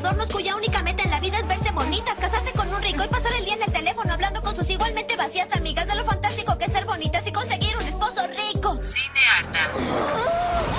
Adornos 0.00 0.28
cuya 0.32 0.56
única 0.56 0.82
meta 0.82 1.02
en 1.02 1.10
la 1.10 1.20
vida 1.20 1.38
es 1.38 1.46
verse 1.46 1.70
bonitas, 1.72 2.16
casarse 2.18 2.52
con 2.52 2.72
un 2.72 2.82
rico 2.82 3.04
y 3.04 3.08
pasar 3.08 3.32
el 3.38 3.44
día 3.44 3.54
en 3.54 3.62
el 3.62 3.72
teléfono 3.72 4.12
hablando 4.12 4.40
con 4.40 4.56
sus 4.56 4.68
igualmente 4.68 5.14
vacías 5.16 5.48
amigas 5.52 5.86
de 5.86 5.94
lo 5.94 6.04
fantástico 6.04 6.56
que 6.56 6.64
es 6.64 6.72
ser 6.72 6.84
bonitas 6.86 7.26
y 7.26 7.32
conseguir 7.32 7.76
un 7.76 7.82
esposo 7.86 8.26
rico. 8.26 8.78
Cinearta. 8.82 10.70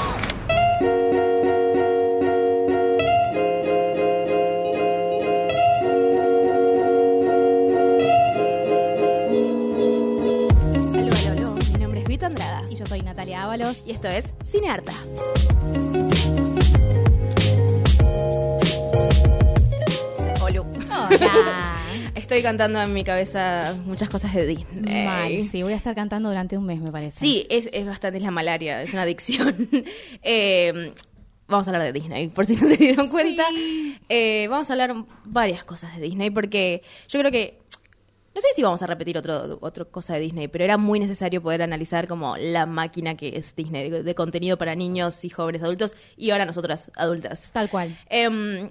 Aló, 10.93 11.13
aló, 11.15 11.31
aló. 11.31 11.55
Mi 11.73 11.79
nombre 11.79 12.01
es 12.01 12.07
Vita 12.07 12.27
Andrada 12.27 12.63
Y 12.69 12.75
yo 12.75 12.85
soy 12.85 13.01
Natalia 13.01 13.43
Ábalos. 13.43 13.77
y 13.85 13.91
esto 13.91 14.07
es 14.07 14.33
Cinearta. 14.45 14.93
Hola. 21.21 21.77
Estoy 22.15 22.41
cantando 22.41 22.81
en 22.81 22.93
mi 22.93 23.03
cabeza 23.03 23.75
muchas 23.85 24.09
cosas 24.09 24.33
de 24.33 24.45
Disney. 24.45 25.05
Mal, 25.05 25.49
sí, 25.49 25.63
voy 25.63 25.73
a 25.73 25.75
estar 25.75 25.95
cantando 25.95 26.29
durante 26.29 26.57
un 26.57 26.65
mes, 26.65 26.81
me 26.81 26.91
parece. 26.91 27.19
Sí, 27.19 27.45
es, 27.49 27.69
es 27.71 27.85
bastante 27.85 28.17
es 28.17 28.23
la 28.23 28.31
malaria, 28.31 28.81
es 28.81 28.93
una 28.93 29.03
adicción. 29.03 29.69
Eh, 30.23 30.93
vamos 31.47 31.67
a 31.67 31.71
hablar 31.71 31.83
de 31.83 31.93
Disney, 31.93 32.27
por 32.29 32.45
si 32.45 32.55
no 32.55 32.67
se 32.67 32.77
dieron 32.77 33.09
cuenta. 33.09 33.43
Eh, 34.09 34.47
vamos 34.49 34.69
a 34.69 34.73
hablar 34.73 34.95
varias 35.25 35.63
cosas 35.63 35.95
de 35.95 36.01
Disney, 36.01 36.29
porque 36.29 36.81
yo 37.07 37.19
creo 37.19 37.31
que. 37.31 37.59
No 38.33 38.39
sé 38.39 38.47
si 38.55 38.63
vamos 38.63 38.81
a 38.81 38.87
repetir 38.87 39.17
otro, 39.17 39.57
otra 39.61 39.83
cosa 39.83 40.13
de 40.13 40.21
Disney, 40.21 40.47
pero 40.47 40.63
era 40.63 40.77
muy 40.77 40.99
necesario 41.01 41.41
poder 41.41 41.61
analizar 41.61 42.07
como 42.07 42.37
la 42.37 42.65
máquina 42.65 43.17
que 43.17 43.33
es 43.35 43.55
Disney, 43.55 43.89
de, 43.89 44.03
de 44.03 44.15
contenido 44.15 44.57
para 44.57 44.73
niños 44.73 45.25
y 45.25 45.29
jóvenes 45.29 45.63
adultos, 45.63 45.95
y 46.15 46.31
ahora 46.31 46.45
nosotras 46.45 46.91
adultas. 46.95 47.51
Tal 47.51 47.69
cual. 47.69 47.93
Em, 48.09 48.69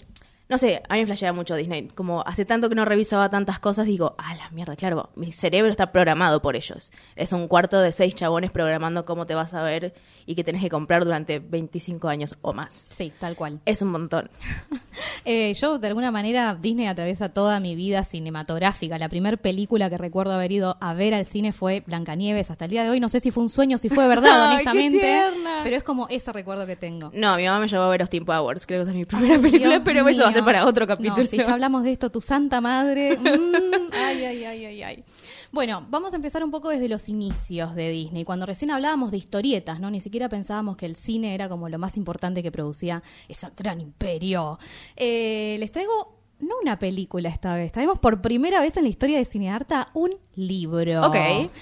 no 0.50 0.58
sé, 0.58 0.82
a 0.88 0.94
mí 0.94 1.00
me 1.00 1.06
flashea 1.06 1.32
mucho 1.32 1.54
Disney. 1.54 1.86
Como 1.94 2.22
hace 2.26 2.44
tanto 2.44 2.68
que 2.68 2.74
no 2.74 2.84
revisaba 2.84 3.30
tantas 3.30 3.60
cosas, 3.60 3.86
digo, 3.86 4.16
ah, 4.18 4.34
la 4.34 4.50
mierda, 4.50 4.74
claro, 4.74 5.10
mi 5.14 5.30
cerebro 5.30 5.70
está 5.70 5.92
programado 5.92 6.42
por 6.42 6.56
ellos. 6.56 6.90
Es 7.14 7.32
un 7.32 7.46
cuarto 7.46 7.80
de 7.80 7.92
seis 7.92 8.16
chabones 8.16 8.50
programando 8.50 9.04
cómo 9.04 9.26
te 9.26 9.36
vas 9.36 9.54
a 9.54 9.62
ver 9.62 9.94
y 10.26 10.34
que 10.34 10.42
tenés 10.42 10.60
que 10.60 10.68
comprar 10.68 11.04
durante 11.04 11.38
25 11.38 12.08
años 12.08 12.36
o 12.42 12.52
más. 12.52 12.72
Sí, 12.72 13.12
tal 13.20 13.36
cual. 13.36 13.60
Es 13.64 13.80
un 13.80 13.92
montón. 13.92 14.28
Eh, 15.26 15.52
yo, 15.54 15.78
de 15.78 15.86
alguna 15.86 16.10
manera, 16.10 16.54
Disney 16.54 16.86
atraviesa 16.86 17.28
toda 17.28 17.60
mi 17.60 17.74
vida 17.74 18.04
cinematográfica. 18.04 18.96
La 18.96 19.10
primera 19.10 19.36
película 19.36 19.90
que 19.90 19.98
recuerdo 19.98 20.32
haber 20.32 20.50
ido 20.50 20.78
a 20.80 20.94
ver 20.94 21.12
al 21.12 21.26
cine 21.26 21.52
fue 21.52 21.82
Blancanieves. 21.86 22.50
Hasta 22.50 22.64
el 22.64 22.70
día 22.70 22.84
de 22.84 22.90
hoy 22.90 23.00
no 23.00 23.10
sé 23.10 23.20
si 23.20 23.30
fue 23.30 23.42
un 23.42 23.50
sueño, 23.50 23.76
si 23.76 23.90
fue 23.90 24.08
verdad, 24.08 24.30
Ay, 24.48 24.54
honestamente. 24.54 25.22
Pero 25.62 25.76
es 25.76 25.84
como 25.84 26.08
ese 26.08 26.32
recuerdo 26.32 26.66
que 26.66 26.76
tengo. 26.76 27.10
No, 27.12 27.36
mi 27.36 27.44
mamá 27.44 27.60
me 27.60 27.68
llevó 27.68 27.82
a 27.82 27.88
ver 27.90 28.00
Austin 28.00 28.24
Powers, 28.24 28.66
creo 28.66 28.78
que 28.78 28.82
esa 28.82 28.90
es 28.90 28.96
mi 28.96 29.04
primera 29.04 29.38
película, 29.40 29.68
Dios 29.68 29.82
pero 29.84 30.08
eso 30.08 30.22
va 30.22 30.30
a 30.30 30.32
ser 30.32 30.39
para 30.44 30.66
otro 30.66 30.86
capítulo. 30.86 31.22
No, 31.22 31.28
si 31.28 31.38
ya 31.38 31.52
hablamos 31.52 31.82
de 31.84 31.92
esto, 31.92 32.10
tu 32.10 32.20
santa 32.20 32.60
madre. 32.60 33.16
mm, 33.18 33.92
ay, 33.92 34.24
ay, 34.24 34.44
ay, 34.44 34.64
ay, 34.64 34.82
ay. 34.82 35.04
Bueno, 35.52 35.84
vamos 35.90 36.12
a 36.12 36.16
empezar 36.16 36.44
un 36.44 36.50
poco 36.52 36.68
desde 36.68 36.88
los 36.88 37.08
inicios 37.08 37.74
de 37.74 37.90
Disney. 37.90 38.24
Cuando 38.24 38.46
recién 38.46 38.70
hablábamos 38.70 39.10
de 39.10 39.16
historietas, 39.16 39.80
¿no? 39.80 39.90
Ni 39.90 40.00
siquiera 40.00 40.28
pensábamos 40.28 40.76
que 40.76 40.86
el 40.86 40.94
cine 40.94 41.34
era 41.34 41.48
como 41.48 41.68
lo 41.68 41.78
más 41.78 41.96
importante 41.96 42.42
que 42.42 42.52
producía 42.52 43.02
ese 43.28 43.48
gran 43.56 43.80
imperio. 43.80 44.58
Eh, 44.96 45.56
les 45.58 45.72
traigo. 45.72 46.18
No 46.40 46.54
una 46.62 46.78
película 46.78 47.28
esta 47.28 47.54
vez, 47.54 47.70
traemos 47.70 47.98
por 47.98 48.22
primera 48.22 48.62
vez 48.62 48.74
en 48.78 48.84
la 48.84 48.88
historia 48.88 49.18
de 49.18 49.26
Cinearta 49.26 49.90
un 49.92 50.16
libro. 50.34 51.06
Ok. 51.06 51.16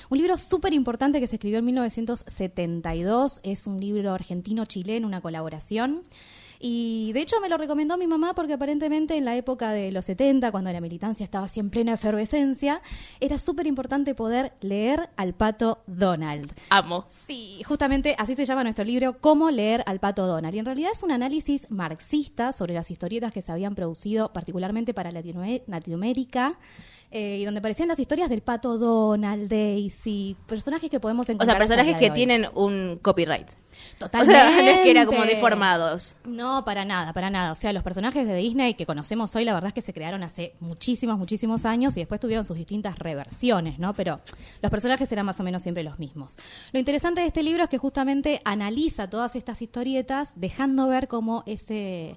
Un 0.09 0.19
libro 0.19 0.39
súper 0.39 0.73
importante 0.73 1.19
que 1.19 1.27
se 1.27 1.35
escribió 1.35 1.59
en 1.59 1.65
1972. 1.65 3.41
Es 3.43 3.67
un 3.67 3.81
libro 3.81 4.13
argentino-chileno, 4.13 5.05
una 5.05 5.21
colaboración. 5.21 6.05
Y 6.61 7.13
de 7.13 7.21
hecho 7.21 7.41
me 7.41 7.49
lo 7.49 7.57
recomendó 7.57 7.97
mi 7.97 8.07
mamá 8.09 8.35
porque 8.35 8.55
aparentemente 8.55 9.17
en 9.17 9.25
la 9.25 9.37
época 9.37 9.71
de 9.71 9.93
los 9.93 10.05
70, 10.07 10.51
cuando 10.51 10.73
la 10.73 10.81
militancia 10.81 11.23
estaba 11.23 11.45
así 11.45 11.61
en 11.61 11.71
plena 11.71 11.95
efervescencia, 11.95 12.81
era 13.21 13.39
súper 13.39 13.67
importante 13.69 14.15
poder 14.15 14.53
leer 14.61 15.09
al 15.17 15.35
pato 15.35 15.79
Donald. 15.87 16.53
Amo. 16.71 17.05
Sí, 17.09 17.63
justamente 17.65 18.17
así 18.19 18.35
se 18.35 18.45
llama 18.45 18.65
nuestro 18.65 18.85
libro, 18.85 19.19
Cómo 19.21 19.51
leer 19.51 19.85
al 19.87 20.01
pato 20.01 20.27
Donald. 20.27 20.55
Y 20.55 20.59
en 20.59 20.65
realidad 20.65 20.91
es 20.93 21.03
un 21.05 21.13
análisis 21.13 21.71
marxista 21.71 22.53
sobre 22.53 22.75
las 22.75 22.91
historietas 22.91 23.33
que 23.33 23.41
se 23.43 23.53
habían 23.53 23.75
producido 23.77 24.33
particularmente 24.33 24.93
para 24.95 25.13
Latinoamérica. 25.13 26.59
eh, 27.11 27.39
y 27.41 27.45
donde 27.47 27.61
aparecían 27.61 27.89
las 27.89 27.99
historias 27.99 28.29
del 28.29 28.43
pato 28.43 28.77
Donald, 28.77 29.49
Daisy, 29.49 30.37
personajes 30.47 30.91
que 30.91 31.01
podemos 31.01 31.27
O 31.29 31.33
encontrar. 31.33 31.57
sea, 31.57 31.59
personajes 31.59 31.97
que 31.99 32.11
hoy. 32.11 32.15
tienen 32.15 32.47
un 32.55 32.99
copyright. 33.01 33.49
Totalmente. 33.99 34.41
O 34.41 34.49
sea, 34.49 34.63
no 34.63 34.69
es 34.69 34.81
que 34.81 34.91
era 34.91 35.07
como 35.07 35.23
deformados. 35.23 36.17
No, 36.25 36.65
para 36.65 36.85
nada, 36.85 37.13
para 37.13 37.31
nada. 37.31 37.53
O 37.53 37.55
sea, 37.57 37.73
los 37.73 37.83
personajes 37.83 38.27
de 38.27 38.35
Disney 38.35 38.75
que 38.75 38.87
conocemos 38.87 39.35
hoy, 39.37 39.45
la 39.45 39.55
verdad 39.55 39.69
es 39.69 39.75
que 39.75 39.83
se 39.83 39.93
crearon 39.93 40.23
hace 40.23 40.55
muchísimos, 40.61 41.19
muchísimos 41.19 41.65
años 41.65 41.97
y 41.97 42.01
después 42.01 42.21
tuvieron 42.21 42.45
sus 42.45 42.57
distintas 42.57 42.99
reversiones, 42.99 43.79
¿no? 43.79 43.95
Pero 43.95 44.21
los 44.63 44.71
personajes 44.71 45.11
eran 45.13 45.27
más 45.27 45.41
o 45.41 45.43
menos 45.43 45.63
siempre 45.63 45.83
los 45.83 45.99
mismos. 45.99 46.37
Lo 46.73 46.79
interesante 46.79 47.21
de 47.21 47.27
este 47.27 47.43
libro 47.43 47.65
es 47.65 47.69
que 47.69 47.79
justamente 47.79 48.41
analiza 48.45 49.11
todas 49.11 49.37
estas 49.37 49.63
historietas, 49.63 50.33
dejando 50.37 50.89
ver 50.89 51.09
cómo 51.09 51.43
ese 51.47 52.17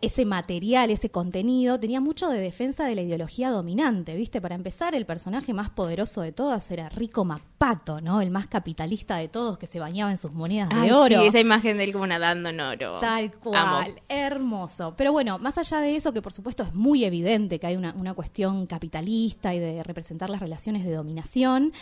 ese 0.00 0.24
material, 0.24 0.90
ese 0.90 1.10
contenido, 1.10 1.80
tenía 1.80 2.00
mucho 2.00 2.28
de 2.28 2.38
defensa 2.40 2.84
de 2.84 2.94
la 2.94 3.02
ideología 3.02 3.50
dominante, 3.50 4.14
¿viste? 4.16 4.40
Para 4.40 4.54
empezar, 4.54 4.94
el 4.94 5.06
personaje 5.06 5.54
más 5.54 5.70
poderoso 5.70 6.20
de 6.20 6.32
todas 6.32 6.70
era 6.70 6.88
Rico 6.88 7.24
Mapato, 7.24 8.00
¿no? 8.00 8.20
El 8.20 8.30
más 8.30 8.46
capitalista 8.46 9.16
de 9.16 9.28
todos 9.28 9.58
que 9.58 9.66
se 9.66 9.80
bañaba 9.80 10.10
en 10.10 10.18
sus 10.18 10.32
monedas 10.32 10.68
de 10.68 10.92
oro. 10.92 11.20
Sí, 11.20 11.28
esa 11.28 11.40
imagen 11.40 11.78
de 11.78 11.84
él 11.84 11.92
como 11.92 12.06
nadando 12.06 12.50
en 12.50 12.60
oro. 12.60 12.98
Tal 13.00 13.32
cual, 13.32 13.90
Amo. 13.90 13.96
hermoso. 14.08 14.94
Pero 14.96 15.12
bueno, 15.12 15.38
más 15.38 15.58
allá 15.58 15.80
de 15.80 15.96
eso, 15.96 16.12
que 16.12 16.22
por 16.22 16.32
supuesto 16.32 16.62
es 16.62 16.74
muy 16.74 17.04
evidente 17.04 17.58
que 17.58 17.66
hay 17.66 17.76
una, 17.76 17.94
una 17.94 18.14
cuestión 18.14 18.66
capitalista 18.66 19.54
y 19.54 19.58
de 19.58 19.82
representar 19.82 20.30
las 20.30 20.40
relaciones 20.40 20.84
de 20.84 20.92
dominación, 20.92 21.72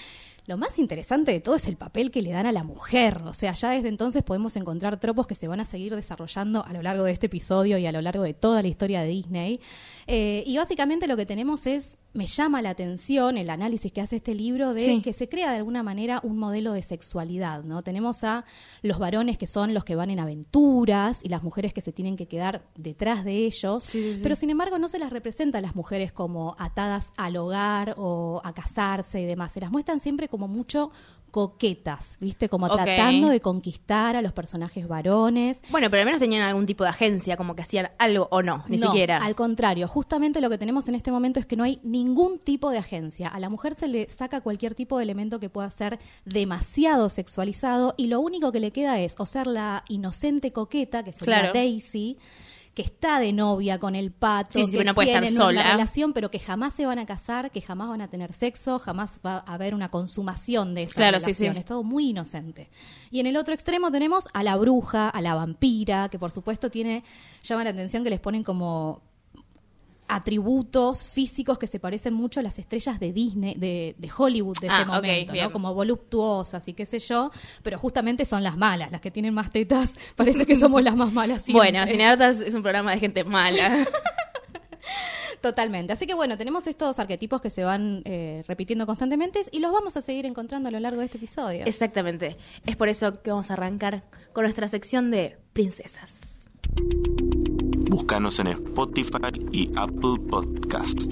lo 0.46 0.56
más 0.56 0.78
interesante 0.78 1.30
de 1.30 1.40
todo 1.40 1.54
es 1.54 1.68
el 1.68 1.76
papel 1.76 2.10
que 2.10 2.20
le 2.20 2.32
dan 2.32 2.46
a 2.46 2.52
la 2.52 2.64
mujer. 2.64 3.22
O 3.26 3.32
sea, 3.32 3.52
ya 3.52 3.70
desde 3.70 3.88
entonces 3.88 4.24
podemos 4.24 4.56
encontrar 4.56 4.98
tropos 4.98 5.26
que 5.26 5.36
se 5.36 5.46
van 5.46 5.60
a 5.60 5.64
seguir 5.64 5.94
desarrollando 5.94 6.64
a 6.64 6.72
lo 6.72 6.82
largo 6.82 7.04
de 7.04 7.12
este 7.12 7.26
episodio 7.26 7.78
y 7.78 7.86
a 7.86 7.92
lo 7.92 8.00
largo 8.00 8.24
de 8.24 8.34
toda 8.34 8.60
la 8.60 8.68
historia 8.68 9.02
de 9.02 9.08
Disney. 9.08 9.60
Eh, 10.06 10.42
y 10.46 10.56
básicamente 10.56 11.06
lo 11.06 11.16
que 11.16 11.26
tenemos 11.26 11.66
es, 11.66 11.96
me 12.12 12.26
llama 12.26 12.60
la 12.60 12.70
atención 12.70 13.38
el 13.38 13.48
análisis 13.50 13.90
que 13.92 14.00
hace 14.00 14.16
este 14.16 14.34
libro 14.34 14.74
de 14.74 14.80
Sí. 14.80 15.00
que 15.02 15.12
se 15.12 15.28
crea 15.28 15.50
de 15.50 15.58
alguna 15.58 15.82
manera 15.82 16.20
un 16.22 16.38
modelo 16.38 16.72
de 16.72 16.82
sexualidad, 16.82 17.62
¿no? 17.64 17.82
Tenemos 17.82 18.22
a 18.24 18.44
los 18.82 18.98
varones 18.98 19.38
que 19.38 19.46
son 19.46 19.72
los 19.74 19.84
que 19.84 19.94
van 19.96 20.10
en 20.10 20.20
aventuras 20.20 21.20
y 21.22 21.28
las 21.28 21.42
mujeres 21.42 21.72
que 21.72 21.80
se 21.80 21.92
tienen 21.92 22.16
que 22.16 22.26
quedar 22.26 22.62
detrás 22.76 23.24
de 23.24 23.46
ellos, 23.46 23.82
Sí, 23.84 24.02
sí, 24.02 24.14
sí. 24.16 24.20
pero 24.22 24.36
sin 24.36 24.50
embargo 24.50 24.78
no 24.78 24.88
se 24.88 24.98
las 24.98 25.10
representa 25.10 25.58
a 25.58 25.60
las 25.60 25.74
mujeres 25.74 26.12
como 26.12 26.54
atadas 26.58 27.12
al 27.16 27.36
hogar 27.36 27.94
o 27.96 28.40
a 28.44 28.52
casarse 28.52 29.20
y 29.20 29.24
demás, 29.24 29.52
se 29.52 29.60
las 29.60 29.70
muestran 29.70 30.00
siempre 30.00 30.28
como 30.28 30.48
mucho 30.48 30.90
coquetas, 31.30 32.18
¿viste? 32.20 32.50
Como 32.50 32.68
tratando 32.68 33.28
de 33.28 33.40
conquistar 33.40 34.16
a 34.16 34.22
los 34.22 34.34
personajes 34.34 34.86
varones. 34.86 35.62
Bueno, 35.70 35.88
pero 35.88 36.00
al 36.02 36.04
menos 36.06 36.20
tenían 36.20 36.42
algún 36.42 36.66
tipo 36.66 36.84
de 36.84 36.90
agencia, 36.90 37.38
como 37.38 37.56
que 37.56 37.62
hacían 37.62 37.88
algo 37.98 38.28
o 38.30 38.42
no, 38.42 38.64
ni 38.68 38.76
No, 38.76 38.88
siquiera. 38.88 39.16
Al 39.16 39.34
contrario, 39.34 39.88
justamente 39.88 40.01
lo 40.40 40.50
que 40.50 40.58
tenemos 40.58 40.88
en 40.88 40.94
este 40.94 41.10
momento 41.10 41.40
es 41.40 41.46
que 41.46 41.56
no 41.56 41.64
hay 41.64 41.80
ningún 41.82 42.38
tipo 42.38 42.70
de 42.70 42.78
agencia. 42.78 43.28
A 43.28 43.38
la 43.40 43.48
mujer 43.48 43.74
se 43.74 43.88
le 43.88 44.08
saca 44.08 44.40
cualquier 44.40 44.74
tipo 44.74 44.98
de 44.98 45.04
elemento 45.04 45.40
que 45.40 45.48
pueda 45.48 45.70
ser 45.70 45.98
demasiado 46.24 47.08
sexualizado 47.08 47.94
y 47.96 48.06
lo 48.08 48.20
único 48.20 48.52
que 48.52 48.60
le 48.60 48.70
queda 48.72 48.98
es 49.00 49.14
o 49.18 49.26
ser 49.26 49.46
la 49.46 49.84
inocente 49.88 50.52
coqueta, 50.52 51.02
que 51.02 51.12
sería 51.12 51.40
Claro. 51.40 51.52
Daisy, 51.54 52.18
que 52.74 52.82
está 52.82 53.20
de 53.20 53.34
novia 53.34 53.78
con 53.78 53.94
el 53.94 54.10
pato, 54.12 54.58
Sí, 54.58 54.64
sí, 54.64 54.78
que 54.78 54.84
no 54.84 54.94
puede 54.94 55.10
estar 55.10 55.22
tienen 55.22 55.36
una 55.38 55.44
sola. 55.46 55.72
relación, 55.72 56.12
pero 56.14 56.30
que 56.30 56.38
jamás 56.38 56.72
se 56.74 56.86
van 56.86 56.98
a 56.98 57.04
casar, 57.04 57.50
que 57.50 57.60
jamás 57.60 57.88
van 57.88 58.00
a 58.00 58.08
tener 58.08 58.32
sexo, 58.32 58.78
jamás 58.78 59.20
va 59.24 59.44
a 59.46 59.54
haber 59.54 59.74
una 59.74 59.90
consumación 59.90 60.74
de 60.74 60.84
esa 60.84 60.94
Claro, 60.94 61.18
relación. 61.18 61.52
sí. 61.52 61.58
Es 61.58 61.64
todo 61.66 61.82
muy 61.82 62.08
inocente. 62.10 62.70
Y 63.10 63.20
en 63.20 63.26
el 63.26 63.36
otro 63.36 63.52
extremo 63.52 63.90
tenemos 63.90 64.26
a 64.32 64.42
la 64.42 64.56
bruja, 64.56 65.10
a 65.10 65.20
la 65.20 65.34
vampira, 65.34 66.08
que 66.08 66.18
por 66.18 66.30
supuesto 66.30 66.70
tiene, 66.70 67.04
llama 67.42 67.62
la 67.64 67.70
atención 67.70 68.04
que 68.04 68.10
les 68.10 68.20
ponen 68.20 68.42
como 68.42 69.02
atributos 70.08 71.04
físicos 71.04 71.58
que 71.58 71.66
se 71.66 71.78
parecen 71.80 72.12
mucho 72.14 72.40
a 72.40 72.42
las 72.42 72.58
estrellas 72.58 73.00
de 73.00 73.12
Disney, 73.12 73.54
de, 73.54 73.94
de 73.98 74.10
Hollywood 74.16 74.58
de 74.60 74.66
ese 74.66 74.76
Ah, 74.76 74.82
ok, 74.82 74.94
momento, 74.96 75.32
bien. 75.32 75.44
¿no? 75.46 75.52
Como 75.52 75.72
voluptuosas 75.74 76.66
y 76.68 76.74
qué 76.74 76.84
sé 76.86 76.98
yo, 76.98 77.30
pero 77.62 77.78
justamente 77.78 78.24
son 78.24 78.42
las 78.42 78.56
malas, 78.56 78.90
las 78.90 79.00
que 79.00 79.10
tienen 79.10 79.32
más 79.34 79.50
tetas, 79.50 79.94
parece 80.16 80.44
que 80.46 80.56
somos 80.56 80.82
las 80.82 80.96
más 80.96 81.12
malas 81.12 81.42
siempre. 81.42 81.70
Bueno, 81.70 81.86
Cineartas 81.86 82.40
es 82.40 82.54
un 82.54 82.62
programa 82.62 82.92
de 82.92 82.98
gente 83.00 83.24
mala. 83.24 83.86
Totalmente. 85.40 85.92
Así 85.92 86.06
que 86.06 86.14
bueno, 86.14 86.38
tenemos 86.38 86.68
estos 86.68 87.00
arquetipos 87.00 87.40
que 87.40 87.50
se 87.50 87.64
van 87.64 88.02
eh, 88.04 88.44
repitiendo 88.46 88.86
constantemente 88.86 89.42
y 89.50 89.58
los 89.58 89.72
vamos 89.72 89.96
a 89.96 90.02
seguir 90.02 90.24
encontrando 90.24 90.68
a 90.68 90.72
lo 90.72 90.78
largo 90.78 91.00
de 91.00 91.06
este 91.06 91.16
episodio. 91.18 91.64
Exactamente. 91.66 92.36
Es 92.64 92.76
por 92.76 92.88
eso 92.88 93.20
que 93.22 93.30
vamos 93.30 93.50
a 93.50 93.54
arrancar 93.54 94.04
con 94.32 94.44
nuestra 94.44 94.68
sección 94.68 95.10
de 95.10 95.38
princesas. 95.52 96.14
Búscanos 97.92 98.38
en 98.38 98.46
Spotify 98.46 99.18
y 99.52 99.70
Apple 99.76 100.16
Podcasts. 100.30 101.06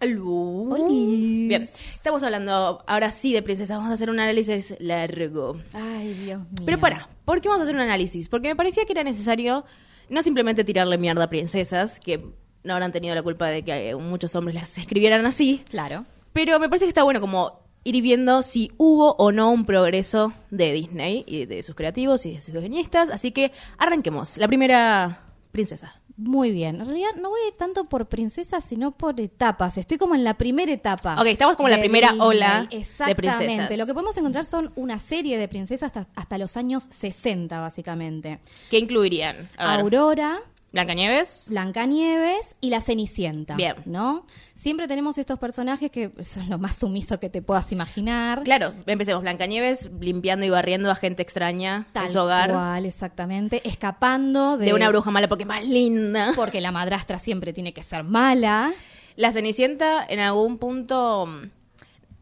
Aló. 0.00 0.74
Bien, 0.88 1.68
estamos 1.94 2.24
hablando 2.24 2.82
ahora 2.84 3.12
sí 3.12 3.32
de 3.32 3.42
princesas. 3.42 3.76
Vamos 3.76 3.92
a 3.92 3.94
hacer 3.94 4.10
un 4.10 4.18
análisis 4.18 4.74
largo. 4.80 5.56
Ay, 5.72 6.14
Dios 6.14 6.40
mío. 6.40 6.62
Pero 6.64 6.80
para, 6.80 7.08
¿por 7.24 7.40
qué 7.40 7.46
vamos 7.46 7.60
a 7.60 7.62
hacer 7.62 7.76
un 7.76 7.80
análisis? 7.80 8.28
Porque 8.28 8.48
me 8.48 8.56
parecía 8.56 8.86
que 8.86 8.92
era 8.92 9.04
necesario 9.04 9.64
no 10.08 10.20
simplemente 10.22 10.64
tirarle 10.64 10.98
mierda 10.98 11.22
a 11.22 11.30
princesas, 11.30 12.00
que 12.00 12.26
no 12.64 12.72
habrán 12.72 12.90
tenido 12.90 13.14
la 13.14 13.22
culpa 13.22 13.46
de 13.46 13.62
que 13.62 13.90
eh, 13.90 13.94
muchos 13.94 14.34
hombres 14.34 14.56
las 14.56 14.76
escribieran 14.78 15.26
así, 15.26 15.62
Claro. 15.70 16.06
pero 16.32 16.58
me 16.58 16.68
parece 16.68 16.86
que 16.86 16.90
está 16.90 17.04
bueno 17.04 17.20
como 17.20 17.60
ir 17.84 18.02
viendo 18.02 18.42
si 18.42 18.72
hubo 18.78 19.12
o 19.12 19.30
no 19.30 19.52
un 19.52 19.64
progreso 19.64 20.32
de 20.50 20.72
Disney 20.72 21.22
y 21.24 21.44
de 21.46 21.62
sus 21.62 21.76
creativos 21.76 22.26
y 22.26 22.32
de 22.32 22.40
sus 22.40 22.52
guionistas. 22.52 23.10
Así 23.10 23.30
que 23.30 23.52
arranquemos. 23.78 24.38
La 24.38 24.48
primera 24.48 25.22
princesa. 25.56 26.00
Muy 26.18 26.50
bien. 26.50 26.80
En 26.80 26.86
realidad 26.86 27.10
no 27.20 27.30
voy 27.30 27.40
a 27.44 27.48
ir 27.48 27.54
tanto 27.56 27.84
por 27.86 28.06
princesas, 28.06 28.64
sino 28.64 28.92
por 28.92 29.18
etapas. 29.20 29.76
Estoy 29.78 29.98
como 29.98 30.14
en 30.14 30.22
la 30.24 30.34
primera 30.38 30.70
etapa. 30.72 31.14
Ok, 31.20 31.26
estamos 31.26 31.56
como 31.56 31.68
en 31.68 31.74
la 31.74 31.80
primera 31.80 32.08
Disney. 32.12 32.26
ola 32.28 32.66
de 32.70 32.76
Exactamente. 32.78 33.36
princesas. 33.38 33.78
Lo 33.78 33.86
que 33.86 33.92
podemos 33.94 34.16
encontrar 34.16 34.44
son 34.44 34.72
una 34.76 34.98
serie 34.98 35.38
de 35.38 35.48
princesas 35.48 35.96
hasta, 35.96 36.10
hasta 36.14 36.38
los 36.38 36.56
años 36.56 36.88
60, 36.90 37.60
básicamente. 37.60 38.38
¿Qué 38.70 38.78
incluirían? 38.78 39.48
Aurora, 39.58 40.40
Blancanieves. 40.76 41.46
Blancanieves 41.48 42.54
y 42.60 42.70
la 42.70 42.80
Cenicienta. 42.80 43.56
Bien. 43.56 43.76
¿No? 43.86 44.26
Siempre 44.54 44.86
tenemos 44.86 45.16
estos 45.18 45.38
personajes 45.38 45.90
que 45.90 46.10
son 46.22 46.50
lo 46.50 46.58
más 46.58 46.76
sumiso 46.76 47.18
que 47.18 47.30
te 47.30 47.40
puedas 47.40 47.72
imaginar. 47.72 48.42
Claro, 48.44 48.74
empecemos. 48.86 49.22
Blancanieves 49.22 49.90
limpiando 50.00 50.44
y 50.44 50.50
barriendo 50.50 50.90
a 50.90 50.94
gente 50.94 51.22
extraña 51.22 51.86
Tal 51.92 52.06
en 52.06 52.12
su 52.12 52.18
hogar. 52.18 52.50
cual, 52.50 52.84
exactamente. 52.84 53.66
Escapando 53.68 54.58
de, 54.58 54.66
De 54.66 54.74
una 54.74 54.88
bruja 54.90 55.10
mala 55.10 55.28
porque 55.28 55.44
es 55.44 55.48
más 55.48 55.64
linda. 55.64 56.32
Porque 56.36 56.60
la 56.60 56.72
madrastra 56.72 57.18
siempre 57.18 57.52
tiene 57.52 57.72
que 57.72 57.82
ser 57.82 58.04
mala. 58.04 58.72
La 59.16 59.32
Cenicienta 59.32 60.04
en 60.06 60.20
algún 60.20 60.58
punto... 60.58 61.26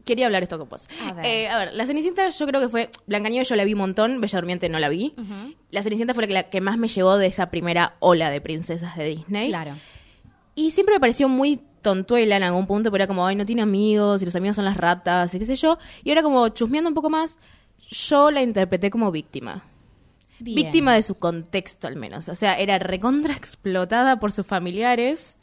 Quería 0.05 0.27
hablar 0.27 0.43
esto 0.43 0.57
con 0.59 0.69
vos. 0.69 0.87
A 1.03 1.13
ver. 1.13 1.25
Eh, 1.25 1.49
a 1.49 1.57
ver, 1.57 1.73
la 1.73 1.85
Cenicienta 1.85 2.29
yo 2.29 2.45
creo 2.45 2.61
que 2.61 2.69
fue... 2.69 2.89
Blancanieves 3.07 3.49
yo 3.49 3.55
la 3.55 3.63
vi 3.63 3.73
un 3.73 3.79
montón, 3.79 4.21
Bella 4.21 4.39
Durmiente 4.39 4.69
no 4.69 4.79
la 4.79 4.87
vi. 4.87 5.13
La 5.71 5.83
Cenicienta 5.83 6.13
fue 6.13 6.23
la 6.23 6.27
que, 6.27 6.33
la 6.33 6.43
que 6.43 6.61
más 6.61 6.77
me 6.77 6.87
llegó 6.87 7.17
de 7.17 7.27
esa 7.27 7.49
primera 7.49 7.95
ola 7.99 8.29
de 8.29 8.39
princesas 8.39 8.95
de 8.95 9.05
Disney. 9.05 9.47
Claro. 9.49 9.73
Y 10.53 10.71
siempre 10.71 10.95
me 10.95 10.99
pareció 10.99 11.27
muy 11.27 11.59
tontuela 11.81 12.37
en 12.37 12.43
algún 12.43 12.65
punto, 12.65 12.91
pero 12.91 13.03
era 13.03 13.07
como, 13.07 13.27
ay, 13.27 13.35
no 13.35 13.45
tiene 13.45 13.61
amigos, 13.61 14.21
y 14.21 14.25
los 14.25 14.35
amigos 14.35 14.55
son 14.55 14.65
las 14.65 14.77
ratas, 14.77 15.33
y 15.35 15.39
qué 15.39 15.45
sé 15.45 15.55
yo. 15.55 15.77
Y 16.03 16.09
ahora 16.09 16.23
como 16.23 16.47
chusmeando 16.49 16.89
un 16.89 16.95
poco 16.95 17.09
más, 17.09 17.37
yo 17.89 18.31
la 18.31 18.41
interpreté 18.41 18.89
como 18.89 19.11
víctima. 19.11 19.63
Bien. 20.39 20.55
Víctima 20.55 20.93
de 20.93 21.03
su 21.03 21.15
contexto, 21.15 21.87
al 21.87 21.95
menos. 21.95 22.27
O 22.29 22.35
sea, 22.35 22.59
era 22.59 22.79
recontra 22.79 23.33
explotada 23.33 24.19
por 24.19 24.31
sus 24.31 24.45
familiares. 24.45 25.34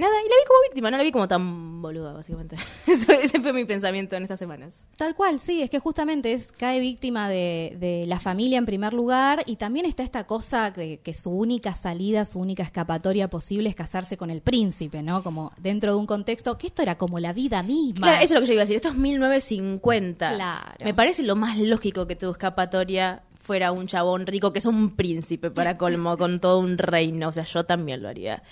Y 0.00 0.02
nada, 0.02 0.14
y 0.24 0.28
la 0.30 0.34
vi 0.34 0.46
como 0.46 0.62
víctima, 0.62 0.90
no 0.90 0.96
la 0.96 1.02
vi 1.02 1.12
como 1.12 1.28
tan 1.28 1.82
boluda, 1.82 2.14
básicamente. 2.14 2.56
Eso, 2.86 3.12
ese 3.12 3.38
fue 3.38 3.52
mi 3.52 3.66
pensamiento 3.66 4.16
en 4.16 4.22
estas 4.22 4.38
semanas. 4.38 4.88
Tal 4.96 5.14
cual, 5.14 5.38
sí, 5.40 5.60
es 5.60 5.68
que 5.68 5.78
justamente 5.78 6.32
es 6.32 6.52
cae 6.52 6.80
víctima 6.80 7.28
de, 7.28 7.76
de 7.78 8.06
la 8.06 8.18
familia 8.18 8.56
en 8.56 8.64
primer 8.64 8.94
lugar 8.94 9.42
y 9.44 9.56
también 9.56 9.84
está 9.84 10.02
esta 10.02 10.24
cosa 10.24 10.70
de 10.70 11.00
que 11.00 11.12
su 11.12 11.30
única 11.30 11.74
salida, 11.74 12.24
su 12.24 12.38
única 12.38 12.62
escapatoria 12.62 13.28
posible 13.28 13.68
es 13.68 13.74
casarse 13.74 14.16
con 14.16 14.30
el 14.30 14.40
príncipe, 14.40 15.02
¿no? 15.02 15.22
Como 15.22 15.52
dentro 15.58 15.92
de 15.92 15.98
un 15.98 16.06
contexto 16.06 16.56
que 16.56 16.68
esto 16.68 16.80
era 16.80 16.96
como 16.96 17.20
la 17.20 17.34
vida 17.34 17.62
misma. 17.62 18.06
Claro, 18.06 18.24
eso 18.24 18.34
es 18.36 18.40
lo 18.40 18.40
que 18.40 18.46
yo 18.46 18.52
iba 18.54 18.62
a 18.62 18.64
decir. 18.64 18.76
Esto 18.76 18.88
es 18.88 18.94
1950. 18.94 20.34
Claro. 20.34 20.82
Me 20.82 20.94
parece 20.94 21.24
lo 21.24 21.36
más 21.36 21.58
lógico 21.58 22.06
que 22.06 22.16
tu 22.16 22.30
escapatoria 22.30 23.22
fuera 23.40 23.72
un 23.72 23.86
chabón 23.86 24.26
rico 24.26 24.52
que 24.52 24.58
es 24.60 24.66
un 24.66 24.94
príncipe 24.96 25.50
para 25.50 25.76
colmo, 25.76 26.16
con 26.16 26.40
todo 26.40 26.58
un 26.60 26.78
reino. 26.78 27.28
O 27.28 27.32
sea, 27.32 27.44
yo 27.44 27.64
también 27.64 28.02
lo 28.02 28.08
haría. 28.08 28.42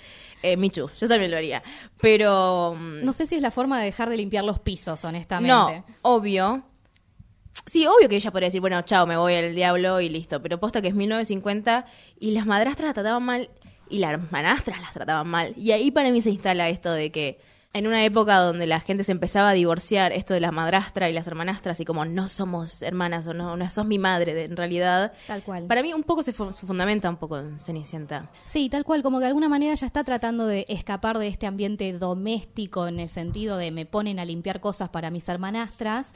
Eh, 0.41 0.57
Michu, 0.57 0.89
yo 0.99 1.07
también 1.07 1.31
lo 1.31 1.37
haría. 1.37 1.63
Pero. 2.01 2.75
mm, 2.77 3.05
No 3.05 3.13
sé 3.13 3.25
si 3.27 3.35
es 3.35 3.41
la 3.41 3.51
forma 3.51 3.79
de 3.79 3.85
dejar 3.85 4.09
de 4.09 4.17
limpiar 4.17 4.43
los 4.43 4.59
pisos, 4.59 5.03
honestamente. 5.05 5.47
No, 5.53 5.83
obvio. 6.01 6.63
Sí, 7.65 7.85
obvio 7.85 8.09
que 8.09 8.15
ella 8.15 8.31
podría 8.31 8.47
decir, 8.47 8.61
bueno, 8.61 8.81
chao, 8.83 9.05
me 9.05 9.17
voy 9.17 9.35
al 9.35 9.53
diablo 9.53 10.01
y 10.01 10.09
listo. 10.09 10.41
Pero 10.41 10.59
posta 10.59 10.81
que 10.81 10.87
es 10.87 10.95
1950 10.95 11.85
y 12.19 12.31
las 12.31 12.45
madrastras 12.45 12.87
las 12.87 12.93
trataban 12.95 13.23
mal 13.23 13.49
y 13.89 13.99
las 13.99 14.11
hermanastras 14.13 14.81
las 14.81 14.93
trataban 14.93 15.27
mal. 15.27 15.53
Y 15.57 15.71
ahí 15.71 15.91
para 15.91 16.09
mí 16.09 16.21
se 16.21 16.29
instala 16.31 16.69
esto 16.69 16.91
de 16.91 17.11
que 17.11 17.39
en 17.71 17.85
una 17.85 18.03
época 18.03 18.37
donde 18.39 18.65
la 18.65 18.79
gente 18.79 19.03
se 19.03 19.11
empezaba 19.11 19.49
a 19.49 19.53
divorciar, 19.53 20.11
esto 20.11 20.33
de 20.33 20.39
la 20.39 20.51
madrastra 20.51 21.07
y 21.09 21.13
las 21.13 21.27
hermanastras 21.27 21.79
y 21.79 21.85
como 21.85 22.03
no 22.03 22.27
somos 22.27 22.81
hermanas 22.81 23.27
o 23.27 23.33
no, 23.35 23.55
no 23.57 23.69
sos 23.69 23.85
mi 23.85 23.99
madre 23.99 24.33
de- 24.33 24.45
en 24.45 24.57
realidad. 24.57 25.13
Tal 25.27 25.43
cual. 25.43 25.65
Para 25.67 25.83
mí 25.83 25.93
un 25.93 26.01
poco 26.03 26.23
se, 26.23 26.33
fu- 26.33 26.51
se 26.51 26.65
fundamenta 26.65 27.09
un 27.09 27.17
poco 27.17 27.37
en 27.37 27.59
Cenicienta. 27.59 28.29
Sí, 28.43 28.69
tal 28.69 28.83
cual, 28.85 29.03
como 29.03 29.19
que 29.19 29.23
de 29.23 29.27
alguna 29.27 29.49
manera 29.49 29.75
ya 29.75 29.85
está 29.85 30.03
tratando 30.03 30.47
de 30.47 30.65
escapar 30.67 31.19
de 31.19 31.27
este 31.27 31.45
ambiente 31.45 31.93
doméstico 31.93 32.87
en 32.87 32.99
el 32.99 33.09
sentido 33.09 33.57
de 33.57 33.69
me 33.71 33.85
ponen 33.85 34.17
a 34.19 34.25
limpiar 34.25 34.59
cosas 34.61 34.89
para 34.89 35.11
mis 35.11 35.29
hermanastras. 35.29 36.13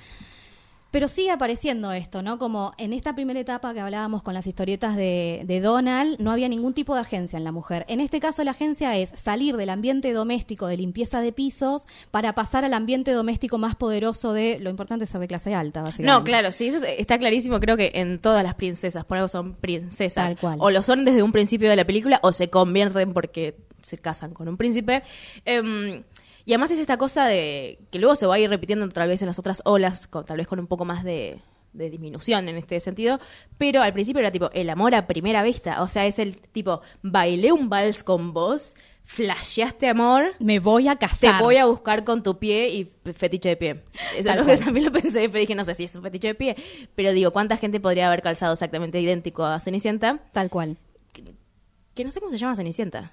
Pero 0.93 1.07
sigue 1.07 1.31
apareciendo 1.31 1.91
esto, 1.91 2.21
¿no? 2.21 2.37
Como 2.37 2.75
en 2.77 2.93
esta 2.93 3.15
primera 3.15 3.39
etapa 3.39 3.73
que 3.73 3.79
hablábamos 3.79 4.21
con 4.21 4.35
las 4.35 4.45
historietas 4.45 4.95
de, 4.95 5.41
de 5.43 5.59
Donald, 5.59 6.19
no 6.19 6.29
había 6.29 6.47
ningún 6.47 6.75
tipo 6.75 6.93
de 6.93 7.01
agencia 7.01 7.35
en 7.35 7.43
la 7.43 7.51
mujer. 7.51 7.83
En 7.87 7.99
este 7.99 8.19
caso, 8.19 8.43
la 8.43 8.51
agencia 8.51 8.95
es 8.95 9.09
salir 9.09 9.57
del 9.57 9.71
ambiente 9.71 10.13
doméstico 10.13 10.67
de 10.67 10.77
limpieza 10.77 11.19
de 11.19 11.31
pisos 11.31 11.87
para 12.11 12.35
pasar 12.35 12.63
al 12.63 12.75
ambiente 12.75 13.11
doméstico 13.11 13.57
más 13.57 13.75
poderoso 13.75 14.33
de 14.33 14.59
lo 14.59 14.69
importante 14.69 15.05
es 15.05 15.09
ser 15.09 15.19
de 15.19 15.27
clase 15.27 15.55
alta, 15.55 15.81
básicamente. 15.81 16.11
No, 16.11 16.23
claro, 16.23 16.51
sí, 16.51 16.67
eso 16.67 16.83
está 16.83 17.17
clarísimo. 17.17 17.59
Creo 17.59 17.75
que 17.75 17.93
en 17.95 18.19
todas 18.19 18.43
las 18.43 18.53
princesas, 18.53 19.03
por 19.03 19.17
algo 19.17 19.29
son 19.29 19.55
princesas. 19.55 20.27
Tal 20.27 20.37
cual. 20.37 20.59
O 20.61 20.69
lo 20.69 20.83
son 20.83 21.05
desde 21.05 21.23
un 21.23 21.31
principio 21.31 21.71
de 21.71 21.75
la 21.75 21.85
película 21.85 22.19
o 22.21 22.33
se 22.33 22.51
convierten 22.51 23.13
porque 23.13 23.57
se 23.81 23.97
casan 23.97 24.33
con 24.33 24.47
un 24.47 24.57
príncipe. 24.57 25.01
Em, 25.45 26.03
y 26.45 26.51
además 26.53 26.71
es 26.71 26.79
esta 26.79 26.97
cosa 26.97 27.25
de 27.25 27.79
que 27.91 27.99
luego 27.99 28.15
se 28.15 28.25
va 28.25 28.35
a 28.35 28.39
ir 28.39 28.49
repitiendo 28.49 28.87
tal 28.89 29.07
vez 29.07 29.21
en 29.21 29.27
las 29.27 29.39
otras 29.39 29.61
olas, 29.65 30.07
con- 30.07 30.25
tal 30.25 30.37
vez 30.37 30.47
con 30.47 30.59
un 30.59 30.67
poco 30.67 30.85
más 30.85 31.03
de, 31.03 31.39
de 31.73 31.89
disminución 31.89 32.49
en 32.49 32.57
este 32.57 32.79
sentido. 32.79 33.19
Pero 33.57 33.81
al 33.81 33.93
principio 33.93 34.19
era 34.19 34.31
tipo 34.31 34.49
el 34.53 34.69
amor 34.69 34.93
a 34.95 35.07
primera 35.07 35.41
vista. 35.43 35.81
O 35.83 35.87
sea, 35.87 36.05
es 36.05 36.19
el 36.19 36.37
tipo, 36.37 36.81
bailé 37.01 37.51
un 37.51 37.69
vals 37.69 38.03
con 38.03 38.33
vos, 38.33 38.75
flasheaste 39.05 39.87
amor. 39.87 40.33
Me 40.39 40.59
voy 40.59 40.87
a 40.87 40.95
Te 40.95 41.07
casar. 41.07 41.41
voy 41.41 41.57
a 41.57 41.65
buscar 41.65 42.03
con 42.03 42.23
tu 42.23 42.37
pie 42.39 42.69
y 42.69 42.91
fetiche 43.13 43.49
de 43.49 43.55
pie. 43.57 43.83
Eso 44.17 44.29
es 44.29 44.35
lo 44.37 44.45
que 44.45 44.57
también 44.57 44.85
lo 44.85 44.91
pensé, 44.91 45.27
pero 45.29 45.39
dije, 45.39 45.55
no 45.55 45.63
sé 45.65 45.75
si 45.75 45.85
es 45.85 45.95
un 45.95 46.03
fetiche 46.03 46.27
de 46.29 46.35
pie. 46.35 46.55
Pero 46.95 47.11
digo, 47.13 47.31
¿cuánta 47.31 47.57
gente 47.57 47.79
podría 47.79 48.07
haber 48.07 48.21
calzado 48.21 48.53
exactamente 48.53 48.99
idéntico 48.99 49.45
a 49.45 49.59
Cenicienta? 49.59 50.19
Tal 50.33 50.49
cual. 50.49 50.77
Que 51.93 52.03
no 52.03 52.11
sé 52.11 52.19
cómo 52.19 52.31
se 52.31 52.37
llama 52.37 52.55
Cenicienta. 52.55 53.11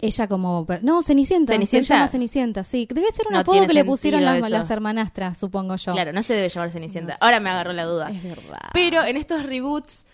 Ella 0.00 0.28
como... 0.28 0.66
No, 0.82 1.02
Cenicienta. 1.02 1.52
¿Cenicienta? 1.52 1.86
Se 1.86 1.94
llama 1.94 2.08
Cenicienta, 2.08 2.64
sí. 2.64 2.86
Debe 2.90 3.10
ser 3.12 3.26
un 3.28 3.34
No 3.34 3.38
apodo 3.40 3.66
que 3.66 3.72
le 3.72 3.84
pusieron 3.84 4.22
las 4.24 4.70
hermanastras, 4.70 5.38
supongo 5.38 5.76
yo. 5.76 5.92
Claro, 5.92 6.12
no 6.12 6.22
se 6.22 6.34
debe 6.34 6.48
llamar 6.48 6.70
Cenicienta. 6.70 7.16
Ahora 7.20 7.40
me 7.40 7.50
agarró 7.50 7.72
la 7.72 7.84
duda. 7.84 8.10
Es 8.10 8.22
verdad. 8.22 8.70
Pero 8.72 9.04
en 9.04 9.16
estos 9.16 9.44
reboots, 9.44 10.04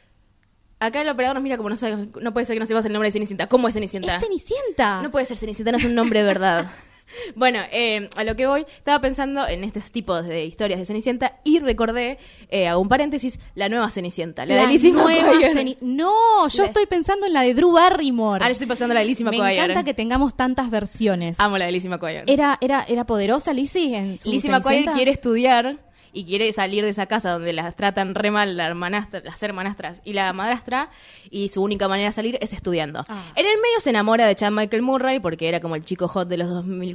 acá 0.79 1.03
el 1.03 1.09
operador 1.09 1.35
nos 1.35 1.43
mira 1.43 1.57
como 1.57 1.69
no 1.69 1.77
sabe, 1.77 2.09
no 2.21 2.33
puede 2.33 2.47
ser 2.47 2.55
que 2.55 2.61
no 2.61 2.67
sepas 2.67 2.85
el 2.87 2.93
nombre 2.93 3.09
de 3.09 3.13
Cenicienta. 3.13 3.49
¿Cómo 3.49 3.69
es 3.69 3.75
Cenicienta? 3.75 4.17
¡Es 4.17 4.23
Cenicienta! 4.23 5.03
No 5.03 5.11
puede 5.11 5.27
ser 5.27 5.37
Cenicienta, 5.37 5.73
no 5.73 5.79
es 5.79 5.85
un 5.85 5.95
nombre 5.95 6.21
de 6.21 6.27
verdad. 6.27 6.71
Bueno, 7.35 7.61
eh, 7.73 8.09
a 8.17 8.25
lo 8.25 8.37
que 8.37 8.47
voy, 8.47 8.65
estaba 8.77 9.01
pensando 9.01 9.47
en 9.47 9.65
estos 9.65 9.91
tipos 9.91 10.27
de 10.27 10.45
historias 10.45 10.79
de 10.81 10.87
Cenicienta 10.87 11.39
y 11.45 11.59
recordé, 11.61 12.19
eh, 12.51 12.69
hago 12.69 12.81
un 12.81 12.89
paréntesis, 12.89 13.39
la 13.55 13.69
nueva 13.69 13.91
Cenicienta, 13.91 14.45
la, 14.47 14.55
La 14.55 14.63
de 14.63 14.69
Lizzie 14.69 14.93
nueva 14.93 15.29
McGuire. 15.33 15.53
Ceni- 15.55 15.77
No, 15.81 16.49
yo 16.49 16.63
La- 16.63 16.69
estoy 16.69 16.87
pensando 16.87 17.27
en 17.27 17.33
la 17.33 17.43
de 17.43 17.55
Drew 17.55 17.73
Barrymore. 17.73 18.45
Ah, 18.45 18.49
yo 18.49 18.53
estoy 18.53 18.67
pasando 18.67 18.95
la 18.95 19.01
de 19.01 19.07
Lizzie 19.07 19.25
Me 19.25 19.31
McGuire. 19.33 19.63
encanta 19.63 19.85
que 19.85 19.95
tengamos 19.95 20.37
tantas 20.37 20.71
versiones. 20.71 21.39
Amo 21.41 21.59
la 21.59 21.67
de 21.67 21.73
Lizzie 21.73 21.91
McGuire. 21.91 22.25
¿Era, 22.27 22.59
era, 22.61 22.85
¿Era 22.89 23.05
poderosa 23.05 23.53
Lizzie 23.53 23.97
en 23.97 24.19
su 24.19 24.31
Lizzie 24.31 24.51
McGuire 24.51 24.91
quiere 24.93 25.11
estudiar 25.11 25.77
y 26.15 26.25
quiere 26.27 26.53
salir 26.53 26.85
de 26.85 26.91
esa 26.91 27.07
casa 27.07 27.31
donde 27.31 27.53
las 27.53 27.75
tratan 27.75 28.15
re 28.15 28.31
mal 28.31 28.57
la 28.57 28.67
hermanastra- 28.71 29.23
las 29.25 29.43
hermanastras 29.43 30.01
y 30.05 30.13
la 30.13 30.33
madrastra 30.33 30.91
y 31.31 31.49
su 31.49 31.63
única 31.63 31.89
manera 31.89 32.11
de 32.11 32.13
salir 32.13 32.39
es 32.41 32.53
estudiando. 32.53 33.05
Ah. 33.09 33.33
En 33.35 33.47
el 33.47 33.57
medio 33.57 33.81
se 33.81 33.91
enamora 33.91 34.27
de 34.27 34.35
Chad 34.35 34.51
Michael 34.53 34.83
Murray 34.83 35.21
porque 35.21 35.49
era 35.49 35.61
como 35.61 35.75
el 35.75 35.85
chico 35.85 36.09
hot 36.09 36.29
de 36.29 36.37
los 36.37 36.49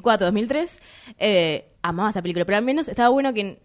2004-2003. 0.05 0.79
Eh, 1.17 1.71
amaba 1.81 2.09
esa 2.09 2.21
película, 2.21 2.45
pero 2.45 2.57
al 2.57 2.63
menos 2.63 2.87
estaba 2.87 3.09
bueno 3.09 3.33
que 3.33 3.61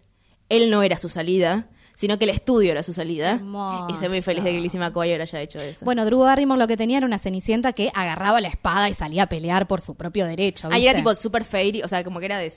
él 0.49 0.69
no 0.71 0.83
era 0.83 0.97
su 0.97 1.09
salida, 1.09 1.67
sino 1.95 2.17
que 2.17 2.23
el 2.25 2.31
estudio 2.31 2.71
era 2.71 2.81
su 2.83 2.93
salida. 2.93 3.31
Hermoso. 3.33 3.87
Y 3.89 3.93
estoy 3.93 4.09
muy 4.09 4.21
feliz 4.21 4.43
de 4.43 4.51
que 4.51 4.59
Lizzie 4.59 4.79
McGuire 4.79 5.21
haya 5.21 5.41
hecho 5.41 5.59
eso. 5.61 5.85
Bueno, 5.85 6.05
Drew 6.05 6.19
Barrymore 6.19 6.59
lo 6.59 6.67
que 6.67 6.77
tenía 6.77 6.97
era 6.97 7.05
una 7.05 7.19
Cenicienta 7.19 7.73
que 7.73 7.91
agarraba 7.93 8.41
la 8.41 8.47
espada 8.47 8.89
y 8.89 8.93
salía 8.93 9.23
a 9.23 9.27
pelear 9.27 9.67
por 9.67 9.81
su 9.81 9.95
propio 9.95 10.25
derecho. 10.25 10.69
Ahí 10.71 10.83
era 10.87 10.95
tipo 10.95 11.13
super 11.15 11.43
fairy, 11.45 11.83
o 11.83 11.87
sea, 11.87 12.03
como 12.03 12.19
que 12.19 12.25
era 12.25 12.37
de 12.39 12.51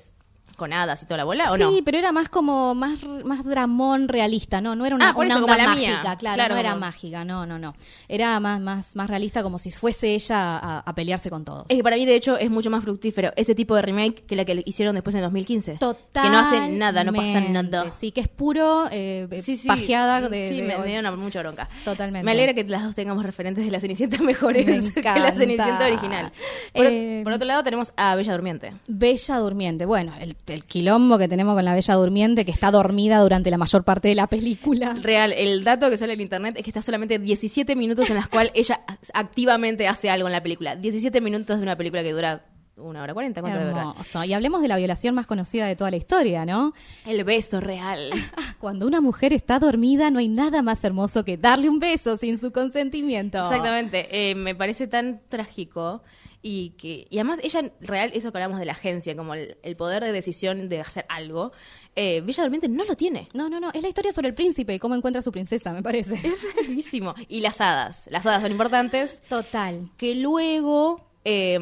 con 0.57 0.73
hadas 0.73 1.03
y 1.03 1.05
toda 1.07 1.19
la 1.19 1.25
bola, 1.25 1.53
¿o 1.53 1.57
no? 1.59 1.71
Sí, 1.71 1.83
pero 1.85 1.99
era 1.99 2.12
más 2.12 2.29
como 2.31 2.75
más, 2.75 2.99
más 3.25 3.45
dramón 3.45 4.09
realista, 4.09 4.61
no, 4.62 4.75
no 4.75 4.87
era 4.87 4.97
una, 4.97 5.11
Ah, 5.11 5.15
una 5.17 5.29
eso, 5.29 5.38
onda 5.45 5.57
la 5.57 5.65
mágica, 5.67 5.87
mía. 5.88 6.00
claro, 6.19 6.35
Claro, 6.37 6.55
no 6.55 6.61
era 6.61 6.75
mágica, 6.76 7.25
no, 7.25 7.45
no, 7.45 7.59
no. 7.59 7.75
Era 8.09 8.41
más, 8.41 8.61
más, 8.61 8.97
más 8.97 9.11
realista 9.11 9.43
como 9.43 9.59
si 9.59 9.71
fuese 9.71 10.15
ella 10.15 10.57
a, 10.59 10.79
a 10.81 10.95
pelearse 10.95 11.29
con 11.29 11.45
todos. 11.45 11.65
Es 11.69 11.76
que 11.76 11.83
para 11.83 11.97
mí, 11.97 12.07
de 12.07 12.15
hecho, 12.15 12.38
es 12.38 12.50
mucho 12.50 12.71
más 12.71 12.83
fructífero 12.83 13.33
ese 13.37 13.55
tipo 13.55 13.75
de 13.75 13.83
remake 13.83 14.25
que 14.25 14.35
la 14.37 14.45
que 14.47 14.62
hicieron 14.65 14.95
después 14.95 15.15
en 15.17 15.23
2015. 15.23 15.76
Total. 15.79 16.25
Que 16.25 16.31
no 16.31 16.38
hace 16.38 16.69
nada, 16.69 17.05
no 17.05 17.12
pasa 17.12 17.41
nada. 17.41 17.93
Sí, 17.93 18.12
que 18.12 18.21
es 18.23 18.29
puro 18.29 18.88
eh, 18.91 19.29
Sí, 19.43 19.57
sí. 19.59 19.69
pajeada 19.69 20.29
de, 20.29 20.49
Sí, 20.49 20.61
de- 20.61 20.62
me, 20.62 21.03
me 21.03 21.17
mucha 21.17 21.41
bronca. 21.41 21.69
Totalmente. 21.85 22.25
Me 22.25 22.31
alegra 22.33 22.55
que 22.55 22.65
las 22.65 22.83
dos 22.83 22.95
tengamos 22.95 23.25
referentes 23.25 23.65
de 23.65 23.71
la 23.71 23.81
Cenicienta 23.81 24.23
mejores 24.23 24.65
Me 24.67 24.93
que 25.03 25.03
la. 25.03 25.33
Cenicienta 25.33 25.87
original. 25.87 26.33
Por, 26.75 26.87
Eh, 26.87 27.21
por 27.25 27.33
otro 27.33 27.47
lado, 27.47 27.62
tenemos 27.62 27.93
a 27.97 28.15
Bella 28.15 28.33
Durmiente. 28.33 28.73
Bella 28.87 29.38
Durmiente. 29.38 29.85
Bueno, 29.87 30.12
el, 30.21 30.36
el 30.47 30.64
quilombo 30.64 31.19
que 31.19 31.28
tenemos 31.28 31.55
con 31.55 31.64
la 31.64 31.75
Bella 31.75 31.95
Durmiente, 31.95 32.45
que 32.45 32.50
está 32.50 32.71
dormida 32.71 33.19
durante 33.19 33.50
la 33.50 33.59
mayor 33.59 33.85
parte 33.85 34.09
de 34.09 34.14
la 34.14 34.26
película. 34.26 34.95
Real, 35.02 35.33
el 35.33 35.64
dato 35.64 35.90
que 35.90 35.97
sale 35.97 36.12
en 36.12 36.21
internet 36.21 36.57
es 36.57 36.62
que 36.62 36.71
está 36.71 36.83
solamente 36.83 37.19
17 37.19 37.75
minutos 37.76 38.09
en 38.11 38.16
las 38.16 38.28
cuales 38.28 38.52
ella 38.55 38.81
activamente 39.14 39.88
hace 39.88 40.11
algo 40.11 40.28
en 40.28 40.33
la 40.33 40.43
película. 40.43 40.76
17 40.76 41.21
minutos 41.21 41.57
de 41.59 41.62
una 41.62 41.76
película 41.76 42.02
que 42.02 42.12
dura 42.12 42.45
una 42.76 43.02
hora 43.02 43.14
40, 43.14 43.40
¿cuánto 43.40 43.59
debe 43.59 43.71
durar? 43.71 43.87
Hermoso. 43.87 44.25
Y 44.25 44.35
hablemos 44.35 44.61
de 44.61 44.69
la 44.69 44.76
violación 44.76 45.14
más 45.14 45.26
conocida 45.26 45.66
de 45.66 45.76
toda 45.76 45.90
la 45.90 45.97
historia, 45.97 46.45
¿no? 46.45 46.75
El 47.07 47.25
beso 47.25 47.61
real. 47.61 48.11
Cuando 48.61 48.87
una 48.87 49.00
mujer 49.00 49.33
está 49.33 49.59
dormida, 49.59 50.11
no 50.11 50.19
hay 50.19 50.28
nada 50.28 50.62
más 50.62 50.85
hermoso 50.85 51.25
que 51.25 51.38
darle 51.38 51.71
un 51.71 51.78
beso 51.78 52.16
sin 52.16 52.37
su 52.37 52.52
consentimiento. 52.52 53.38
Exactamente, 53.38 54.31
eh, 54.31 54.35
me 54.35 54.55
parece 54.55 54.87
tan 54.87 55.21
trágico 55.28 56.02
y 56.49 56.71
que 56.79 57.09
y 57.11 57.19
además 57.19 57.41
ella 57.43 57.73
real 57.81 58.12
eso 58.15 58.31
que 58.31 58.38
hablamos 58.38 58.61
de 58.61 58.67
la 58.67 58.73
agencia 58.73 59.17
como 59.17 59.35
el, 59.35 59.57
el 59.65 59.75
poder 59.75 60.05
de 60.05 60.12
decisión 60.12 60.69
de 60.69 60.81
hacer 60.81 61.05
algo 61.09 61.50
eh, 61.97 62.21
Bella 62.21 62.45
Durmiente 62.45 62.69
no 62.69 62.85
lo 62.85 62.95
tiene 62.95 63.29
No, 63.33 63.49
no, 63.49 63.59
no. 63.59 63.71
Es 63.75 63.83
la 63.83 63.88
historia 63.88 64.12
sobre 64.12 64.29
el 64.29 64.35
príncipe 64.35 64.73
y 64.75 64.79
cómo 64.79 64.95
encuentra 64.95 65.19
a 65.19 65.23
su 65.23 65.33
princesa, 65.33 65.73
me 65.73 65.83
parece. 65.83 66.15
es 66.25 66.41
rarísimo 66.55 67.15
y 67.29 67.41
las 67.41 67.61
hadas 67.61 68.07
las 68.11 68.25
hadas 68.26 68.43
son 68.43 68.53
importantes 68.53 69.23
Total. 69.29 69.88
que 69.97 70.15
luego 70.15 71.00
eh, 71.25 71.59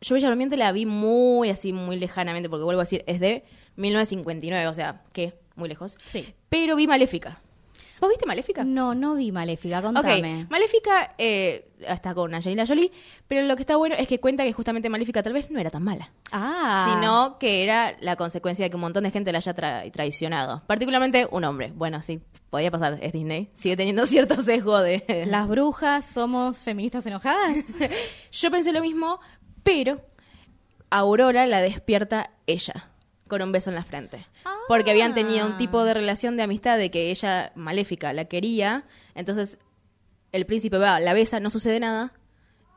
yo 0.00 0.14
Bella 0.14 0.28
Durmiente 0.28 0.56
la 0.56 0.72
vi 0.72 0.84
muy 0.84 1.50
así 1.50 1.72
muy 1.72 1.96
lejanamente 1.96 2.48
porque 2.48 2.64
vuelvo 2.64 2.80
a 2.80 2.84
decir 2.84 3.04
es 3.06 3.20
de 3.20 3.44
1959 3.76 4.66
o 4.66 4.74
sea 4.74 5.02
que 5.12 5.34
muy 5.54 5.68
lejos 5.68 5.96
Sí. 6.04 6.26
pero 6.48 6.74
vi 6.74 6.88
Maléfica 6.88 7.40
¿vos 8.00 8.08
viste 8.10 8.26
Maléfica? 8.26 8.64
No, 8.64 8.94
no 8.94 9.14
vi 9.14 9.32
Maléfica, 9.32 9.82
contame. 9.82 10.42
Ok, 10.44 10.50
Maléfica 10.50 11.14
eh, 11.18 11.68
está 11.80 12.14
con 12.14 12.34
Angelina 12.34 12.66
Jolie, 12.66 12.90
pero 13.26 13.42
lo 13.46 13.56
que 13.56 13.62
está 13.62 13.76
bueno 13.76 13.94
es 13.98 14.08
que 14.08 14.20
cuenta 14.20 14.44
que 14.44 14.52
justamente 14.52 14.88
Maléfica 14.88 15.22
tal 15.22 15.32
vez 15.32 15.50
no 15.50 15.58
era 15.60 15.70
tan 15.70 15.82
mala, 15.82 16.10
Ah. 16.32 16.86
sino 16.88 17.38
que 17.38 17.62
era 17.64 17.96
la 18.00 18.16
consecuencia 18.16 18.64
de 18.64 18.70
que 18.70 18.76
un 18.76 18.82
montón 18.82 19.04
de 19.04 19.10
gente 19.10 19.32
la 19.32 19.38
haya 19.38 19.54
tra- 19.54 19.90
traicionado. 19.92 20.62
Particularmente 20.66 21.26
un 21.30 21.44
hombre. 21.44 21.72
Bueno, 21.74 22.02
sí, 22.02 22.20
podía 22.50 22.70
pasar, 22.70 22.98
es 23.00 23.12
Disney. 23.12 23.50
Sigue 23.54 23.76
teniendo 23.76 24.06
cierto 24.06 24.42
sesgo 24.42 24.78
de... 24.80 25.04
¿Las 25.28 25.48
brujas 25.48 26.04
somos 26.06 26.58
feministas 26.58 27.04
enojadas? 27.06 27.56
Yo 28.32 28.50
pensé 28.50 28.72
lo 28.72 28.80
mismo, 28.80 29.20
pero 29.62 30.00
Aurora 30.90 31.46
la 31.46 31.60
despierta 31.60 32.30
ella, 32.46 32.88
con 33.28 33.42
un 33.42 33.52
beso 33.52 33.70
en 33.70 33.76
la 33.76 33.84
frente. 33.84 34.26
Porque 34.66 34.90
habían 34.90 35.14
tenido 35.14 35.46
un 35.46 35.56
tipo 35.56 35.84
de 35.84 35.94
relación 35.94 36.36
de 36.36 36.42
amistad 36.42 36.76
de 36.78 36.90
que 36.90 37.10
ella, 37.10 37.52
maléfica, 37.54 38.12
la 38.12 38.24
quería. 38.26 38.84
Entonces, 39.14 39.58
el 40.32 40.44
príncipe 40.46 40.78
va, 40.78 40.98
la 41.00 41.12
besa, 41.14 41.40
no 41.40 41.50
sucede 41.50 41.80
nada. 41.80 42.12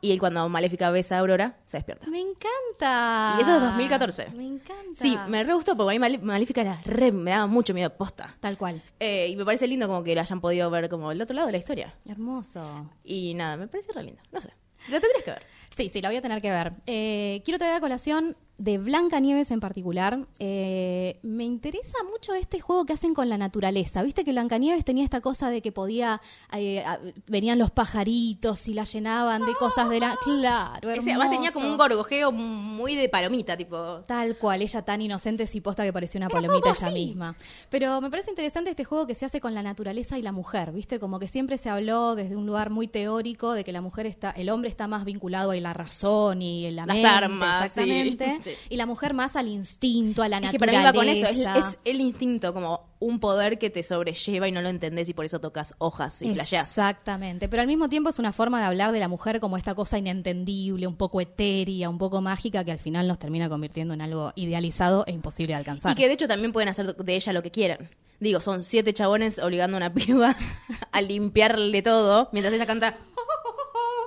Y 0.03 0.11
él 0.13 0.19
cuando 0.19 0.49
Maléfica 0.49 0.89
besa 0.89 1.17
a 1.17 1.19
Aurora, 1.19 1.57
se 1.67 1.77
despierta. 1.77 2.07
Me 2.09 2.19
encanta. 2.19 3.35
Y 3.37 3.43
eso 3.43 3.55
es 3.55 3.61
2014. 3.61 4.29
Me 4.35 4.47
encanta. 4.47 4.95
Sí, 4.95 5.15
me 5.27 5.43
re 5.43 5.53
gustó 5.53 5.77
porque 5.77 5.95
a 5.95 5.99
mí 5.99 6.03
Malé- 6.03 6.19
Maléfica 6.19 6.61
era 6.61 6.81
re, 6.83 7.11
me 7.11 7.29
daba 7.29 7.45
mucho 7.45 7.75
miedo, 7.75 7.91
posta. 7.95 8.35
Tal 8.39 8.57
cual. 8.57 8.81
Eh, 8.99 9.27
y 9.29 9.35
me 9.35 9.45
parece 9.45 9.67
lindo 9.67 9.87
como 9.87 10.03
que 10.03 10.15
la 10.15 10.21
hayan 10.21 10.41
podido 10.41 10.71
ver 10.71 10.89
como 10.89 11.11
el 11.11 11.21
otro 11.21 11.35
lado 11.35 11.45
de 11.45 11.51
la 11.51 11.59
historia. 11.59 11.93
Hermoso. 12.07 12.89
Y 13.03 13.35
nada, 13.35 13.57
me 13.57 13.67
parece 13.67 13.91
re 13.93 14.01
lindo. 14.01 14.23
No 14.31 14.41
sé. 14.41 14.49
La 14.89 14.99
tendrías 14.99 15.23
que 15.23 15.31
ver. 15.31 15.43
Sí, 15.69 15.89
sí, 15.89 16.01
la 16.01 16.09
voy 16.09 16.15
a 16.17 16.21
tener 16.23 16.41
que 16.41 16.49
ver. 16.49 16.73
Eh, 16.87 17.43
quiero 17.45 17.59
traer 17.59 17.75
a 17.75 17.79
colación 17.79 18.35
de 18.57 18.77
Blanca 18.77 19.19
Nieves 19.19 19.49
en 19.49 19.59
particular. 19.59 20.19
Eh, 20.37 21.19
me 21.23 21.43
interesa 21.45 21.97
mucho 22.11 22.33
este 22.35 22.59
juego 22.59 22.85
que 22.85 22.93
hacen 22.93 23.13
con 23.15 23.27
la 23.27 23.37
naturaleza. 23.37 24.03
Viste 24.03 24.23
que 24.23 24.31
Blanca 24.31 24.59
Nieves 24.59 24.85
tenía 24.85 25.03
esta 25.03 25.19
cosa 25.21 25.49
de 25.49 25.61
que 25.63 25.71
podía. 25.71 26.21
eh, 26.55 26.83
a- 26.85 26.99
venían 27.27 27.57
los 27.57 27.71
pajaritos 27.71 28.67
y 28.67 28.73
la 28.73 28.83
llenaban 28.83 29.45
de 29.45 29.53
cosas 29.55 29.89
de 29.89 29.99
la. 29.99 30.15
Claro, 30.23 30.91
Ese, 30.91 31.11
además 31.11 31.29
tenía 31.31 31.47
hermoso. 31.49 31.53
como 31.59 31.71
un 31.71 31.77
gorgojeo 31.77 32.31
muy 32.31 32.95
de 32.95 33.09
palomita, 33.09 33.57
tipo. 33.57 34.01
Tal 34.07 34.37
cual, 34.37 34.61
ella 34.61 34.81
tan 34.83 35.01
inocente 35.01 35.47
y 35.51 35.61
posta 35.61 35.83
que 35.83 35.91
parecía 35.93 36.19
una 36.19 36.29
palomita 36.29 36.69
ella 36.69 36.89
misma. 36.91 37.35
Pero 37.69 37.99
me 38.01 38.09
parece 38.11 38.29
interesante 38.29 38.69
este 38.69 38.83
juego 38.83 39.07
que 39.07 39.15
se 39.15 39.25
hace 39.25 39.41
con 39.41 39.53
la 39.55 39.63
naturaleza 39.63 40.17
y 40.19 40.21
la 40.21 40.31
mujer, 40.31 40.71
¿viste? 40.71 40.99
Como 40.99 41.17
que 41.19 41.27
siempre 41.27 41.57
se 41.57 41.69
habló 41.69 42.15
desde 42.15 42.35
un 42.35 42.45
lugar 42.45 42.69
muy 42.69 42.87
teórico 42.87 43.53
de 43.53 43.63
que 43.63 43.71
la 43.71 43.81
mujer 43.81 44.05
está, 44.05 44.31
el 44.31 44.49
hombre 44.49 44.69
está 44.69 44.87
más 44.87 45.03
vinculado 45.05 45.51
a 45.51 45.55
la 45.55 45.73
razón 45.73 46.41
y 46.41 46.69
la 46.71 46.85
Las 46.85 46.95
mente, 46.95 47.09
armas, 47.09 47.65
exactamente. 47.65 48.39
sí. 48.43 48.50
Sí. 48.51 48.57
Y 48.69 48.77
la 48.77 48.85
mujer 48.85 49.13
más 49.13 49.35
al 49.35 49.47
instinto, 49.47 50.23
a 50.23 50.29
la 50.29 50.37
Es 50.37 50.51
que 50.51 50.57
naturaleza. 50.57 50.81
para 50.81 50.91
mí 50.91 50.97
va 50.97 50.99
con 50.99 51.09
eso, 51.09 51.59
es, 51.59 51.65
es 51.65 51.77
el 51.85 52.01
instinto, 52.01 52.53
como 52.53 52.91
un 52.99 53.19
poder 53.19 53.57
que 53.57 53.69
te 53.69 53.81
sobrelleva 53.81 54.47
y 54.47 54.51
no 54.51 54.61
lo 54.61 54.69
entendés 54.69 55.09
y 55.09 55.13
por 55.13 55.25
eso 55.25 55.39
tocas 55.41 55.73
hojas 55.79 56.21
y 56.21 56.33
flasheás. 56.33 56.69
Exactamente, 56.69 57.49
pero 57.49 57.61
al 57.61 57.67
mismo 57.67 57.89
tiempo 57.89 58.09
es 58.09 58.19
una 58.19 58.31
forma 58.31 58.59
de 58.59 58.65
hablar 58.65 58.91
de 58.91 58.99
la 58.99 59.07
mujer 59.07 59.39
como 59.39 59.57
esta 59.57 59.73
cosa 59.73 59.97
inentendible, 59.97 60.85
un 60.87 60.95
poco 60.95 61.19
etérea, 61.21 61.89
un 61.89 61.97
poco 61.97 62.21
mágica, 62.21 62.63
que 62.63 62.71
al 62.71 62.79
final 62.79 63.07
nos 63.07 63.17
termina 63.19 63.49
convirtiendo 63.49 63.93
en 63.93 64.01
algo 64.01 64.33
idealizado 64.35 65.03
e 65.07 65.11
imposible 65.11 65.53
de 65.53 65.57
alcanzar. 65.57 65.91
Y 65.93 65.95
que 65.95 66.07
de 66.07 66.13
hecho 66.13 66.27
también 66.27 66.51
pueden 66.51 66.69
hacer 66.69 66.95
de 66.95 67.15
ella 67.15 67.33
lo 67.33 67.41
que 67.41 67.49
quieran. 67.51 67.89
Digo, 68.19 68.39
son 68.39 68.61
siete 68.61 68.93
chabones 68.93 69.39
obligando 69.39 69.77
a 69.77 69.79
una 69.79 69.93
piba 69.95 70.35
a 70.91 71.01
limpiarle 71.01 71.81
todo 71.81 72.29
mientras 72.31 72.53
ella 72.53 72.67
canta. 72.67 72.97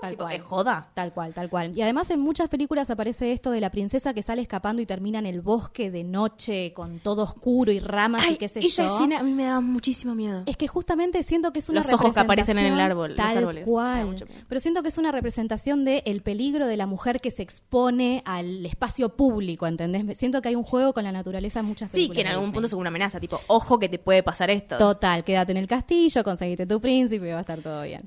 Tal 0.05 0.11
Tipo, 0.13 0.25
cual. 0.25 0.37
¿es 0.37 0.43
joda? 0.43 0.89
Tal 0.95 1.13
cual, 1.13 1.35
tal 1.35 1.49
cual. 1.51 1.73
Y 1.77 1.83
además 1.83 2.11
en 2.11 2.21
muchas 2.21 2.49
películas 2.49 2.91
aparece 2.91 3.33
esto 3.33 3.51
de 3.51 3.61
la 3.61 3.71
princesa 3.71 4.15
que 4.15 4.23
sale 4.23 4.43
escapando 4.43 4.83
y 4.83 4.87
termina 4.87 5.19
en 5.19 5.27
el 5.27 5.41
bosque 5.41 5.91
de 5.91 6.05
noche 6.05 6.73
con 6.75 6.99
todo 7.01 7.23
oscuro 7.23 7.73
y 7.73 7.81
ramas 7.81 8.27
y 8.31 8.37
qué 8.37 8.49
sé 8.49 8.61
esa 8.61 8.85
yo. 8.87 8.95
escena 8.97 9.19
a 9.21 9.23
mí 9.23 9.33
me 9.33 9.45
daba 9.45 9.61
muchísimo 9.61 10.15
miedo. 10.15 10.43
Es 10.47 10.57
que 10.57 10.69
justamente 10.69 11.23
siento 11.25 11.53
que 11.53 11.61
es 11.61 11.69
una 11.69 11.81
Los 11.81 11.93
ojos 11.93 12.13
que 12.15 12.21
aparecen 12.21 12.59
en 12.59 12.67
el 12.73 12.81
árbol, 12.81 13.09
los 13.11 13.17
tal 13.17 13.39
árboles. 13.39 13.67
Me 13.67 13.73
da 13.73 14.05
cual. 14.05 14.25
Pero 14.49 14.61
siento 14.61 14.83
que 14.83 14.89
es 14.89 14.99
una 14.99 15.13
representación 15.13 15.85
de 15.85 16.03
el 16.07 16.23
peligro 16.23 16.67
de 16.67 16.77
la 16.77 16.87
mujer 16.87 17.21
que 17.21 17.31
se 17.31 17.43
expone 17.43 18.23
al 18.25 18.65
espacio 18.67 19.11
público, 19.17 19.67
¿entendés? 19.67 20.19
Siento 20.19 20.41
que 20.43 20.49
hay 20.49 20.55
un 20.55 20.65
juego 20.65 20.93
con 20.93 21.05
la 21.05 21.13
naturaleza 21.13 21.61
en 21.61 21.67
muchas 21.67 21.91
Sí, 21.91 21.95
películas. 22.09 22.17
que 22.17 22.21
en 22.23 22.29
algún 22.35 22.53
punto 22.53 22.67
es 22.67 22.73
una 22.73 22.89
amenaza, 22.89 23.21
tipo, 23.21 23.41
ojo 23.47 23.79
que 23.79 23.89
te 23.89 23.99
puede 23.99 24.23
pasar 24.23 24.51
esto. 24.51 24.77
Total, 24.79 25.25
quédate 25.25 25.53
en 25.53 25.59
el 25.59 25.67
castillo, 25.67 26.23
conseguiste 26.25 26.67
tu 26.67 26.81
príncipe 26.81 27.29
y 27.29 27.33
va 27.33 27.39
a 27.39 27.41
estar 27.41 27.61
todo 27.61 27.83
bien. 27.83 28.03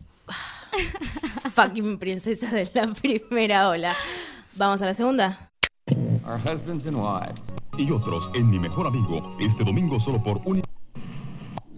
Fucking 1.54 1.98
princesa 1.98 2.50
de 2.50 2.70
la 2.74 2.94
primera 2.94 3.70
ola. 3.70 3.96
Vamos 4.56 4.82
a 4.82 4.86
la 4.86 4.94
segunda. 4.94 5.52
Our 6.26 6.40
husbands 6.40 6.86
and 6.86 6.98
wives. 6.98 7.42
y 7.78 7.92
otros 7.92 8.32
en 8.34 8.50
Mi 8.50 8.60
Mejor 8.60 8.88
Amigo 8.88 9.38
este 9.40 9.64
domingo 9.64 10.00
solo 10.00 10.22
por 10.22 10.42
un... 10.46 10.62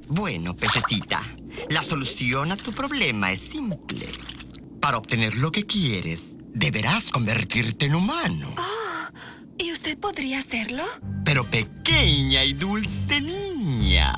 Bueno, 0.08 0.55
pececita, 0.55 1.22
la 1.69 1.84
solución 1.84 2.51
a 2.51 2.58
tu 2.58 2.72
problema 2.72 3.31
es 3.31 3.41
simple. 3.41 4.08
Para 4.79 4.98
obtener 4.98 5.36
lo 5.36 5.51
que 5.51 5.65
quieres, 5.65 6.36
deberás 6.53 7.12
convertirte 7.12 7.86
en 7.86 7.96
humano. 7.96 8.55
¿Y 9.58 9.72
usted 9.72 10.00
podría 10.00 10.39
hacerlo? 10.39 10.84
Pero 11.25 11.43
pequeña 11.43 12.43
y 12.43 12.53
dulce 12.53 13.19
niña. 13.22 14.15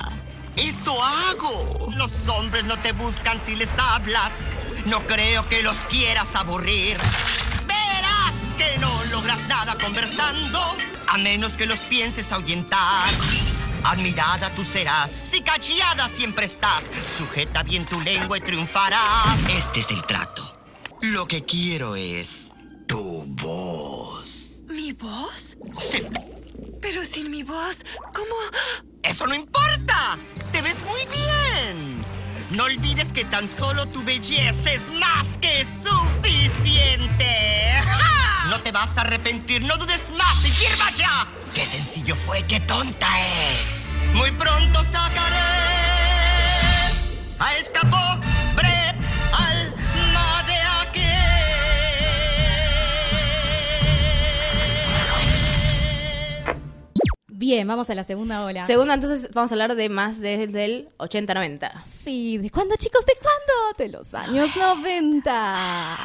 Eso 0.56 1.02
hago. 1.02 1.90
Los 1.96 2.10
hombres 2.28 2.64
no 2.64 2.78
te 2.78 2.92
buscan 2.92 3.40
si 3.44 3.54
les 3.54 3.68
hablas. 3.78 4.32
No 4.86 5.00
creo 5.06 5.48
que 5.48 5.62
los 5.62 5.76
quieras 5.88 6.28
aburrir. 6.34 6.96
Verás 7.66 8.34
que 8.56 8.78
no 8.78 9.04
logras 9.10 9.38
nada 9.48 9.76
conversando, 9.76 10.60
a 11.08 11.18
menos 11.18 11.52
que 11.52 11.66
los 11.66 11.78
pienses 11.80 12.32
ahuyentar. 12.32 13.08
Admirada 13.84 14.50
tú 14.54 14.64
serás, 14.64 15.10
si 15.30 15.40
callada 15.40 16.08
siempre 16.08 16.46
estás. 16.46 16.84
Sujeta 17.18 17.62
bien 17.62 17.84
tu 17.86 18.00
lengua 18.00 18.38
y 18.38 18.40
triunfarás. 18.40 19.38
Este 19.50 19.80
es 19.80 19.90
el 19.90 20.02
trato. 20.02 20.56
Lo 21.00 21.26
que 21.26 21.44
quiero 21.44 21.96
es 21.96 22.52
tu 22.86 23.24
voz. 23.26 24.62
¿Mi 24.68 24.92
voz? 24.92 25.56
Sí. 25.72 26.02
Pero 26.80 27.04
sin 27.04 27.30
mi 27.30 27.42
voz, 27.42 27.84
¿cómo? 28.12 28.34
¡Eso 29.02 29.26
no 29.26 29.34
importa! 29.34 30.16
¡Te 30.52 30.62
ves 30.62 30.76
muy 30.84 31.04
bien! 31.06 32.04
No 32.50 32.64
olvides 32.64 33.06
que 33.12 33.24
tan 33.24 33.48
solo 33.48 33.86
tu 33.86 34.02
belleza 34.04 34.72
es 34.72 34.90
más 34.92 35.26
que 35.40 35.66
suficiente. 35.84 37.80
¡Ja! 37.82 38.08
No 38.50 38.60
te 38.60 38.70
vas 38.70 38.96
a 38.98 39.02
arrepentir, 39.02 39.62
no 39.62 39.76
dudes 39.78 40.10
más 40.10 40.44
y 40.44 40.50
sirva 40.50 40.90
ya. 40.94 41.26
¡Qué 41.54 41.64
sencillo 41.64 42.14
fue, 42.14 42.42
qué 42.42 42.60
tonta 42.60 43.08
es! 43.20 44.14
Muy 44.14 44.30
pronto 44.32 44.84
sacaré 44.92 45.38
a 47.38 47.56
esta 47.56 47.80
Bien, 57.42 57.66
vamos 57.66 57.90
a 57.90 57.96
la 57.96 58.04
segunda 58.04 58.44
ola. 58.44 58.68
Segunda, 58.68 58.94
entonces 58.94 59.28
vamos 59.34 59.50
a 59.50 59.54
hablar 59.56 59.74
de 59.74 59.88
más 59.88 60.20
desde 60.20 60.64
el 60.64 60.88
80-90. 60.98 61.72
Sí, 61.86 62.38
¿de 62.38 62.50
cuándo, 62.50 62.76
chicos? 62.76 63.04
¿De 63.04 63.14
cuándo? 63.20 63.76
De 63.78 63.88
los 63.88 64.14
años 64.14 64.48
90. 64.56 65.98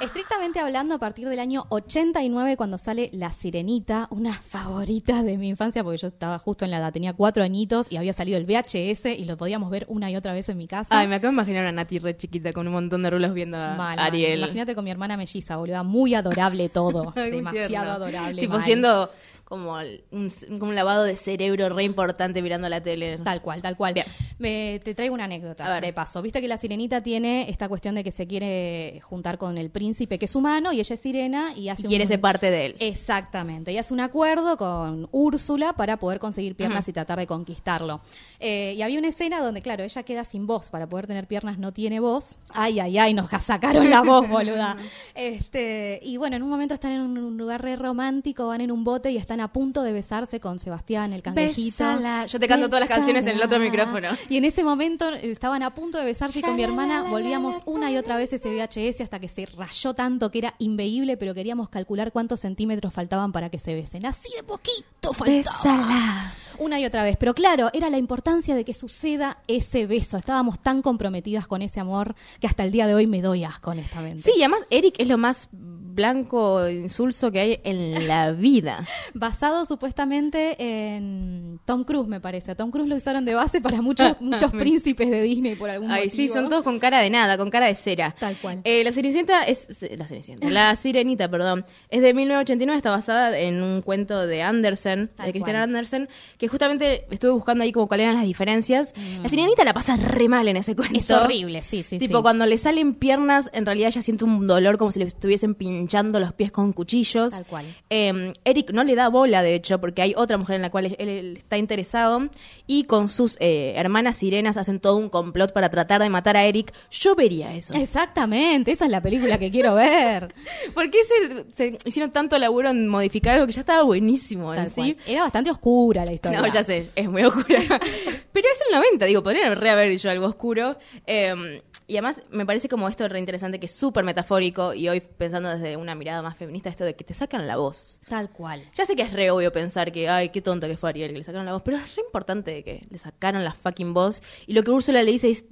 Estrictamente 0.00 0.58
hablando, 0.58 0.96
a 0.96 0.98
partir 0.98 1.28
del 1.28 1.38
año 1.38 1.66
89, 1.68 2.56
cuando 2.56 2.78
sale 2.78 3.10
La 3.12 3.32
Sirenita, 3.32 4.08
una 4.10 4.32
favorita 4.32 5.22
de 5.22 5.36
mi 5.38 5.46
infancia, 5.50 5.84
porque 5.84 5.98
yo 5.98 6.08
estaba 6.08 6.36
justo 6.40 6.64
en 6.64 6.72
la 6.72 6.78
edad, 6.78 6.92
tenía 6.92 7.12
cuatro 7.12 7.44
añitos 7.44 7.86
y 7.88 7.96
había 7.96 8.12
salido 8.12 8.36
el 8.36 8.44
VHS 8.44 9.06
y 9.16 9.24
lo 9.24 9.36
podíamos 9.36 9.70
ver 9.70 9.86
una 9.88 10.10
y 10.10 10.16
otra 10.16 10.32
vez 10.32 10.48
en 10.48 10.58
mi 10.58 10.66
casa. 10.66 10.98
Ay, 10.98 11.06
me 11.06 11.14
acabo 11.14 11.30
de 11.30 11.34
imaginar 11.34 11.64
a 11.66 11.70
Nati 11.70 12.00
re 12.00 12.16
chiquita 12.16 12.52
con 12.52 12.66
un 12.66 12.72
montón 12.72 13.02
de 13.02 13.10
rulos 13.10 13.32
viendo 13.34 13.56
a 13.56 13.76
Mal, 13.76 13.96
mal. 13.96 13.98
Ariel. 14.00 14.40
Imagínate 14.40 14.74
con 14.74 14.82
mi 14.82 14.90
hermana 14.90 15.16
melliza, 15.16 15.54
boluda, 15.58 15.84
muy 15.84 16.14
adorable 16.16 16.68
todo. 16.70 17.12
Ay, 17.16 17.30
demasiado 17.30 17.68
tierno. 17.68 17.90
adorable. 17.92 18.42
Tipo 18.42 18.54
mal. 18.54 18.64
siendo 18.64 19.10
como 19.46 19.74
un, 20.10 20.28
como 20.58 20.70
un 20.70 20.74
lavado 20.74 21.04
de 21.04 21.14
cerebro 21.14 21.68
re 21.68 21.84
importante 21.84 22.42
mirando 22.42 22.68
la 22.68 22.82
tele. 22.82 23.16
Tal 23.18 23.40
cual, 23.42 23.62
tal 23.62 23.76
cual. 23.76 23.94
Bien. 23.94 24.04
Me- 24.38 24.80
te 24.84 24.92
traigo 24.94 25.14
una 25.14 25.24
anécdota 25.24 25.64
A 25.66 25.74
ver. 25.74 25.84
de 25.84 25.92
paso. 25.92 26.20
Viste 26.20 26.40
que 26.40 26.48
la 26.48 26.56
sirenita 26.56 27.00
tiene 27.00 27.48
esta 27.48 27.68
cuestión 27.68 27.94
de 27.94 28.02
que 28.02 28.10
se 28.10 28.26
quiere 28.26 29.00
juntar 29.04 29.38
con 29.38 29.56
el 29.56 29.70
príncipe 29.70 30.18
que 30.18 30.24
es 30.24 30.34
humano 30.34 30.72
y 30.72 30.80
ella 30.80 30.94
es 30.94 31.00
sirena 31.00 31.52
y 31.56 31.68
hace 31.68 31.82
Y 31.82 31.86
quiere 31.86 32.04
un- 32.04 32.08
ser 32.08 32.20
parte 32.20 32.50
de 32.50 32.66
él. 32.66 32.76
Exactamente. 32.80 33.70
Y 33.70 33.78
hace 33.78 33.94
un 33.94 34.00
acuerdo 34.00 34.56
con 34.56 35.08
Úrsula 35.12 35.74
para 35.74 35.96
poder 35.98 36.18
conseguir 36.18 36.56
piernas 36.56 36.88
y 36.88 36.92
tratar 36.92 37.18
de 37.20 37.28
conquistarlo. 37.28 38.00
Eh, 38.40 38.74
y 38.76 38.82
había 38.82 38.98
una 38.98 39.08
escena 39.08 39.40
donde, 39.40 39.62
claro, 39.62 39.84
ella 39.84 40.02
queda 40.02 40.24
sin 40.24 40.48
voz. 40.48 40.68
Para 40.70 40.88
poder 40.88 41.06
tener 41.06 41.28
piernas 41.28 41.56
no 41.58 41.72
tiene 41.72 42.00
voz. 42.00 42.36
Ay, 42.50 42.80
ay, 42.80 42.98
ay, 42.98 43.14
nos 43.14 43.30
sacaron 43.30 43.88
la 43.90 44.02
voz, 44.02 44.28
boluda. 44.28 44.76
Este, 45.14 45.98
y 46.02 46.16
bueno, 46.16 46.36
en 46.36 46.42
un 46.42 46.50
momento 46.50 46.74
están 46.74 46.92
en 46.92 47.00
un 47.00 47.36
lugar 47.36 47.62
re 47.62 47.76
romántico, 47.76 48.48
van 48.48 48.60
en 48.60 48.70
un 48.70 48.84
bote 48.84 49.10
y 49.10 49.16
están 49.16 49.35
a 49.40 49.48
punto 49.48 49.82
de 49.82 49.92
besarse 49.92 50.40
con 50.40 50.58
Sebastián, 50.58 51.12
el 51.12 51.22
cangrejito. 51.22 51.84
Bésala. 51.84 52.26
Yo 52.26 52.40
te 52.40 52.48
canto 52.48 52.66
todas 52.66 52.80
las 52.80 52.88
canciones 52.88 53.22
en 53.26 53.36
el 53.36 53.42
otro 53.42 53.58
micrófono. 53.58 54.08
Y 54.28 54.36
en 54.36 54.44
ese 54.44 54.64
momento 54.64 55.08
estaban 55.10 55.62
a 55.62 55.74
punto 55.74 55.98
de 55.98 56.04
besarse 56.04 56.38
y 56.38 56.42
con 56.42 56.56
mi 56.56 56.62
hermana 56.62 57.04
volvíamos 57.10 57.56
una 57.66 57.90
y 57.90 57.96
otra 57.96 58.16
vez 58.16 58.32
ese 58.32 58.48
VHS 58.48 59.00
hasta 59.00 59.20
que 59.20 59.28
se 59.28 59.46
rayó 59.46 59.94
tanto 59.94 60.30
que 60.30 60.38
era 60.38 60.54
inveíble, 60.58 61.16
pero 61.16 61.34
queríamos 61.34 61.68
calcular 61.68 62.12
cuántos 62.12 62.40
centímetros 62.40 62.92
faltaban 62.92 63.32
para 63.32 63.50
que 63.50 63.58
se 63.58 63.74
besen. 63.74 64.06
Así 64.06 64.28
de 64.36 64.42
poquito 64.42 65.12
faltaba. 65.12 66.32
Una 66.58 66.80
y 66.80 66.86
otra 66.86 67.02
vez. 67.02 67.16
Pero 67.18 67.34
claro, 67.34 67.70
era 67.72 67.90
la 67.90 67.98
importancia 67.98 68.54
de 68.54 68.64
que 68.64 68.72
suceda 68.72 69.38
ese 69.46 69.86
beso. 69.86 70.16
Estábamos 70.16 70.58
tan 70.58 70.80
comprometidas 70.80 71.46
con 71.46 71.60
ese 71.60 71.80
amor 71.80 72.14
que 72.40 72.46
hasta 72.46 72.64
el 72.64 72.72
día 72.72 72.86
de 72.86 72.94
hoy 72.94 73.06
me 73.06 73.20
doy 73.20 73.44
asco, 73.44 73.70
honestamente. 73.72 74.22
Sí, 74.22 74.32
y 74.36 74.40
además 74.40 74.60
Eric 74.70 74.94
es 74.98 75.08
lo 75.08 75.18
más 75.18 75.48
blanco 75.96 76.68
insulso 76.68 77.32
que 77.32 77.40
hay 77.40 77.60
en 77.64 78.06
la 78.06 78.30
vida. 78.32 78.86
Basado 79.14 79.64
supuestamente 79.66 80.56
en 80.60 81.58
Tom 81.64 81.84
Cruise, 81.84 82.06
me 82.06 82.20
parece. 82.20 82.52
A 82.52 82.54
Tom 82.54 82.70
Cruise 82.70 82.88
lo 82.88 82.96
usaron 82.96 83.24
de 83.24 83.34
base 83.34 83.60
para 83.60 83.80
muchos, 83.82 84.16
muchos 84.20 84.52
príncipes 84.52 85.10
de 85.10 85.22
Disney 85.22 85.54
por 85.56 85.70
algún 85.70 85.90
Ay, 85.90 86.04
motivo. 86.04 86.14
sí, 86.16 86.28
son 86.28 86.48
todos 86.48 86.62
con 86.62 86.78
cara 86.78 87.00
de 87.00 87.10
nada, 87.10 87.36
con 87.38 87.50
cara 87.50 87.66
de 87.66 87.74
cera. 87.74 88.14
Tal 88.20 88.36
cual. 88.36 88.60
Eh, 88.64 88.84
la 88.84 88.92
Cenicienta 88.92 89.42
es. 89.44 89.66
La 89.96 90.06
Cenicienta. 90.06 90.48
La 90.50 90.76
Sirenita, 90.76 91.28
perdón. 91.30 91.64
Es 91.88 92.02
de 92.02 92.12
1989, 92.14 92.76
está 92.76 92.90
basada 92.90 93.36
en 93.38 93.62
un 93.62 93.80
cuento 93.82 94.26
de 94.26 94.42
Andersen, 94.42 95.08
Tal 95.16 95.26
de 95.26 95.32
Christian 95.32 95.54
cual. 95.56 95.62
Andersen, 95.64 96.08
que 96.38 96.46
justamente 96.48 97.06
estuve 97.10 97.30
buscando 97.32 97.64
ahí 97.64 97.72
como 97.72 97.88
cuáles 97.88 98.04
eran 98.04 98.16
las 98.16 98.24
diferencias. 98.26 98.92
La 99.22 99.28
Sirenita 99.30 99.64
la 99.64 99.72
pasa 99.72 99.96
re 99.96 100.28
mal 100.28 100.46
en 100.46 100.58
ese 100.58 100.76
cuento. 100.76 100.94
Mm. 100.94 100.98
Es 100.98 101.10
horrible, 101.10 101.62
sí, 101.62 101.82
sí, 101.82 101.98
Tipo, 101.98 102.18
sí. 102.18 102.22
cuando 102.22 102.44
le 102.44 102.58
salen 102.58 102.94
piernas, 102.94 103.48
en 103.54 103.64
realidad 103.64 103.88
ella 103.88 104.02
siente 104.02 104.24
un 104.26 104.46
dolor 104.46 104.76
como 104.76 104.92
si 104.92 104.98
le 104.98 105.06
estuviesen 105.06 105.54
pinchando 105.54 105.85
los 106.20 106.32
pies 106.32 106.52
con 106.52 106.72
cuchillos. 106.72 107.32
Tal 107.32 107.46
cual. 107.46 107.66
Eh, 107.90 108.32
Eric 108.44 108.70
no 108.72 108.84
le 108.84 108.94
da 108.94 109.08
bola, 109.08 109.42
de 109.42 109.54
hecho, 109.54 109.80
porque 109.80 110.02
hay 110.02 110.14
otra 110.16 110.38
mujer 110.38 110.56
en 110.56 110.62
la 110.62 110.70
cual 110.70 110.86
él, 110.86 110.96
él 110.98 111.36
está 111.38 111.56
interesado 111.58 112.28
y 112.66 112.84
con 112.84 113.08
sus 113.08 113.36
eh, 113.40 113.74
hermanas 113.76 114.16
sirenas 114.16 114.56
hacen 114.56 114.80
todo 114.80 114.96
un 114.96 115.08
complot 115.08 115.52
para 115.52 115.68
tratar 115.68 116.02
de 116.02 116.08
matar 116.08 116.36
a 116.36 116.44
Eric. 116.44 116.72
Yo 116.90 117.14
vería 117.14 117.54
eso. 117.54 117.74
Exactamente, 117.74 118.72
esa 118.72 118.84
es 118.86 118.90
la 118.90 119.00
película 119.00 119.38
que 119.38 119.50
quiero 119.50 119.74
ver. 119.74 120.34
¿Por 120.74 120.90
qué 120.90 120.98
se, 121.04 121.50
se 121.52 121.78
hicieron 121.84 122.10
tanto 122.10 122.38
laburo 122.38 122.70
en 122.70 122.88
modificar 122.88 123.34
algo 123.34 123.46
que 123.46 123.52
ya 123.52 123.60
estaba 123.60 123.82
buenísimo 123.82 124.54
en 124.54 124.70
sí? 124.70 124.96
Era 125.06 125.22
bastante 125.22 125.50
oscura 125.50 126.04
la 126.04 126.12
historia. 126.12 126.40
No, 126.40 126.48
ya 126.48 126.64
sé, 126.64 126.90
es 126.94 127.08
muy 127.08 127.22
oscura. 127.24 127.60
Pero 128.32 128.48
es 128.52 128.60
el 128.68 128.76
90, 128.76 129.04
digo, 129.06 129.22
podrían 129.22 129.56
re 129.56 129.70
haber 129.70 129.88
dicho 129.88 130.10
algo 130.10 130.26
oscuro. 130.26 130.76
Eh, 131.06 131.62
y 131.88 131.94
además 131.94 132.16
me 132.30 132.44
parece 132.44 132.68
como 132.68 132.88
esto 132.88 133.08
re 133.08 133.20
interesante, 133.20 133.60
que 133.60 133.66
es 133.66 133.72
súper 133.72 134.04
metafórico, 134.04 134.74
y 134.74 134.88
hoy 134.88 135.00
pensando 135.00 135.48
desde 135.50 135.75
una 135.76 135.94
mirada 135.94 136.22
más 136.22 136.36
feminista, 136.36 136.68
esto 136.68 136.84
de 136.84 136.94
que 136.96 137.04
te 137.04 137.14
sacan 137.14 137.46
la 137.46 137.56
voz. 137.56 138.00
Tal 138.08 138.30
cual. 138.30 138.62
Ya 138.74 138.84
sé 138.84 138.96
que 138.96 139.02
es 139.02 139.12
re 139.12 139.30
obvio 139.30 139.52
pensar 139.52 139.92
que, 139.92 140.08
ay, 140.08 140.28
qué 140.30 140.40
tonto 140.42 140.66
que 140.66 140.76
fue 140.76 140.90
Ariel 140.90 141.12
que 141.12 141.18
le 141.18 141.24
sacaron 141.24 141.46
la 141.46 141.52
voz, 141.52 141.62
pero 141.62 141.76
es 141.78 141.94
re 141.96 142.02
importante 142.02 142.62
que 142.64 142.86
le 142.90 142.98
sacaron 142.98 143.44
la 143.44 143.52
fucking 143.52 143.94
voz. 143.94 144.22
Y 144.46 144.52
lo 144.54 144.62
que 144.62 144.70
Úrsula 144.70 145.02
le 145.02 145.12
dice 145.12 145.30
es, 145.30 145.44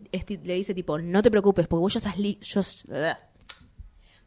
le 0.43 0.55
dice 0.55 0.75
tipo, 0.75 0.99
no 0.99 1.23
te 1.23 1.31
preocupes, 1.31 1.67
porque 1.67 1.81
vos 1.81 1.95
ya 1.95 2.01
sos 2.01 2.17
li- 2.19 2.39
yo 2.43 2.61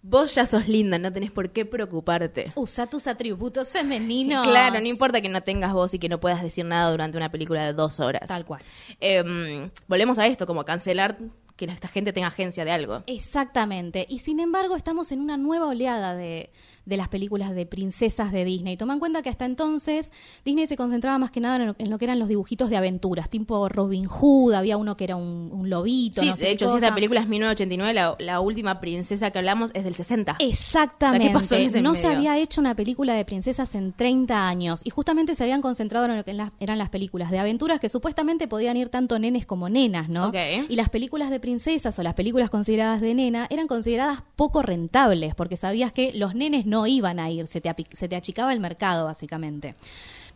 Vos 0.02 0.36
ya 0.36 0.46
sos 0.46 0.70
linda, 0.70 0.98
no 1.00 1.12
tenés 1.12 1.32
por 1.32 1.50
qué 1.50 1.66
preocuparte. 1.66 2.54
Usa 2.56 2.88
tus 2.88 3.08
atributos 3.08 3.70
femeninos. 3.70 4.48
Claro, 4.48 4.80
no 4.80 4.86
importa 4.86 5.20
que 5.22 5.28
no 5.28 5.42
tengas 5.42 5.74
voz 5.74 5.94
y 5.96 6.00
que 6.00 6.08
no 6.08 6.20
puedas 6.20 6.42
decir 6.42 6.64
nada 6.64 6.90
durante 6.92 7.18
una 7.18 7.30
película 7.30 7.66
de 7.66 7.74
dos 7.74 8.00
horas. 8.00 8.26
Tal 8.28 8.46
cual. 8.46 8.62
Em, 9.02 9.70
volvemos 9.88 10.18
a 10.20 10.28
esto, 10.28 10.46
como 10.48 10.64
cancelar 10.64 11.18
que 11.58 11.66
esta 11.66 11.88
gente 11.88 12.14
tenga 12.14 12.28
agencia 12.28 12.64
de 12.64 12.72
algo. 12.72 13.04
Exactamente. 13.08 14.06
Y 14.08 14.20
sin 14.20 14.40
embargo, 14.40 14.76
estamos 14.76 15.12
en 15.12 15.20
una 15.20 15.36
nueva 15.36 15.68
oleada 15.68 16.16
de, 16.16 16.52
de 16.88 16.98
las 16.98 17.10
películas 17.10 17.54
de 17.54 17.66
princesas 17.66 18.32
de 18.32 18.46
Disney. 18.46 18.78
Toma 18.78 18.94
en 18.94 19.00
cuenta 19.00 19.22
que 19.22 19.30
hasta 19.30 19.46
entonces 19.46 20.12
Disney 20.46 20.68
se 20.68 20.76
concentraba 20.78 21.18
más 21.20 21.32
que 21.32 21.40
nada 21.40 21.58
en 21.58 21.68
lo, 21.68 21.76
en 21.78 21.90
lo 21.90 21.98
que 21.98 22.06
eran 22.06 22.18
los 22.20 22.28
dibujitos 22.30 22.70
de 22.70 22.78
aventuras, 22.78 23.30
tipo 23.30 23.68
Robin 23.70 24.06
Hood, 24.06 24.54
había 24.54 24.78
uno 24.78 24.98
que 24.98 25.04
era 25.04 25.16
un, 25.16 25.50
un 25.54 25.70
lobito. 25.70 26.22
Sí, 26.22 26.30
no 26.30 26.36
sé 26.36 26.46
de 26.46 26.52
hecho, 26.52 26.70
si 26.70 26.76
esta 26.76 26.96
película 26.96 27.20
es 27.22 27.28
1989, 27.28 27.94
la, 27.94 28.16
la 28.20 28.40
última 28.40 28.80
princesa 28.80 29.32
que 29.32 29.38
hablamos 29.40 29.72
es 29.74 29.84
del 29.84 29.94
60. 29.96 30.38
Exactamente. 30.40 31.18
O 31.18 31.22
sea, 31.22 31.30
¿qué 31.30 31.34
pasó 31.34 31.56
en 31.56 31.68
ese 31.68 31.82
no 31.82 31.96
se 31.96 32.08
había 32.08 32.38
hecho 32.40 32.62
una 32.62 32.76
película 32.76 33.14
de 33.14 33.26
princesas 33.26 33.76
en 33.76 33.94
30 33.94 34.48
años 34.48 34.82
y 34.84 34.90
justamente 34.90 35.36
se 35.36 35.44
habían 35.44 35.62
concentrado 35.62 36.06
en 36.06 36.18
lo 36.18 36.24
que 36.24 36.32
en 36.32 36.38
las- 36.38 36.52
eran 36.60 36.78
las 36.78 36.90
películas 36.90 37.32
de 37.32 37.40
aventuras 37.40 37.80
que 37.80 37.90
supuestamente 37.90 38.48
podían 38.48 38.78
ir 38.78 38.90
tanto 38.90 39.20
nenes 39.20 39.46
como 39.46 39.70
nenas, 39.70 40.10
¿no? 40.10 40.32
Y 40.70 40.76
las 40.76 40.90
películas 40.90 41.30
de 41.30 41.40
princesas 41.40 41.98
o 42.00 42.04
las 42.04 42.14
películas 42.14 42.50
consideradas 42.50 43.02
de 43.02 43.14
nena 43.14 43.48
eran 43.50 43.68
consideradas 43.68 44.24
poco 44.36 44.62
rentables 44.62 45.36
porque 45.36 45.58
sabías 45.58 45.92
que 45.92 46.14
los 46.14 46.36
nenes 46.36 46.66
no 46.66 46.77
iban 46.86 47.20
a 47.20 47.30
ir, 47.30 47.48
se 47.48 47.62
te, 47.62 47.74
se 47.94 48.08
te 48.08 48.16
achicaba 48.16 48.54
el 48.54 48.60
mercado 48.60 49.06
básicamente. 49.06 49.76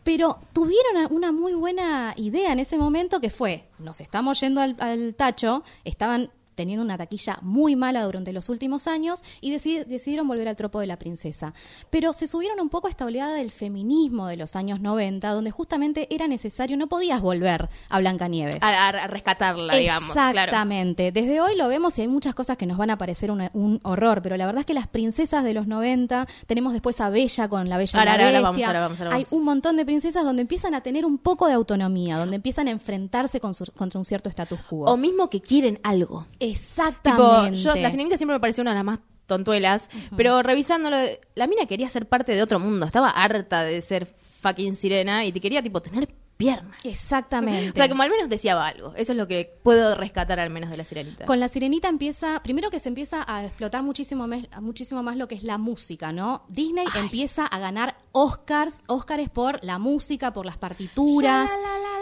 Pero 0.03 0.39
tuvieron 0.53 1.11
una 1.11 1.31
muy 1.31 1.53
buena 1.53 2.13
idea 2.17 2.51
en 2.53 2.59
ese 2.59 2.77
momento 2.77 3.19
que 3.19 3.29
fue, 3.29 3.67
nos 3.77 4.01
estamos 4.01 4.39
yendo 4.39 4.61
al, 4.61 4.75
al 4.79 5.13
tacho, 5.13 5.63
estaban 5.83 6.31
teniendo 6.61 6.83
una 6.83 6.97
taquilla 6.97 7.37
muy 7.41 7.75
mala 7.75 8.03
durante 8.03 8.31
los 8.33 8.49
últimos 8.49 8.87
años 8.87 9.23
y 9.41 9.53
deci- 9.53 9.85
decidieron 9.85 10.27
volver 10.27 10.47
al 10.47 10.55
tropo 10.55 10.79
de 10.79 10.87
la 10.87 10.97
princesa. 10.97 11.53
Pero 11.89 12.13
se 12.13 12.27
subieron 12.27 12.59
un 12.59 12.69
poco 12.69 12.87
a 12.87 12.89
esta 12.89 13.05
oleada 13.05 13.33
del 13.35 13.51
feminismo 13.51 14.27
de 14.27 14.37
los 14.37 14.55
años 14.55 14.79
90, 14.81 15.29
donde 15.29 15.51
justamente 15.51 16.07
era 16.13 16.27
necesario, 16.27 16.77
no 16.77 16.87
podías 16.87 17.21
volver 17.21 17.69
a 17.89 17.99
Blancanieves. 17.99 18.57
A, 18.61 18.67
a- 18.69 18.89
a 18.89 19.07
rescatarla, 19.07 19.75
digamos. 19.75 20.11
Claro. 20.11 20.29
Exactamente. 20.39 21.11
Desde 21.11 21.41
hoy 21.41 21.55
lo 21.55 21.67
vemos 21.67 21.97
y 21.97 22.01
hay 22.01 22.07
muchas 22.07 22.35
cosas 22.35 22.57
que 22.57 22.65
nos 22.65 22.77
van 22.77 22.89
a 22.91 22.97
parecer 22.97 23.31
una- 23.31 23.51
un 23.53 23.79
horror, 23.83 24.21
pero 24.21 24.37
la 24.37 24.45
verdad 24.45 24.61
es 24.61 24.65
que 24.65 24.73
las 24.73 24.87
princesas 24.87 25.43
de 25.43 25.53
los 25.53 25.67
90, 25.67 26.27
tenemos 26.47 26.73
después 26.73 26.99
a 27.01 27.09
Bella 27.09 27.47
con 27.49 27.69
la 27.69 27.77
Bella 27.77 27.91
y 27.95 27.99
Ahora, 27.99 28.05
la 28.05 28.11
ahora, 28.25 28.37
ahora 28.37 28.49
Bestia. 28.51 28.67
vamos, 28.67 28.67
ahora 28.67 28.79
vamos, 28.81 29.01
ahora 29.01 29.15
Hay 29.15 29.23
vamos. 29.23 29.31
un 29.39 29.45
montón 29.45 29.77
de 29.77 29.85
princesas 29.85 30.23
donde 30.23 30.41
empiezan 30.41 30.75
a 30.75 30.81
tener 30.81 31.05
un 31.05 31.17
poco 31.17 31.47
de 31.47 31.53
autonomía, 31.53 32.17
donde 32.17 32.35
empiezan 32.35 32.67
a 32.67 32.71
enfrentarse 32.71 33.39
con 33.39 33.53
su- 33.53 33.65
contra 33.75 33.99
un 33.99 34.05
cierto 34.05 34.29
status 34.29 34.59
quo. 34.69 34.85
O 34.85 34.97
mismo 34.97 35.29
que 35.29 35.41
quieren 35.41 35.79
algo. 35.83 36.25
Exactamente. 36.51 37.57
yo, 37.57 37.75
la 37.75 37.89
sirenita 37.89 38.17
siempre 38.17 38.35
me 38.35 38.39
pareció 38.39 38.61
una 38.61 38.71
de 38.71 38.75
las 38.75 38.85
más 38.85 38.99
tontuelas, 39.25 39.89
pero 40.17 40.41
revisándolo, 40.43 40.97
la 41.35 41.47
mina 41.47 41.65
quería 41.65 41.89
ser 41.89 42.07
parte 42.07 42.35
de 42.35 42.43
otro 42.43 42.59
mundo, 42.59 42.85
estaba 42.85 43.09
harta 43.09 43.63
de 43.63 43.81
ser 43.81 44.07
fucking 44.41 44.75
sirena 44.75 45.25
y 45.25 45.31
te 45.31 45.39
quería, 45.39 45.61
tipo, 45.61 45.81
tener 45.81 46.09
piernas. 46.41 46.75
Exactamente. 46.83 47.69
O 47.69 47.73
sea, 47.73 47.87
como 47.87 48.01
al 48.01 48.09
menos 48.09 48.27
deseaba 48.27 48.67
algo. 48.67 48.93
Eso 48.95 49.11
es 49.11 49.17
lo 49.17 49.27
que 49.27 49.59
puedo 49.61 49.95
rescatar 49.95 50.39
al 50.39 50.49
menos 50.49 50.71
de 50.71 50.77
la 50.77 50.83
sirenita. 50.83 51.25
Con 51.25 51.39
la 51.39 51.47
sirenita 51.47 51.87
empieza, 51.87 52.41
primero 52.41 52.71
que 52.71 52.79
se 52.79 52.89
empieza 52.89 53.23
a 53.27 53.45
explotar 53.45 53.83
muchísimo 53.83 54.27
más, 54.27 54.47
muchísimo 54.59 55.03
más 55.03 55.17
lo 55.17 55.27
que 55.27 55.35
es 55.35 55.43
la 55.43 55.59
música, 55.59 56.11
¿no? 56.11 56.43
Disney 56.49 56.87
empieza 56.97 57.45
a 57.45 57.59
ganar 57.59 57.95
Oscars, 58.11 58.81
Oscars 58.87 59.29
por 59.29 59.63
la 59.63 59.77
música, 59.77 60.33
por 60.33 60.47
las 60.47 60.57
partituras. 60.57 61.49
la 61.49 62.00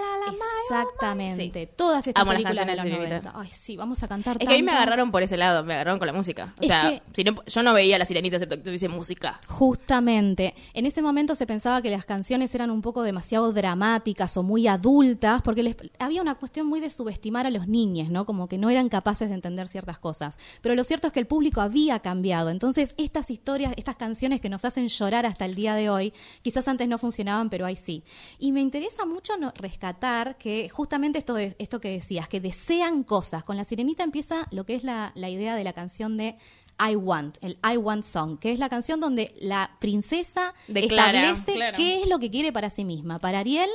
Exactamente. 0.70 1.68
Todas 1.68 2.08
estas 2.08 2.22
Amo 2.22 2.34
las 2.34 2.42
películas 2.44 2.66
de 2.66 2.72
los 2.76 2.82
canciones 2.84 3.10
de 3.10 3.16
90. 3.22 3.40
Ay, 3.40 3.50
sí, 3.52 3.78
vamos 3.78 4.04
a 4.04 4.08
cantar 4.08 4.38
Es 4.40 4.48
que 4.48 4.54
a 4.54 4.58
mí 4.58 4.64
me 4.64 4.72
agarraron 4.72 5.12
por 5.12 5.24
ese 5.24 5.38
lado, 5.38 5.64
me 5.64 5.74
agarraron 5.74 6.00
con 6.00 6.08
la 6.08 6.14
música. 6.14 6.54
O 6.58 6.62
Es 6.62 6.68
sea, 6.68 6.90
que- 6.90 7.02
si 7.14 7.24
no- 7.24 7.44
yo 7.46 7.64
no 7.64 7.74
veía 7.74 7.98
la 7.98 8.06
sirenita 8.06 8.36
excepto 8.38 8.58
que 8.58 8.64
tuviese 8.64 8.88
música. 8.88 9.40
Justamente. 9.48 10.56
En 10.74 10.86
ese 10.86 11.02
momento 11.02 11.36
se 11.36 11.46
pensaba 11.48 11.82
que 11.82 11.90
las 11.90 12.06
canciones 12.06 12.54
eran 12.56 12.72
un 12.72 12.82
poco 12.82 13.04
demasiado 13.04 13.52
dramáticas 13.54 14.36
o 14.38 14.44
muy 14.44 14.68
adultas, 14.68 15.42
porque 15.42 15.64
les- 15.64 15.76
había 16.00 16.22
una 16.22 16.36
cuestión 16.36 16.68
muy 16.68 16.80
de 16.80 16.90
subestimar 16.90 17.46
a 17.46 17.50
los 17.50 17.68
niños, 17.68 18.10
¿no? 18.10 18.26
Como 18.26 18.48
que 18.48 18.58
no 18.58 18.70
eran 18.70 18.90
capaces 18.90 19.30
de 19.30 19.36
entender 19.36 19.68
ciertas 19.68 20.00
cosas. 20.00 20.38
Pero 20.62 20.76
lo 20.76 20.84
cierto 20.84 21.08
es 21.08 21.14
que 21.14 21.20
el 21.20 21.28
público 21.28 21.62
había 21.62 22.00
cambiado. 22.00 22.50
Entonces, 22.50 22.94
estas 22.98 23.30
historias, 23.32 23.74
estas 23.78 23.96
canciones 23.98 24.42
que 24.42 24.50
nos 24.50 24.66
hacen 24.66 24.88
llorar 24.88 25.26
hasta 25.26 25.46
el 25.46 25.56
día 25.56 25.76
de 25.76 25.90
hoy, 25.90 26.14
quizás 26.42 26.68
antes 26.68 26.88
no 26.88 26.98
funcionaban, 26.98 27.50
pero 27.50 27.66
ahí 27.66 27.76
sí. 27.76 28.04
Y 28.40 28.52
me 28.52 28.62
interesa 28.62 29.06
mucho 29.06 29.38
no- 29.38 29.52
rescatar 29.56 30.09
que 30.38 30.70
justamente 30.70 31.20
esto, 31.20 31.34
de- 31.34 31.56
esto 31.60 31.80
que 31.80 31.90
decías, 31.92 32.28
que 32.28 32.40
desean 32.40 33.04
cosas. 33.04 33.44
Con 33.44 33.58
la 33.58 33.66
sirenita 33.66 34.04
empieza 34.04 34.48
lo 34.52 34.66
que 34.66 34.76
es 34.76 34.84
la, 34.84 35.12
la 35.16 35.30
idea 35.30 35.56
de 35.56 35.64
la 35.64 35.74
canción 35.74 36.18
de 36.18 36.36
I 36.82 36.96
Want, 36.96 37.38
el 37.42 37.58
I 37.62 37.76
Want 37.76 38.04
Song, 38.06 38.40
que 38.40 38.54
es 38.54 38.60
la 38.60 38.70
canción 38.70 39.02
donde 39.02 39.36
la 39.42 39.72
princesa 39.82 40.54
Declara, 40.70 41.32
establece 41.34 41.54
claro. 41.54 41.76
qué 41.78 42.02
es 42.02 42.08
lo 42.08 42.20
que 42.20 42.30
quiere 42.32 42.54
para 42.54 42.70
sí 42.70 42.86
misma. 42.86 43.20
Para 43.20 43.40
Ariel 43.40 43.70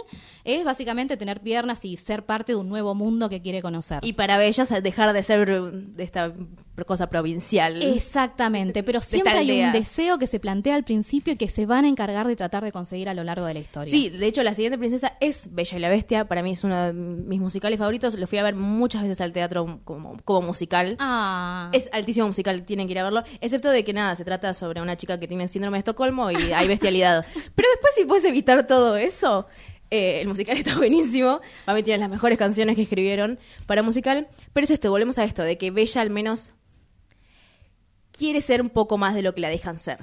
es 0.45 0.65
básicamente 0.65 1.17
tener 1.19 1.41
piernas 1.43 1.85
y 1.85 1.99
ser 1.99 2.25
parte 2.25 2.53
de 2.53 2.57
un 2.57 2.69
nuevo 2.71 2.95
mundo 2.95 3.29
que 3.29 3.43
quiere 3.43 3.61
conocer. 3.61 3.99
Y 4.03 4.15
para 4.15 4.39
Bellas 4.39 4.71
dejar 4.83 5.13
de 5.13 5.23
ser 5.23 5.47
de 5.73 6.03
esta 6.03 6.33
cosa 6.85 7.09
provincial. 7.09 7.81
Exactamente, 7.83 8.83
pero 8.83 9.01
siempre 9.01 9.39
hay 9.39 9.63
un 9.63 9.73
deseo 9.73 10.19
que 10.19 10.27
se 10.27 10.41
plantea 10.41 10.75
al 10.75 10.85
principio 10.85 11.35
y 11.35 11.37
que 11.37 11.49
se 11.49 11.67
van 11.67 11.85
a 11.85 11.89
encargar 11.89 12.27
de 12.27 12.35
tratar 12.35 12.65
de 12.65 12.73
conseguir 12.73 13.09
a 13.09 13.15
lo 13.15 13.23
largo 13.23 13.47
de 13.47 13.55
la 13.55 13.61
historia. 13.61 13.93
Sí, 13.93 14.11
de 14.11 14.27
hecho 14.27 14.43
la 14.43 14.55
siguiente 14.55 14.79
princesa 14.79 15.17
es 15.21 15.55
Bella 15.55 15.77
y 15.77 15.81
la 15.81 15.89
Bestia, 15.89 16.25
para 16.27 16.43
mí 16.43 16.51
es 16.51 16.65
uno 16.65 16.87
de 16.87 16.93
mis 16.93 17.41
musicales 17.41 17.79
favoritos, 17.79 18.19
lo 18.19 18.27
fui 18.27 18.39
a 18.39 18.43
ver 18.43 18.57
muchas 18.57 19.03
veces 19.03 19.21
al 19.21 19.33
teatro 19.33 19.81
como, 19.85 20.17
como 20.25 20.49
musical. 20.49 20.97
Ah. 20.99 21.71
Es 21.73 21.89
altísimo 21.93 22.27
musical, 22.27 22.65
tienen 22.65 22.89
que 22.89 22.93
ir 22.93 22.99
a 22.99 23.05
verlo, 23.05 23.23
excepto 23.41 23.71
de 23.71 23.85
que 23.85 23.93
nada, 23.93 24.17
se 24.17 24.25
trata 24.25 24.53
sobre 24.55 24.81
una 24.83 24.97
chica 24.97 25.21
que 25.21 25.29
tiene 25.29 25.47
síndrome 25.47 25.77
de 25.77 25.81
Estocolmo 25.81 26.31
y 26.31 26.53
hay 26.53 26.67
bestialidad. 26.67 27.25
Pero 27.55 27.69
después 27.71 27.95
si 27.95 28.05
puedes 28.05 28.25
evitar 28.25 28.67
todo 28.67 28.97
eso, 28.97 29.47
eh, 29.91 30.21
el 30.21 30.29
musical 30.29 30.57
está 30.57 30.77
buenísimo, 30.77 31.41
para 31.65 31.77
mí 31.77 31.83
tiene 31.83 32.01
las 32.01 32.11
mejores 32.11 32.39
canciones 32.39 32.75
que 32.75 32.83
escribieron 32.83 33.39
para 33.67 33.83
musical, 33.83 34.29
pero 34.53 34.65
es 34.65 34.71
esto, 34.71 34.91
volvemos 34.91 35.19
a 35.19 35.25
esto, 35.25 35.43
de 35.43 35.57
que 35.59 35.71
Bella 35.71 36.01
al 36.01 36.11
menos 36.11 36.53
quiere 38.17 38.41
ser 38.41 38.61
un 38.63 38.71
poco 38.71 38.99
más 38.99 39.15
de 39.15 39.23
lo 39.23 39.35
que 39.35 39.41
la 39.41 39.49
dejan 39.49 39.79
ser. 39.79 39.99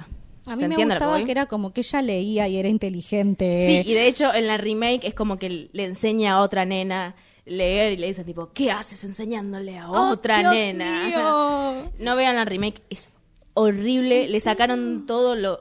A 0.46 0.56
¿Se 0.56 0.62
mí 0.62 0.68
me 0.68 0.76
que 0.76 0.84
gustaba 0.84 1.22
que 1.24 1.30
era 1.30 1.46
como 1.46 1.72
que 1.72 1.82
ella 1.82 2.02
leía 2.02 2.48
y 2.48 2.56
era 2.56 2.68
inteligente. 2.68 3.82
Sí, 3.84 3.90
y 3.90 3.94
de 3.94 4.06
hecho 4.08 4.34
en 4.34 4.46
la 4.48 4.56
remake 4.56 5.04
es 5.06 5.14
como 5.14 5.38
que 5.38 5.68
le 5.72 5.84
enseña 5.84 6.32
a 6.34 6.40
otra 6.40 6.64
nena 6.64 7.14
leer 7.44 7.92
y 7.92 7.96
le 7.96 8.08
dice 8.08 8.24
tipo, 8.24 8.50
¿qué 8.52 8.70
haces 8.72 9.04
enseñándole 9.04 9.78
a 9.78 9.88
¡Oh, 9.90 10.10
otra 10.12 10.52
nena? 10.52 11.04
mío! 11.06 11.92
No 11.98 12.16
vean 12.16 12.34
la 12.36 12.44
remake, 12.44 12.82
es 12.90 13.08
horrible, 13.54 14.28
le 14.28 14.40
sacaron 14.40 15.04
todo 15.06 15.36
lo... 15.36 15.60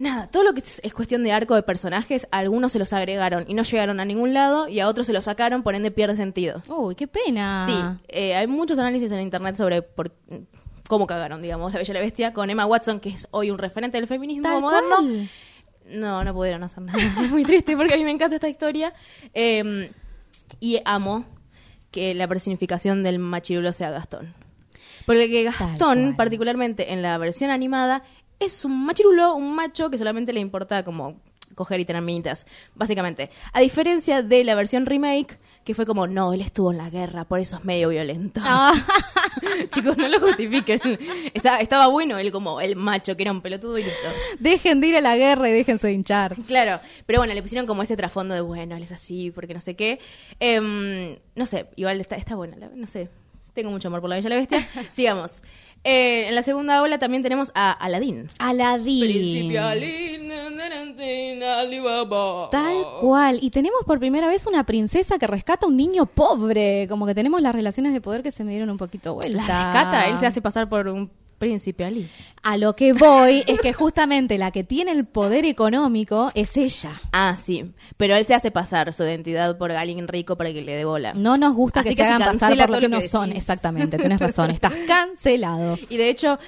Nada, 0.00 0.28
todo 0.28 0.44
lo 0.44 0.52
que 0.54 0.60
es 0.60 0.80
es 0.84 0.94
cuestión 0.94 1.24
de 1.24 1.32
arco 1.32 1.56
de 1.56 1.62
personajes, 1.64 2.28
a 2.30 2.38
algunos 2.38 2.70
se 2.70 2.78
los 2.78 2.92
agregaron 2.92 3.44
y 3.48 3.54
no 3.54 3.64
llegaron 3.64 3.98
a 3.98 4.04
ningún 4.04 4.32
lado 4.32 4.68
y 4.68 4.78
a 4.78 4.88
otros 4.88 5.08
se 5.08 5.12
los 5.12 5.24
sacaron, 5.24 5.64
por 5.64 5.74
ende 5.74 5.90
pierde 5.90 6.14
sentido. 6.14 6.62
Uy, 6.68 6.94
qué 6.94 7.08
pena. 7.08 7.66
Sí, 7.68 8.04
eh, 8.08 8.36
hay 8.36 8.46
muchos 8.46 8.78
análisis 8.78 9.10
en 9.10 9.20
internet 9.20 9.56
sobre 9.56 9.82
por- 9.82 10.12
cómo 10.88 11.06
cagaron, 11.06 11.40
digamos, 11.40 11.72
La 11.72 11.78
Bella 11.78 11.92
y 11.92 11.94
la 11.94 12.00
Bestia 12.00 12.32
con 12.32 12.50
Emma 12.50 12.66
Watson, 12.66 12.98
que 12.98 13.10
es 13.10 13.28
hoy 13.30 13.50
un 13.50 13.58
referente 13.58 13.96
del 13.98 14.08
feminismo 14.08 14.42
Tal 14.42 14.60
moderno. 14.60 14.96
cual. 14.96 15.28
No, 15.90 16.24
no 16.24 16.34
pudieron 16.34 16.64
hacer 16.64 16.82
nada. 16.82 16.98
Es 17.22 17.30
muy 17.30 17.44
triste 17.44 17.76
porque 17.76 17.94
a 17.94 17.96
mí 17.96 18.04
me 18.04 18.10
encanta 18.10 18.34
esta 18.34 18.48
historia. 18.48 18.92
Eh, 19.32 19.90
y 20.60 20.80
amo 20.84 21.24
que 21.90 22.14
la 22.14 22.26
personificación 22.26 23.02
del 23.04 23.18
machirulo 23.18 23.72
sea 23.72 23.90
Gastón. 23.90 24.34
Porque 25.06 25.30
que 25.30 25.44
Gastón, 25.44 26.16
particularmente 26.16 26.92
en 26.92 27.00
la 27.00 27.16
versión 27.16 27.50
animada, 27.50 28.02
es 28.40 28.64
un 28.64 28.84
machirulo, 28.84 29.34
un 29.34 29.54
macho 29.54 29.90
que 29.90 29.96
solamente 29.98 30.32
le 30.32 30.40
importa 30.40 30.84
como 30.84 31.20
coger 31.54 31.80
y 31.80 31.84
tener 31.84 32.02
minitas, 32.02 32.46
básicamente. 32.74 33.30
A 33.52 33.60
diferencia 33.60 34.22
de 34.22 34.44
la 34.44 34.54
versión 34.54 34.86
remake, 34.86 35.38
que 35.68 35.74
fue 35.74 35.84
como, 35.84 36.06
no, 36.06 36.32
él 36.32 36.40
estuvo 36.40 36.72
en 36.72 36.78
la 36.78 36.88
guerra, 36.88 37.26
por 37.26 37.40
eso 37.40 37.58
es 37.58 37.64
medio 37.66 37.90
violento. 37.90 38.40
Ah. 38.42 38.72
Chicos, 39.70 39.98
no 39.98 40.08
lo 40.08 40.18
justifiquen. 40.18 40.80
Estaba, 41.34 41.58
estaba 41.58 41.88
bueno 41.88 42.16
él 42.16 42.32
como 42.32 42.62
el 42.62 42.74
macho, 42.74 43.14
que 43.18 43.24
era 43.24 43.32
un 43.32 43.42
pelotudo 43.42 43.76
y 43.76 43.82
listo. 43.82 44.08
Dejen 44.38 44.80
de 44.80 44.86
ir 44.86 44.96
a 44.96 45.02
la 45.02 45.14
guerra 45.18 45.46
y 45.50 45.52
déjense 45.52 45.88
de 45.88 45.92
hinchar. 45.92 46.36
Claro, 46.46 46.80
pero 47.04 47.18
bueno, 47.18 47.34
le 47.34 47.42
pusieron 47.42 47.66
como 47.66 47.82
ese 47.82 47.98
trasfondo 47.98 48.34
de, 48.34 48.40
bueno, 48.40 48.76
él 48.76 48.82
es 48.82 48.92
así, 48.92 49.30
porque 49.30 49.52
no 49.52 49.60
sé 49.60 49.76
qué. 49.76 50.00
Em, 50.40 51.18
no 51.34 51.44
sé, 51.44 51.66
igual 51.76 52.00
está, 52.00 52.16
está 52.16 52.34
buena, 52.34 52.56
no 52.74 52.86
sé. 52.86 53.10
Tengo 53.52 53.70
mucho 53.70 53.88
amor 53.88 54.00
por 54.00 54.08
la 54.08 54.16
Bella 54.16 54.30
la 54.30 54.36
Bestia. 54.36 54.66
Sigamos. 54.94 55.42
Eh, 55.84 56.28
en 56.28 56.34
la 56.34 56.42
segunda 56.42 56.82
ola 56.82 56.98
también 56.98 57.22
tenemos 57.22 57.50
a 57.54 57.72
Aladín. 57.72 58.28
Aladín. 58.38 59.00
Príncipe 59.00 59.58
Alibaba. 61.44 62.50
Tal 62.50 62.84
cual. 63.00 63.38
Y 63.40 63.50
tenemos 63.50 63.84
por 63.84 63.98
primera 63.98 64.28
vez 64.28 64.46
una 64.46 64.64
princesa 64.64 65.18
que 65.18 65.26
rescata 65.26 65.66
a 65.66 65.68
un 65.68 65.76
niño 65.76 66.06
pobre. 66.06 66.86
Como 66.88 67.06
que 67.06 67.14
tenemos 67.14 67.40
las 67.40 67.54
relaciones 67.54 67.92
de 67.92 68.00
poder 68.00 68.22
que 68.22 68.30
se 68.30 68.44
me 68.44 68.50
dieron 68.52 68.70
un 68.70 68.78
poquito 68.78 69.14
vuelta. 69.14 69.36
La 69.36 69.42
rescata, 69.42 70.08
él 70.08 70.18
se 70.18 70.26
hace 70.26 70.40
pasar 70.40 70.68
por 70.68 70.88
un 70.88 71.10
príncipe 71.38 71.84
Ali. 71.84 72.08
A 72.42 72.56
lo 72.56 72.76
que 72.76 72.92
voy 72.92 73.44
es 73.46 73.60
que 73.60 73.72
justamente 73.72 74.38
la 74.38 74.50
que 74.50 74.64
tiene 74.64 74.92
el 74.92 75.06
poder 75.06 75.44
económico 75.44 76.30
es 76.34 76.56
ella. 76.56 77.00
Ah, 77.12 77.36
sí. 77.36 77.72
Pero 77.96 78.16
él 78.16 78.24
se 78.24 78.34
hace 78.34 78.50
pasar 78.50 78.92
su 78.92 79.02
identidad 79.04 79.56
por 79.56 79.72
alguien 79.72 80.08
rico 80.08 80.36
para 80.36 80.52
que 80.52 80.62
le 80.62 80.74
dé 80.74 80.84
bola. 80.84 81.14
No 81.14 81.36
nos 81.36 81.54
gusta 81.54 81.80
Así 81.80 81.90
que, 81.90 81.96
que 81.96 82.02
se 82.02 82.08
se 82.08 82.14
hagan 82.14 82.32
pasar 82.32 82.56
por 82.56 82.70
lo 82.70 82.80
que 82.80 82.88
lo 82.88 82.96
no 82.96 83.02
son. 83.02 83.32
Exactamente, 83.32 83.96
tenés 83.96 84.20
razón. 84.20 84.50
Estás 84.50 84.74
cancelado. 84.86 85.78
Y 85.88 85.96
de 85.96 86.10
hecho, 86.10 86.38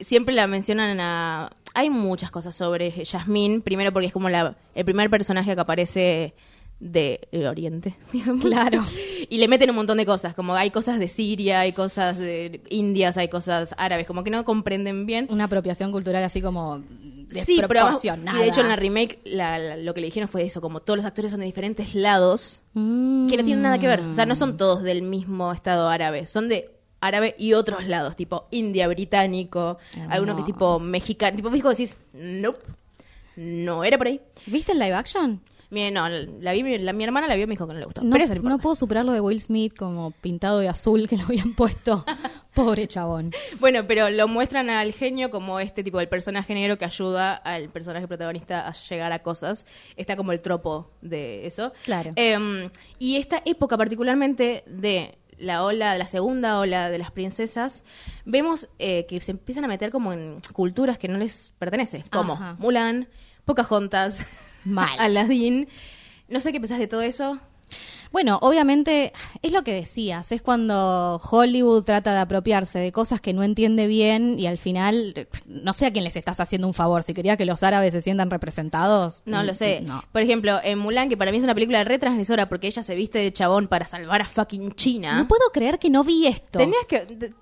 siempre 0.00 0.34
la 0.34 0.46
mencionan 0.46 0.98
a... 1.00 1.50
Hay 1.74 1.88
muchas 1.88 2.30
cosas 2.30 2.54
sobre 2.54 2.90
Yasmín. 3.04 3.62
Primero 3.62 3.92
porque 3.92 4.08
es 4.08 4.12
como 4.12 4.28
la, 4.28 4.56
el 4.74 4.84
primer 4.84 5.08
personaje 5.08 5.54
que 5.54 5.60
aparece 5.60 6.34
del 6.82 7.46
Oriente, 7.46 7.94
digamos. 8.12 8.44
Claro. 8.44 8.82
Y 9.30 9.38
le 9.38 9.46
meten 9.48 9.70
un 9.70 9.76
montón 9.76 9.98
de 9.98 10.04
cosas. 10.06 10.34
Como 10.34 10.54
hay 10.56 10.70
cosas 10.70 10.98
de 10.98 11.06
Siria, 11.08 11.60
hay 11.60 11.72
cosas 11.72 12.18
de 12.18 12.60
Indias, 12.70 13.16
hay 13.16 13.28
cosas 13.28 13.74
árabes. 13.78 14.06
Como 14.06 14.24
que 14.24 14.30
no 14.30 14.44
comprenden 14.44 15.06
bien. 15.06 15.28
Una 15.30 15.44
apropiación 15.44 15.92
cultural 15.92 16.24
así 16.24 16.42
como 16.42 16.82
Sí, 17.30 17.54
pero 17.56 17.68
desproporcionada. 17.68 18.38
y 18.38 18.42
de 18.42 18.48
hecho 18.48 18.60
en 18.60 18.68
la 18.68 18.76
remake 18.76 19.20
la- 19.24 19.58
la- 19.58 19.76
lo 19.78 19.94
que 19.94 20.00
le 20.02 20.06
dijeron 20.08 20.28
fue 20.28 20.42
eso, 20.42 20.60
como 20.60 20.80
todos 20.80 20.98
los 20.98 21.06
actores 21.06 21.30
son 21.30 21.40
de 21.40 21.46
diferentes 21.46 21.94
lados 21.94 22.62
Mm. 22.74 23.28
que 23.28 23.36
no 23.38 23.44
tienen 23.44 23.62
nada 23.62 23.78
que 23.78 23.86
ver. 23.86 24.00
O 24.00 24.12
sea, 24.14 24.26
no 24.26 24.34
son 24.34 24.56
todos 24.58 24.82
del 24.82 25.00
mismo 25.02 25.50
estado 25.52 25.88
árabe, 25.88 26.26
son 26.26 26.48
de 26.50 26.68
árabe 27.00 27.34
y 27.38 27.54
otros 27.54 27.86
lados, 27.86 28.16
tipo 28.16 28.46
India, 28.50 28.86
británico, 28.88 29.78
alguno 30.10 30.36
que 30.36 30.42
tipo 30.42 30.78
mexicano. 30.78 31.36
Tipo, 31.36 31.48
vos 31.48 31.62
decís, 31.78 31.96
nope, 32.12 32.58
no 33.36 33.82
era 33.84 33.96
por 33.98 34.08
ahí. 34.08 34.20
¿Viste 34.46 34.72
el 34.72 34.78
live 34.78 34.92
action? 34.94 35.40
Mi, 35.72 35.90
no, 35.90 36.06
la 36.06 36.52
vi, 36.52 36.76
la, 36.76 36.92
mi 36.92 37.02
hermana 37.02 37.26
la 37.26 37.34
vio 37.34 37.44
y 37.44 37.46
me 37.46 37.52
dijo 37.52 37.66
que 37.66 37.72
no 37.72 37.78
le 37.78 37.86
gustó. 37.86 38.02
No, 38.02 38.10
pero 38.10 38.24
eso 38.24 38.34
no 38.34 38.58
puedo 38.58 38.76
superar 38.76 39.06
lo 39.06 39.12
de 39.12 39.20
Will 39.20 39.40
Smith 39.40 39.74
como 39.74 40.10
pintado 40.10 40.58
de 40.58 40.68
azul 40.68 41.08
que 41.08 41.16
lo 41.16 41.24
habían 41.24 41.54
puesto. 41.54 42.04
Pobre 42.54 42.86
chabón. 42.86 43.32
Bueno, 43.58 43.86
pero 43.88 44.10
lo 44.10 44.28
muestran 44.28 44.68
al 44.68 44.92
genio 44.92 45.30
como 45.30 45.60
este 45.60 45.82
tipo, 45.82 45.98
el 45.98 46.10
personaje 46.10 46.52
negro 46.52 46.76
que 46.76 46.84
ayuda 46.84 47.34
al 47.34 47.70
personaje 47.70 48.06
protagonista 48.06 48.68
a 48.68 48.72
llegar 48.72 49.12
a 49.12 49.20
cosas. 49.20 49.64
Está 49.96 50.14
como 50.14 50.32
el 50.32 50.42
tropo 50.42 50.90
de 51.00 51.46
eso. 51.46 51.72
Claro. 51.84 52.12
Eh, 52.16 52.68
y 52.98 53.16
esta 53.16 53.40
época 53.46 53.78
particularmente 53.78 54.64
de 54.66 55.16
la 55.38 55.64
ola, 55.64 55.94
de 55.94 55.98
la 56.00 56.06
segunda 56.06 56.58
ola 56.58 56.90
de 56.90 56.98
las 56.98 57.12
princesas, 57.12 57.82
vemos 58.26 58.68
eh, 58.78 59.06
que 59.08 59.18
se 59.22 59.30
empiezan 59.30 59.64
a 59.64 59.68
meter 59.68 59.90
como 59.90 60.12
en 60.12 60.42
culturas 60.52 60.98
que 60.98 61.08
no 61.08 61.16
les 61.16 61.54
pertenece, 61.58 62.04
como 62.10 62.34
Ajá. 62.34 62.56
Mulan, 62.58 63.08
Pocahontas, 63.46 64.26
Mal. 64.64 64.90
Aladdin. 64.98 65.68
No 66.28 66.40
sé 66.40 66.52
qué 66.52 66.60
pensás 66.60 66.78
de 66.78 66.88
todo 66.88 67.02
eso. 67.02 67.38
Bueno, 68.12 68.38
obviamente 68.42 69.12
es 69.40 69.52
lo 69.52 69.64
que 69.64 69.72
decías, 69.72 70.32
es 70.32 70.42
cuando 70.42 71.16
Hollywood 71.30 71.82
trata 71.84 72.12
de 72.12 72.20
apropiarse 72.20 72.78
de 72.78 72.92
cosas 72.92 73.22
que 73.22 73.32
no 73.32 73.42
entiende 73.42 73.86
bien 73.86 74.38
y 74.38 74.46
al 74.46 74.58
final 74.58 75.26
no 75.46 75.72
sé 75.72 75.86
a 75.86 75.92
quién 75.92 76.04
les 76.04 76.16
estás 76.16 76.38
haciendo 76.38 76.66
un 76.66 76.74
favor, 76.74 77.02
si 77.02 77.14
quería 77.14 77.38
que 77.38 77.46
los 77.46 77.62
árabes 77.62 77.94
se 77.94 78.02
sientan 78.02 78.30
representados. 78.30 79.22
No 79.24 79.42
lo 79.42 79.54
sé. 79.54 79.80
No. 79.80 80.04
Por 80.12 80.20
ejemplo, 80.20 80.60
en 80.62 80.78
Mulan, 80.78 81.08
que 81.08 81.16
para 81.16 81.32
mí 81.32 81.38
es 81.38 81.44
una 81.44 81.54
película 81.54 81.82
retransgresora 81.84 82.50
porque 82.50 82.66
ella 82.66 82.82
se 82.82 82.94
viste 82.94 83.18
de 83.18 83.32
chabón 83.32 83.66
para 83.66 83.86
salvar 83.86 84.20
a 84.20 84.26
fucking 84.26 84.72
China. 84.72 85.16
No 85.16 85.26
puedo 85.26 85.50
creer 85.50 85.78
que 85.78 85.88
no 85.88 86.04
vi 86.04 86.26
esto. 86.26 86.58
Tenías 86.58 86.84
que. 86.86 87.32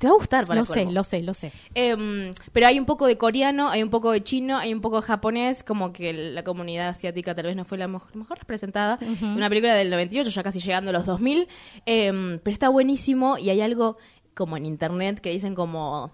Te, 0.00 0.06
va 0.06 0.14
a 0.14 0.16
gustar 0.16 0.46
para 0.46 0.60
lo 0.60 0.66
sé, 0.66 0.86
lo 0.86 1.04
sé, 1.04 1.22
lo 1.22 1.34
sé. 1.34 1.52
Em, 1.74 2.32
pero 2.52 2.66
hay 2.66 2.78
un 2.78 2.86
poco 2.86 3.06
de 3.06 3.18
coreano, 3.18 3.68
hay 3.68 3.82
un 3.82 3.90
poco 3.90 4.10
de 4.12 4.24
chino, 4.24 4.56
hay 4.56 4.72
un 4.72 4.80
poco 4.80 5.00
de 5.00 5.06
japonés, 5.06 5.62
como 5.62 5.92
que 5.92 6.12
la 6.12 6.42
comunidad 6.42 6.88
asiática 6.88 7.34
tal 7.34 7.46
vez 7.46 7.56
no 7.56 7.64
fue 7.64 7.78
la 7.78 7.86
mejor, 7.86 8.16
mejor 8.16 8.38
representada. 8.38 8.98
Una 9.22 9.48
película 9.48 9.74
del 9.74 9.90
98, 9.90 10.30
ya 10.30 10.42
casi 10.42 10.60
llegando 10.60 10.90
a 10.90 10.92
los 10.92 11.04
2000, 11.04 11.48
em, 11.86 12.38
pero 12.42 12.52
está 12.52 12.68
buenísimo 12.68 13.38
y 13.38 13.50
hay 13.50 13.60
algo 13.60 13.98
como 14.34 14.56
en 14.56 14.66
internet 14.66 15.20
que 15.20 15.30
dicen 15.30 15.54
como 15.54 16.10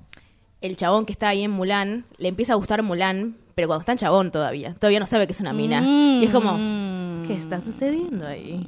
el 0.61 0.77
chabón 0.77 1.07
que 1.07 1.13
está 1.13 1.29
ahí 1.29 1.43
en 1.43 1.53
Mulan, 1.53 2.07
le 2.19 2.29
empieza 2.29 2.55
a 2.55 2.57
gustar 2.57 2.83
Mulan, 2.83 3.37
pero 3.55 3.69
cuando 3.69 3.81
está 3.81 3.93
en 3.93 3.99
chabón 3.99 4.31
todavía, 4.31 4.75
todavía 4.75 5.01
no 5.01 5.07
sabe 5.07 5.27
que 5.27 5.33
es 5.33 5.41
una 5.41 5.53
mina. 5.53 5.81
Y 6.21 6.25
es 6.25 6.31
como, 6.31 6.57
¿Qué 7.27 7.35
está 7.35 7.61
sucediendo 7.61 8.27
ahí? 8.27 8.67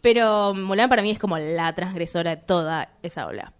Pero 0.00 0.54
Mulan 0.54 0.88
para 0.88 1.02
mí 1.02 1.10
es 1.10 1.18
como 1.18 1.38
la 1.38 1.74
transgresora 1.74 2.36
de 2.36 2.36
toda 2.42 2.90
esa 3.02 3.26
ola. 3.26 3.52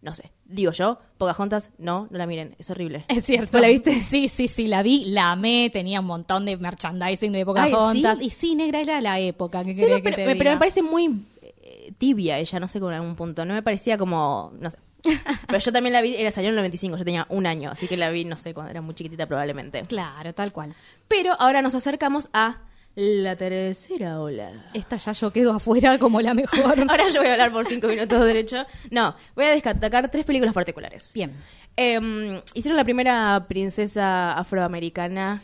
No 0.00 0.14
sé, 0.14 0.32
digo 0.52 0.72
yo, 0.72 0.98
Pocahontas, 1.18 1.70
no, 1.78 2.08
no 2.10 2.18
la 2.18 2.26
miren, 2.26 2.54
es 2.58 2.70
horrible. 2.70 3.04
Es 3.08 3.24
cierto. 3.24 3.52
¿Vos 3.52 3.60
la 3.60 3.68
viste? 3.68 4.00
Sí, 4.00 4.28
sí, 4.28 4.48
sí, 4.48 4.66
la 4.66 4.82
vi, 4.82 5.04
la 5.06 5.32
amé, 5.32 5.70
tenía 5.72 6.00
un 6.00 6.06
montón 6.06 6.44
de 6.44 6.56
merchandising 6.56 7.32
de 7.32 7.44
Pocahontas. 7.44 8.18
¿sí? 8.18 8.26
Y 8.26 8.30
sí, 8.30 8.54
negra 8.54 8.80
era 8.80 9.00
la 9.00 9.18
época, 9.18 9.64
¿qué 9.64 9.74
Sí, 9.74 9.82
no, 9.82 9.96
que 9.96 10.02
pero, 10.02 10.16
te 10.16 10.22
pero 10.24 10.34
diga? 10.34 10.52
me 10.52 10.58
parece 10.58 10.82
muy 10.82 11.24
eh, 11.42 11.92
tibia 11.98 12.38
ella, 12.38 12.60
no 12.60 12.68
sé, 12.68 12.80
con 12.80 12.92
algún 12.92 13.16
punto. 13.16 13.44
No 13.44 13.54
me 13.54 13.62
parecía 13.62 13.96
como, 13.98 14.52
no 14.60 14.70
sé. 14.70 14.78
Pero 15.48 15.58
yo 15.58 15.72
también 15.72 15.92
la 15.92 16.00
vi, 16.00 16.14
era 16.14 16.30
salió 16.30 16.48
en 16.50 16.52
el 16.54 16.58
95, 16.58 16.96
yo 16.96 17.04
tenía 17.04 17.26
un 17.28 17.44
año, 17.44 17.72
así 17.72 17.88
que 17.88 17.96
la 17.96 18.10
vi, 18.10 18.24
no 18.24 18.36
sé, 18.36 18.54
cuando 18.54 18.70
era 18.70 18.80
muy 18.82 18.94
chiquitita 18.94 19.26
probablemente. 19.26 19.82
Claro, 19.82 20.32
tal 20.32 20.52
cual. 20.52 20.74
Pero 21.08 21.32
ahora 21.40 21.60
nos 21.60 21.74
acercamos 21.74 22.28
a 22.32 22.58
la 22.94 23.36
tercera 23.36 24.20
ola. 24.20 24.50
Esta 24.74 24.96
ya 24.96 25.12
yo 25.12 25.32
quedo 25.32 25.54
afuera 25.54 25.98
como 25.98 26.20
la 26.20 26.34
mejor. 26.34 26.78
Ahora 26.88 27.08
yo 27.08 27.20
voy 27.20 27.28
a 27.28 27.32
hablar 27.32 27.52
por 27.52 27.66
cinco 27.66 27.88
minutos 27.88 28.24
derecho. 28.24 28.64
No, 28.90 29.14
voy 29.34 29.46
a 29.46 29.50
destacar 29.50 30.10
tres 30.10 30.24
películas 30.24 30.54
particulares. 30.54 31.10
Bien. 31.14 31.32
Eh, 31.76 32.42
hicieron 32.54 32.76
la 32.76 32.84
primera 32.84 33.46
princesa 33.48 34.34
afroamericana. 34.34 35.40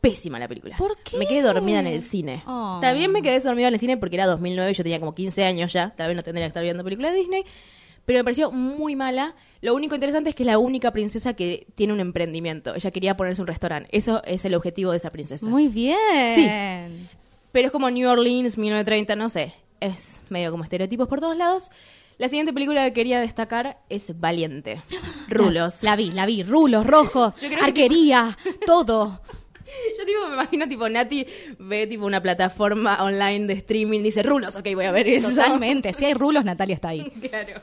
Pésima 0.00 0.38
la 0.38 0.46
película. 0.46 0.76
¿Por 0.76 0.96
qué? 1.02 1.16
Me 1.16 1.26
quedé 1.26 1.42
dormida 1.42 1.80
en 1.80 1.86
el 1.86 2.02
cine. 2.02 2.42
Oh. 2.46 2.78
También 2.80 3.10
me 3.10 3.22
quedé 3.22 3.40
dormida 3.40 3.68
en 3.68 3.74
el 3.74 3.80
cine 3.80 3.96
porque 3.96 4.16
era 4.16 4.26
2009 4.26 4.70
y 4.70 4.74
yo 4.74 4.82
tenía 4.82 5.00
como 5.00 5.14
15 5.14 5.44
años 5.44 5.72
ya. 5.72 5.94
Tal 5.96 6.08
vez 6.08 6.16
no 6.16 6.22
tendría 6.22 6.46
que 6.46 6.48
estar 6.48 6.62
viendo 6.62 6.84
películas 6.84 7.12
de 7.12 7.18
Disney. 7.18 7.44
Pero 8.06 8.20
me 8.20 8.24
pareció 8.24 8.50
muy 8.52 8.96
mala. 8.96 9.34
Lo 9.60 9.74
único 9.74 9.94
interesante 9.94 10.30
es 10.30 10.36
que 10.36 10.44
es 10.44 10.46
la 10.46 10.58
única 10.58 10.92
princesa 10.92 11.34
que 11.34 11.66
tiene 11.74 11.92
un 11.92 12.00
emprendimiento. 12.00 12.74
Ella 12.74 12.90
quería 12.90 13.16
ponerse 13.16 13.42
un 13.42 13.48
restaurante. 13.48 13.88
Eso 13.92 14.22
es 14.24 14.44
el 14.44 14.54
objetivo 14.54 14.92
de 14.92 14.98
esa 14.98 15.10
princesa. 15.10 15.44
Muy 15.46 15.68
bien. 15.68 15.96
Sí. 16.34 16.48
Pero 17.52 17.66
es 17.66 17.72
como 17.72 17.90
New 17.90 18.08
Orleans, 18.08 18.56
1930, 18.56 19.16
no 19.16 19.28
sé. 19.28 19.54
Es 19.80 20.22
medio 20.30 20.50
como 20.50 20.62
estereotipos 20.62 21.08
por 21.08 21.20
todos 21.20 21.36
lados. 21.36 21.70
La 22.18 22.28
siguiente 22.28 22.52
película 22.52 22.84
que 22.86 22.92
quería 22.94 23.20
destacar 23.20 23.78
es 23.90 24.18
Valiente. 24.18 24.82
Rulos. 25.28 25.82
La, 25.82 25.90
la 25.90 25.96
vi, 25.96 26.10
la 26.12 26.26
vi. 26.26 26.42
Rulos, 26.44 26.86
que 27.40 27.56
arquería, 27.56 28.36
todo. 28.64 29.20
Yo 29.98 30.04
tipo, 30.06 30.26
me 30.28 30.34
imagino 30.34 30.68
tipo 30.68 30.88
Nati 30.88 31.26
ve 31.58 31.86
tipo 31.86 32.06
una 32.06 32.22
plataforma 32.22 33.02
online 33.02 33.46
de 33.46 33.54
streaming, 33.54 34.02
dice 34.02 34.22
rulos, 34.22 34.56
ok, 34.56 34.66
voy 34.74 34.84
a 34.84 34.92
ver 34.92 35.08
eso. 35.08 35.28
Totalmente. 35.30 35.92
Si 35.92 36.04
hay 36.04 36.14
rulos, 36.14 36.44
Natalia 36.44 36.74
está 36.74 36.88
ahí. 36.88 37.12
Claro. 37.26 37.60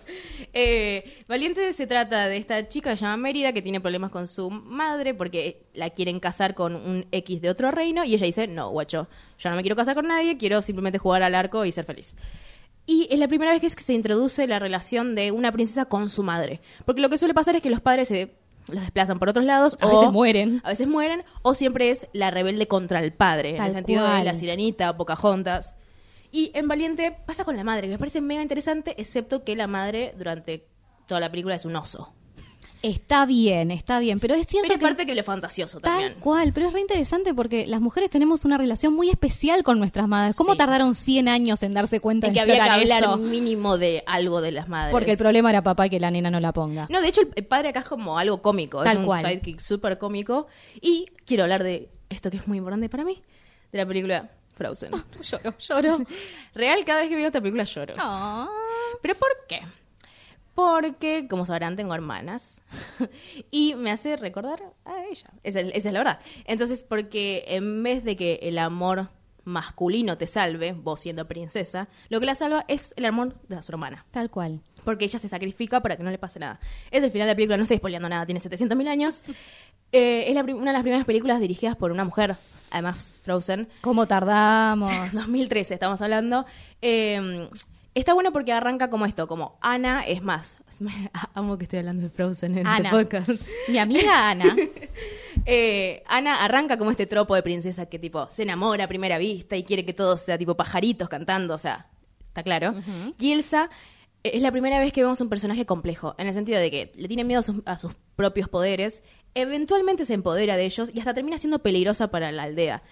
Eh, 0.52 1.24
Valiente 1.28 1.72
se 1.74 1.88
trata 1.88 2.28
de 2.28 2.38
esta 2.38 2.68
chica 2.68 2.92
que 2.92 2.98
se 2.98 3.06
llama 3.06 3.18
Mérida 3.18 3.54
que 3.54 3.62
tiene 3.62 3.80
problemas 3.80 4.12
con 4.12 4.28
su 4.28 4.50
madre 4.52 5.14
porque 5.14 5.64
la 5.74 5.90
quieren 5.90 6.20
casar 6.20 6.54
con 6.54 6.76
un 6.76 7.06
X 7.12 7.42
de 7.42 7.50
otro 7.50 7.72
reino 7.72 8.04
y 8.04 8.14
ella 8.14 8.26
dice, 8.26 8.48
no, 8.48 8.70
guacho, 8.70 9.08
yo 9.40 9.50
no 9.50 9.56
me 9.56 9.62
quiero 9.62 9.76
casar 9.76 9.96
con 9.96 10.08
nadie, 10.08 10.38
quiero 10.38 10.62
simplemente 10.62 11.00
jugar 11.00 11.24
al 11.24 11.34
arco 11.34 11.66
y 11.66 11.72
ser 11.72 11.86
feliz. 11.86 12.16
Y 12.86 13.08
es 13.10 13.18
la 13.18 13.30
primera 13.30 13.52
vez 13.52 13.62
que 13.62 13.70
se 13.82 13.94
introduce 13.94 14.46
la 14.46 14.60
relación 14.60 15.16
de 15.16 15.32
una 15.32 15.52
princesa 15.52 15.86
con 15.86 16.10
su 16.10 16.22
madre. 16.22 16.60
Porque 16.86 17.02
lo 17.02 17.10
que 17.10 17.18
suele 17.18 17.34
pasar 17.34 17.56
es 17.56 17.62
que 17.62 17.70
los 17.70 17.80
padres 17.80 18.10
se 18.10 18.34
los 18.68 18.82
desplazan 18.82 19.20
por 19.20 19.30
otros 19.30 19.46
lados. 19.46 19.78
A 19.82 19.88
o 19.88 19.90
veces 19.90 20.12
mueren. 20.12 20.62
A 20.64 20.70
veces 20.70 20.88
mueren. 20.88 21.24
O 21.42 21.56
siempre 21.56 21.90
es 21.90 22.08
la 22.14 22.32
rebelde 22.32 22.68
contra 22.68 23.00
el 23.00 23.14
padre. 23.14 23.58
en 23.58 23.64
el 23.64 23.74
sentido 23.74 24.08
de 24.08 24.24
la 24.24 24.34
sirenita, 24.34 24.96
Pocahontas. 24.98 25.76
Y 26.32 26.52
en 26.56 26.68
Valiente 26.68 27.16
pasa 27.26 27.46
con 27.46 27.56
la 27.56 27.64
madre, 27.64 27.84
que 27.88 27.94
me 27.94 28.00
parece 28.00 28.20
mega 28.20 28.42
interesante, 28.42 29.00
excepto 29.00 29.44
que 29.44 29.56
la 29.56 29.68
madre 29.68 30.16
durante 30.18 30.68
toda 31.08 31.20
la 31.20 31.30
película 31.30 31.56
es 31.56 31.66
un 31.66 31.76
oso. 31.76 32.14
Está 32.84 33.26
bien, 33.26 33.72
está 33.72 34.00
bien. 34.00 34.20
Pero 34.20 34.36
es 34.36 34.46
cierto 34.46 34.68
Pero 34.68 34.74
es 34.74 34.80
que... 34.80 34.86
parte 34.86 35.06
que 35.06 35.16
lo 35.16 35.24
fantasioso 35.24 35.80
Tal 35.80 35.92
también. 35.94 36.14
cual, 36.20 36.52
pero 36.52 36.68
es 36.68 36.74
re 36.74 36.82
interesante 36.82 37.34
porque 37.34 37.66
las 37.66 37.80
mujeres 37.80 38.10
tenemos 38.10 38.44
una 38.44 38.58
relación 38.58 38.94
muy 38.94 39.10
especial 39.10 39.64
con 39.64 39.80
nuestras 39.80 40.06
madres. 40.08 40.36
¿Cómo 40.36 40.52
Sí. 40.52 40.58
tardaron 40.58 40.94
100 40.94 41.30
años 41.30 41.64
en 41.64 41.74
darse 41.74 42.02
cuenta 42.02 42.28
En 42.28 42.34
de 42.34 42.38
que 42.38 42.42
había 42.42 42.56
que 42.56 42.70
hablar 42.70 43.04
eso? 43.04 43.18
mínimo 43.18 43.78
de 43.78 44.04
algo 44.06 44.42
de 44.42 44.52
las 44.52 44.68
madres. 44.68 44.92
Porque 44.92 45.12
el 45.14 45.18
problema 45.18 45.50
era 45.50 45.62
papá 45.64 45.88
y 45.88 45.92
que 45.92 46.00
la 46.02 46.12
nena 46.12 46.30
no 46.30 46.42
la 46.42 46.52
ponga. 46.52 46.88
No, 46.90 47.00
de 47.02 47.08
hecho, 47.08 47.22
el- 47.36 47.46
padre 47.46 47.70
acá 47.70 47.80
es 47.80 47.86
como 47.88 48.20
algo 48.20 48.42
cómico. 48.42 48.84
Tal 48.84 48.94
es 48.94 49.00
un 49.00 49.06
cual. 49.06 49.24
sidekick 49.26 49.60
súper 49.62 49.98
cómico. 49.98 50.48
Y 50.82 51.06
quiero 51.26 51.44
hablar 51.44 51.64
de 51.64 51.90
esto 52.10 52.30
que 52.30 52.36
es 52.38 52.48
muy 52.50 52.58
importante 52.58 52.90
para 52.90 53.06
mí, 53.06 53.22
de 53.72 53.78
la 53.78 53.86
película 53.86 54.30
Frozen. 54.56 54.92
Lloro, 55.22 55.56
lloro. 55.58 56.06
Real, 56.54 56.84
cada 56.84 57.00
vez 57.00 57.08
que 57.10 57.16
veo 57.16 57.28
esta 57.28 57.40
película 57.40 57.64
lloro. 57.64 57.94
Ah. 57.98 58.50
¿Pero 59.02 59.16
por 59.16 59.30
qué? 59.48 59.62
Porque, 60.56 61.28
como 61.28 61.46
sabrán, 61.46 61.76
tengo 61.76 61.96
hermanas 61.96 62.62
y 63.52 63.74
me 63.76 63.92
hace 63.92 64.18
recordar 64.18 64.62
a 64.86 65.04
ella. 65.06 65.30
Esa, 65.44 65.62
es- 65.62 65.74
esa 65.74 65.88
es 65.90 65.94
la 65.94 66.00
verdad. 66.00 66.20
Entonces, 66.46 66.84
porque 66.84 67.44
en 67.48 67.82
vez 67.84 68.04
de 68.04 68.16
que 68.16 68.40
el 68.44 68.58
amor 68.60 69.10
masculino 69.46 70.18
te 70.18 70.26
salve, 70.28 70.72
vos 70.74 71.02
siendo 71.02 71.28
princesa, 71.28 71.88
lo 72.10 72.20
que 72.20 72.26
la 72.26 72.36
salva 72.36 72.64
es 72.68 72.94
el 72.98 73.06
amor 73.06 73.36
de 73.50 73.62
su 73.62 73.72
hermana. 73.72 74.06
Tal 74.12 74.30
cual. 74.30 74.62
Porque 74.86 75.06
ella 75.06 75.20
se 75.20 75.28
sacrifica 75.28 75.82
para 75.82 75.98
que 75.98 76.04
no 76.04 76.12
le 76.12 76.18
pase 76.18 76.40
nada. 76.40 76.60
Es 76.92 77.04
el 77.04 77.12
final 77.12 77.28
de 77.28 77.34
la 77.34 77.36
película, 77.36 77.58
no 77.58 77.64
estoy 77.64 77.78
spoileando 77.78 78.08
nada, 78.08 78.26
tiene 78.26 78.40
700.000 78.40 78.88
años. 78.88 79.24
Eh, 79.96 80.26
es 80.28 80.34
la 80.34 80.42
una 80.42 80.72
de 80.72 80.74
las 80.74 80.82
primeras 80.82 81.06
películas 81.06 81.40
dirigidas 81.40 81.76
por 81.76 81.92
una 81.92 82.04
mujer, 82.04 82.36
además 82.72 83.16
Frozen. 83.22 83.68
¿Cómo 83.82 84.08
tardamos? 84.08 84.90
2013 85.14 85.76
estamos 85.76 86.02
hablando. 86.02 86.48
Eh, 86.82 87.48
está 87.94 88.14
bueno 88.14 88.32
porque 88.32 88.52
arranca 88.52 88.90
como 88.90 89.06
esto, 89.06 89.28
como 89.28 89.58
Ana 89.62 90.04
es 90.06 90.22
más. 90.22 90.60
Amo 91.34 91.58
que 91.58 91.64
estoy 91.66 91.80
hablando 91.80 92.04
de 92.04 92.10
Frozen 92.10 92.58
en 92.58 92.68
Ana. 92.68 92.90
este 92.90 93.04
podcast. 93.04 93.30
Mi 93.68 93.78
amiga 93.78 94.30
Ana. 94.30 94.56
Eh, 95.46 96.04
Ana 96.06 96.42
arranca 96.46 96.78
como 96.78 96.92
este 96.92 97.06
tropo 97.06 97.36
de 97.36 97.44
princesa 97.44 97.88
que 97.88 98.00
tipo 98.00 98.28
se 98.28 98.44
enamora 98.44 98.86
a 98.86 98.88
primera 98.88 99.18
vista 99.18 99.58
y 99.58 99.64
quiere 99.64 99.84
que 99.84 99.92
todo 99.92 100.16
sea 100.16 100.38
tipo 100.38 100.56
pajaritos 100.56 101.10
cantando, 101.10 101.56
o 101.56 101.58
sea, 101.58 101.88
está 102.28 102.44
claro. 102.44 102.74
Y 103.20 103.34
Elsa 103.34 103.70
es 104.22 104.42
la 104.42 104.52
primera 104.52 104.80
vez 104.80 104.94
que 104.94 105.02
vemos 105.02 105.20
un 105.20 105.28
personaje 105.28 105.66
complejo, 105.66 106.16
en 106.18 106.28
el 106.28 106.34
sentido 106.34 106.60
de 106.60 106.72
que 106.72 106.92
le 106.96 107.08
tiene 107.10 107.26
miedo 107.26 107.40
a 107.40 107.44
sus, 107.44 107.56
a 107.66 107.78
sus 107.78 107.94
propios 108.16 108.48
poderes, 108.48 109.04
eventualmente 109.34 110.06
se 110.06 110.14
empodera 110.14 110.56
de 110.56 110.64
ellos 110.66 110.90
y 110.94 111.00
hasta 111.00 111.14
termina 111.14 111.38
siendo 111.38 111.60
peligrosa 111.60 112.10
para 112.10 112.32
la 112.32 112.44
aldea. 112.44 112.84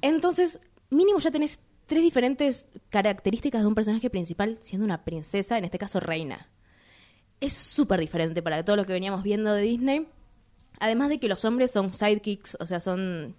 Entonces, 0.00 0.58
mínimo 0.90 1.20
ya 1.20 1.30
tenés 1.30 1.60
tres 1.86 2.02
diferentes 2.02 2.66
características 2.90 3.62
de 3.62 3.66
un 3.66 3.74
personaje 3.74 4.10
principal 4.10 4.58
siendo 4.60 4.84
una 4.84 5.04
princesa, 5.04 5.58
en 5.58 5.64
este 5.64 5.78
caso 5.78 6.00
reina. 6.00 6.48
Es 7.40 7.52
súper 7.52 8.00
diferente 8.00 8.42
para 8.42 8.64
todo 8.64 8.76
lo 8.76 8.84
que 8.84 8.92
veníamos 8.92 9.22
viendo 9.22 9.52
de 9.52 9.62
Disney. 9.62 10.08
Además 10.80 11.08
de 11.08 11.18
que 11.18 11.28
los 11.28 11.44
hombres 11.44 11.70
son 11.70 11.92
sidekicks, 11.92 12.56
o 12.60 12.66
sea, 12.66 12.80
son 12.80 13.34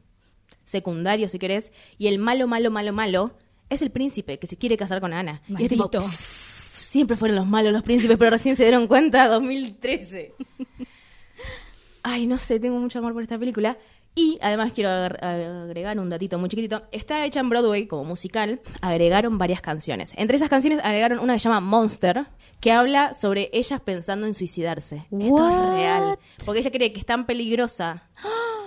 secundarios 0.66 1.32
si 1.32 1.40
querés, 1.40 1.72
y 1.98 2.08
el 2.08 2.20
malo, 2.20 2.48
malo, 2.48 2.72
malo, 2.72 2.94
malo 2.94 3.34
es 3.70 3.82
el 3.82 3.92
príncipe 3.92 4.40
que 4.40 4.48
se 4.48 4.58
quiere 4.58 4.78
casar 4.78 5.02
con 5.02 5.14
Ana. 5.14 5.42
Y 5.48 5.64
es 5.64 5.70
tipo, 5.70 5.84
Maldito. 5.84 6.04
"Pff, 6.06 6.78
siempre 6.78 7.18
fueron 7.18 7.36
los 7.36 7.48
malos 7.48 7.74
los 7.74 7.84
príncipes, 7.84 8.18
pero 8.18 8.32
recién 8.32 8.56
se 8.56 8.64
dieron 8.64 8.88
cuenta 8.88 9.28
2013. 9.28 10.34
Ay, 12.04 12.26
no 12.26 12.38
sé, 12.38 12.60
tengo 12.60 12.80
mucho 12.80 13.00
amor 13.00 13.14
por 13.14 13.24
esta 13.24 13.38
película. 13.38 13.78
Y 14.18 14.40
además 14.42 14.72
quiero 14.74 14.90
agregar 14.90 16.00
un 16.00 16.10
datito 16.10 16.40
muy 16.40 16.50
chiquitito. 16.50 16.82
Está 16.92 17.24
hecha 17.24 17.40
en 17.40 17.50
Broadway 17.50 17.86
como 17.86 18.04
musical. 18.04 18.60
Agregaron 18.82 19.38
varias 19.38 19.62
canciones. 19.62 20.12
Entre 20.16 20.38
esas 20.38 20.50
canciones 20.50 20.80
agregaron 20.84 21.20
una 21.20 21.34
que 21.34 21.40
se 21.40 21.44
llama 21.44 21.60
Monster, 21.60 22.26
que 22.60 22.72
habla 22.72 23.14
sobre 23.14 23.52
ellas 23.54 23.80
pensando 23.80 24.26
en 24.26 24.34
suicidarse. 24.34 25.06
Esto 25.12 25.50
es 25.50 25.70
real. 25.76 26.18
Porque 26.44 26.62
ella 26.62 26.72
cree 26.72 26.92
que 26.94 27.00
es 27.00 27.06
tan 27.06 27.28
peligrosa 27.28 28.10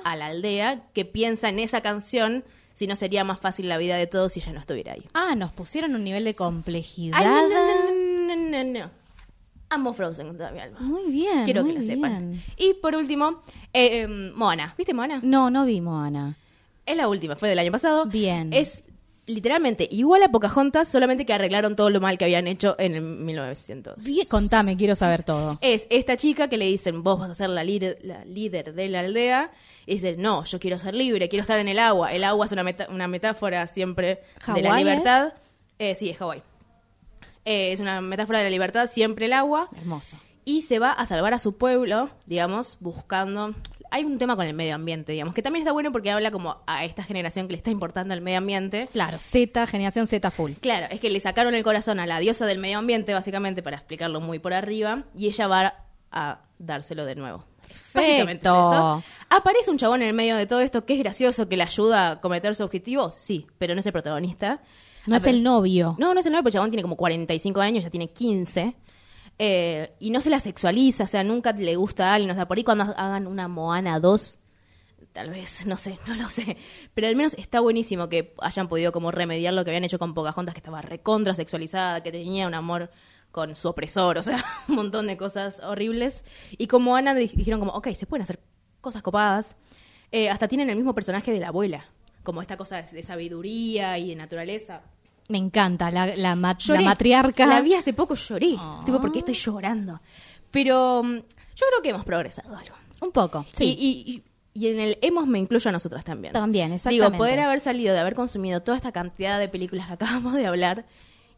a 0.05 0.15
la 0.15 0.27
aldea 0.27 0.85
que 0.95 1.05
piensa 1.05 1.49
en 1.49 1.59
esa 1.59 1.81
canción 1.81 2.45
si 2.75 2.87
no 2.87 2.95
sería 2.95 3.25
más 3.25 3.41
fácil 3.41 3.69
la 3.69 3.77
vida 3.77 3.97
de 3.97 4.07
todos 4.07 4.33
si 4.35 4.39
ella 4.39 4.53
no 4.53 4.61
estuviera 4.61 4.93
ahí. 4.93 5.03
Ah, 5.15 5.35
nos 5.37 5.53
pusieron 5.53 5.97
un 5.97 6.05
nivel 6.05 6.23
de 6.23 6.35
complejidad. 6.35 7.19
Ay, 7.19 7.27
no, 7.27 7.49
no, 7.49 8.37
no, 8.37 8.37
no, 8.37 8.63
no, 8.65 8.79
no. 8.79 9.00
Amo 9.71 9.93
Frozen 9.93 10.27
con 10.29 10.37
toda 10.37 10.51
mi 10.51 10.59
alma. 10.59 10.81
Muy 10.81 11.11
bien. 11.11 11.45
Quiero 11.45 11.63
muy 11.63 11.73
que 11.73 11.79
lo 11.81 11.85
bien. 11.87 11.97
sepan. 11.97 12.43
Y 12.57 12.75
por 12.75 12.95
último, 12.97 13.41
eh, 13.73 14.03
em, 14.03 14.33
Moana. 14.35 14.75
¿Viste 14.77 14.93
Moana? 14.95 15.21
No, 15.23 15.49
no 15.51 15.65
vimos, 15.65 16.05
Ana. 16.07 16.37
Es 16.85 16.97
la 16.97 17.09
última, 17.09 17.37
fue 17.37 17.49
del 17.49 17.59
año 17.61 17.71
pasado. 17.71 18.07
Bien. 18.07 18.53
Es 18.53 18.83
literalmente 19.27 19.87
igual 19.93 20.25
a 20.25 20.29
Pocahontas, 20.33 20.89
solamente 20.89 21.25
que 21.25 21.33
arreglaron 21.33 21.77
todo 21.77 21.89
lo 21.89 22.01
mal 22.01 22.19
que 22.19 22.25
habían 22.25 22.49
hecho 22.49 22.75
en 22.81 22.97
el 22.97 23.03
1900. 23.03 24.05
Bien, 24.05 24.27
Contame, 24.29 24.77
quiero 24.77 24.97
saber 24.97 25.23
todo. 25.23 25.59
Es 25.61 25.87
esta 25.91 26.17
chica 26.17 26.49
que 26.49 26.57
le 26.57 26.65
dicen, 26.67 27.05
vos 27.05 27.21
vas 27.21 27.31
a 27.31 27.35
ser 27.37 27.51
la 27.51 27.63
líder, 27.63 27.99
la 28.03 28.25
líder 28.25 28.75
de 28.75 28.89
la 28.89 29.01
aldea. 29.01 29.53
Y 29.87 29.95
dice, 29.95 30.17
no, 30.19 30.45
yo 30.45 30.59
quiero 30.59 30.79
ser 30.79 30.95
libre, 30.97 31.29
quiero 31.29 31.43
estar 31.43 31.61
en 31.61 31.69
el 31.69 31.79
agua. 31.79 32.13
El 32.13 32.25
agua 32.25 32.47
es 32.47 32.51
una, 32.53 32.65
meta- 32.65 32.89
una 32.91 33.07
metáfora 33.07 33.69
siempre 33.69 34.07
de 34.07 34.21
¿Hawái 34.41 34.63
la 34.65 34.77
libertad. 34.79 35.33
Eh, 35.79 35.95
sí, 35.95 36.11
es 36.11 36.17
Hawái. 36.19 36.43
Eh, 37.51 37.73
es 37.73 37.81
una 37.81 38.01
metáfora 38.01 38.39
de 38.39 38.45
la 38.45 38.51
libertad, 38.51 38.89
siempre 38.89 39.27
el 39.27 39.33
agua. 39.33 39.69
Hermoso. 39.77 40.17
y 40.45 40.63
se 40.63 40.79
va 40.79 40.93
a 40.93 41.07
salvar 41.07 41.35
a 41.35 41.39
su 41.39 41.57
pueblo, 41.57 42.11
digamos, 42.27 42.77
buscando... 42.81 43.55
Hay 43.93 44.05
un 44.05 44.19
tema 44.19 44.37
con 44.37 44.47
el 44.47 44.55
medio 44.55 44.77
ambiente, 44.77 45.11
digamos, 45.11 45.35
que 45.35 45.43
también 45.43 45.63
está 45.63 45.73
bueno 45.73 45.91
porque 45.91 46.13
habla 46.13 46.31
como 46.31 46.59
a 46.67 46.85
esta 46.85 47.03
generación 47.03 47.49
que 47.49 47.53
le 47.53 47.57
está 47.57 47.71
importando 47.71 48.15
el 48.15 48.21
medio 48.21 48.39
ambiente. 48.39 48.89
Claro, 48.93 49.19
Z, 49.21 49.67
generación 49.67 50.07
Z 50.07 50.31
full. 50.31 50.53
Claro, 50.61 50.87
es 50.91 51.01
que 51.01 51.11
le 51.11 51.19
sacaron 51.19 51.57
el 51.57 51.65
corazón 51.65 51.99
a 51.99 52.07
la 52.07 52.21
diosa 52.21 52.47
del 52.47 52.59
medio 52.59 52.79
ambiente, 52.79 53.13
básicamente, 53.13 53.65
para 53.65 53.79
explicarlo 53.79 54.21
muy 54.21 54.39
por 54.39 54.55
arriba, 54.55 55.03
y 55.17 55.27
ella 55.27 55.49
va 55.49 55.75
a 56.13 56.43
dárselo 56.61 57.05
de 57.05 57.17
nuevo. 57.17 57.45
Básicamente 57.93 58.47
es 58.47 58.55
eso. 58.55 59.03
¿Aparece 59.29 59.71
un 59.73 59.79
chabón 59.79 60.03
en 60.03 60.09
el 60.09 60.15
medio 60.15 60.37
de 60.37 60.47
todo 60.47 60.61
esto 60.61 60.85
que 60.85 60.95
es 60.95 61.01
gracioso, 61.01 61.49
que 61.49 61.57
le 61.57 61.65
ayuda 61.65 62.11
a 62.13 62.21
cometer 62.21 62.55
su 62.55 62.63
objetivo? 62.63 63.13
Sí, 63.13 63.47
pero 63.59 63.75
no 63.75 63.81
es 63.81 63.87
el 63.87 63.93
protagonista. 63.93 64.61
No 65.07 65.17
es 65.17 65.25
el 65.27 65.43
novio. 65.43 65.97
No, 65.99 66.13
no 66.15 66.21
es 66.21 66.27
el 66.27 66.33
novio, 66.33 66.43
porque 66.43 66.51
el 66.51 66.55
chabón 66.61 66.71
tiene 66.71 66.83
como 66.83 66.97
45 66.97 67.61
años, 67.61 67.85
ya 67.85 67.91
tiene 67.91 68.11
15. 68.11 68.75
eh, 69.39 69.95
y 69.99 70.11
no 70.11 70.21
se 70.21 70.29
la 70.31 70.39
sexualiza, 70.41 71.05
o 71.05 71.07
sea, 71.09 71.25
nunca 71.25 71.53
le 71.53 71.75
gusta 71.77 72.11
a 72.11 72.15
alguien. 72.15 72.31
O 72.31 72.35
sea, 72.35 72.47
por 72.47 72.59
ahí 72.59 72.65
cuando 72.65 72.85
hagan 72.85 73.27
una 73.27 73.49
Moana 73.49 73.99
2, 73.99 74.39
tal 75.13 75.31
vez, 75.31 75.65
no 75.67 75.77
sé, 75.77 75.99
no 76.07 76.15
lo 76.15 76.29
sé. 76.29 76.57
Pero 76.95 77.07
al 77.09 77.17
menos 77.17 77.35
está 77.35 77.61
buenísimo 77.61 78.09
que 78.09 78.35
hayan 78.43 78.69
podido 78.69 78.93
como 78.93 79.11
remediar 79.11 79.55
lo 79.55 79.65
que 79.65 79.71
habían 79.71 79.85
hecho 79.85 79.99
con 79.99 80.13
Pocahontas, 80.15 80.55
que 80.55 80.59
estaba 80.59 80.83
recontra 80.83 81.35
sexualizada, 81.35 82.03
que 82.03 82.13
tenía 82.13 82.47
un 82.47 82.55
amor 82.55 82.91
con 83.31 83.55
su 83.57 83.69
opresor, 83.69 84.19
o 84.19 84.23
sea, 84.23 84.45
un 84.69 84.75
montón 84.75 85.07
de 85.07 85.17
cosas 85.17 85.61
horribles. 85.61 86.25
Y 86.59 86.67
como 86.67 86.97
Ana 86.97 87.15
di- 87.15 87.29
dijeron 87.29 87.61
como, 87.61 87.73
ok, 87.73 87.89
se 87.95 88.07
pueden 88.07 88.23
hacer 88.25 88.41
cosas 88.81 89.03
copadas. 89.03 89.57
Eh, 90.13 90.29
hasta 90.29 90.49
tienen 90.49 90.69
el 90.69 90.77
mismo 90.77 90.95
personaje 90.95 91.31
de 91.33 91.39
la 91.39 91.49
abuela, 91.49 91.87
como 92.23 92.43
esta 92.43 92.57
cosa 92.57 92.83
de, 92.83 92.91
de 92.91 93.03
sabiduría 93.03 93.99
y 93.99 94.11
de 94.11 94.17
naturaleza. 94.17 94.83
Me 95.29 95.39
encanta, 95.39 95.91
la, 95.91 96.07
la, 96.17 96.35
ma- 96.35 96.57
la 96.69 96.81
matriarca. 96.81 97.47
La 97.47 97.61
vi 97.61 97.75
hace 97.75 97.93
poco, 97.93 98.15
lloré. 98.15 98.55
Ah. 98.59 98.81
Tipo, 98.85 99.01
¿por 99.01 99.13
qué 99.13 99.21
estoy 99.21 99.35
llorando? 99.35 100.01
Pero 100.51 101.03
mm, 101.05 101.17
yo 101.17 101.67
creo 101.69 101.83
que 101.83 101.91
hemos 101.91 102.05
progresado 102.05 102.57
algo. 102.57 102.75
Un 103.01 103.13
poco, 103.13 103.47
sí. 103.53 103.65
Y, 103.79 103.87
y- 103.87 104.13
y- 104.17 104.23
y 104.53 104.67
en 104.67 104.81
el 104.81 104.99
hemos 105.01 105.29
me 105.29 105.39
incluyo 105.39 105.69
a 105.69 105.73
nosotras 105.73 106.05
también. 106.05 106.33
También, 106.33 106.73
exactamente. 106.73 107.07
Digo, 107.07 107.17
poder 107.17 107.39
haber 107.39 107.61
salido 107.61 107.95
de 107.95 108.01
haber 108.01 108.15
consumido 108.15 108.61
toda 108.63 108.77
esta 108.77 108.91
cantidad 108.91 109.39
de 109.39 109.49
películas 109.49 109.87
que 109.87 109.93
acabamos 109.93 110.35
de 110.35 110.45
hablar 110.47 110.85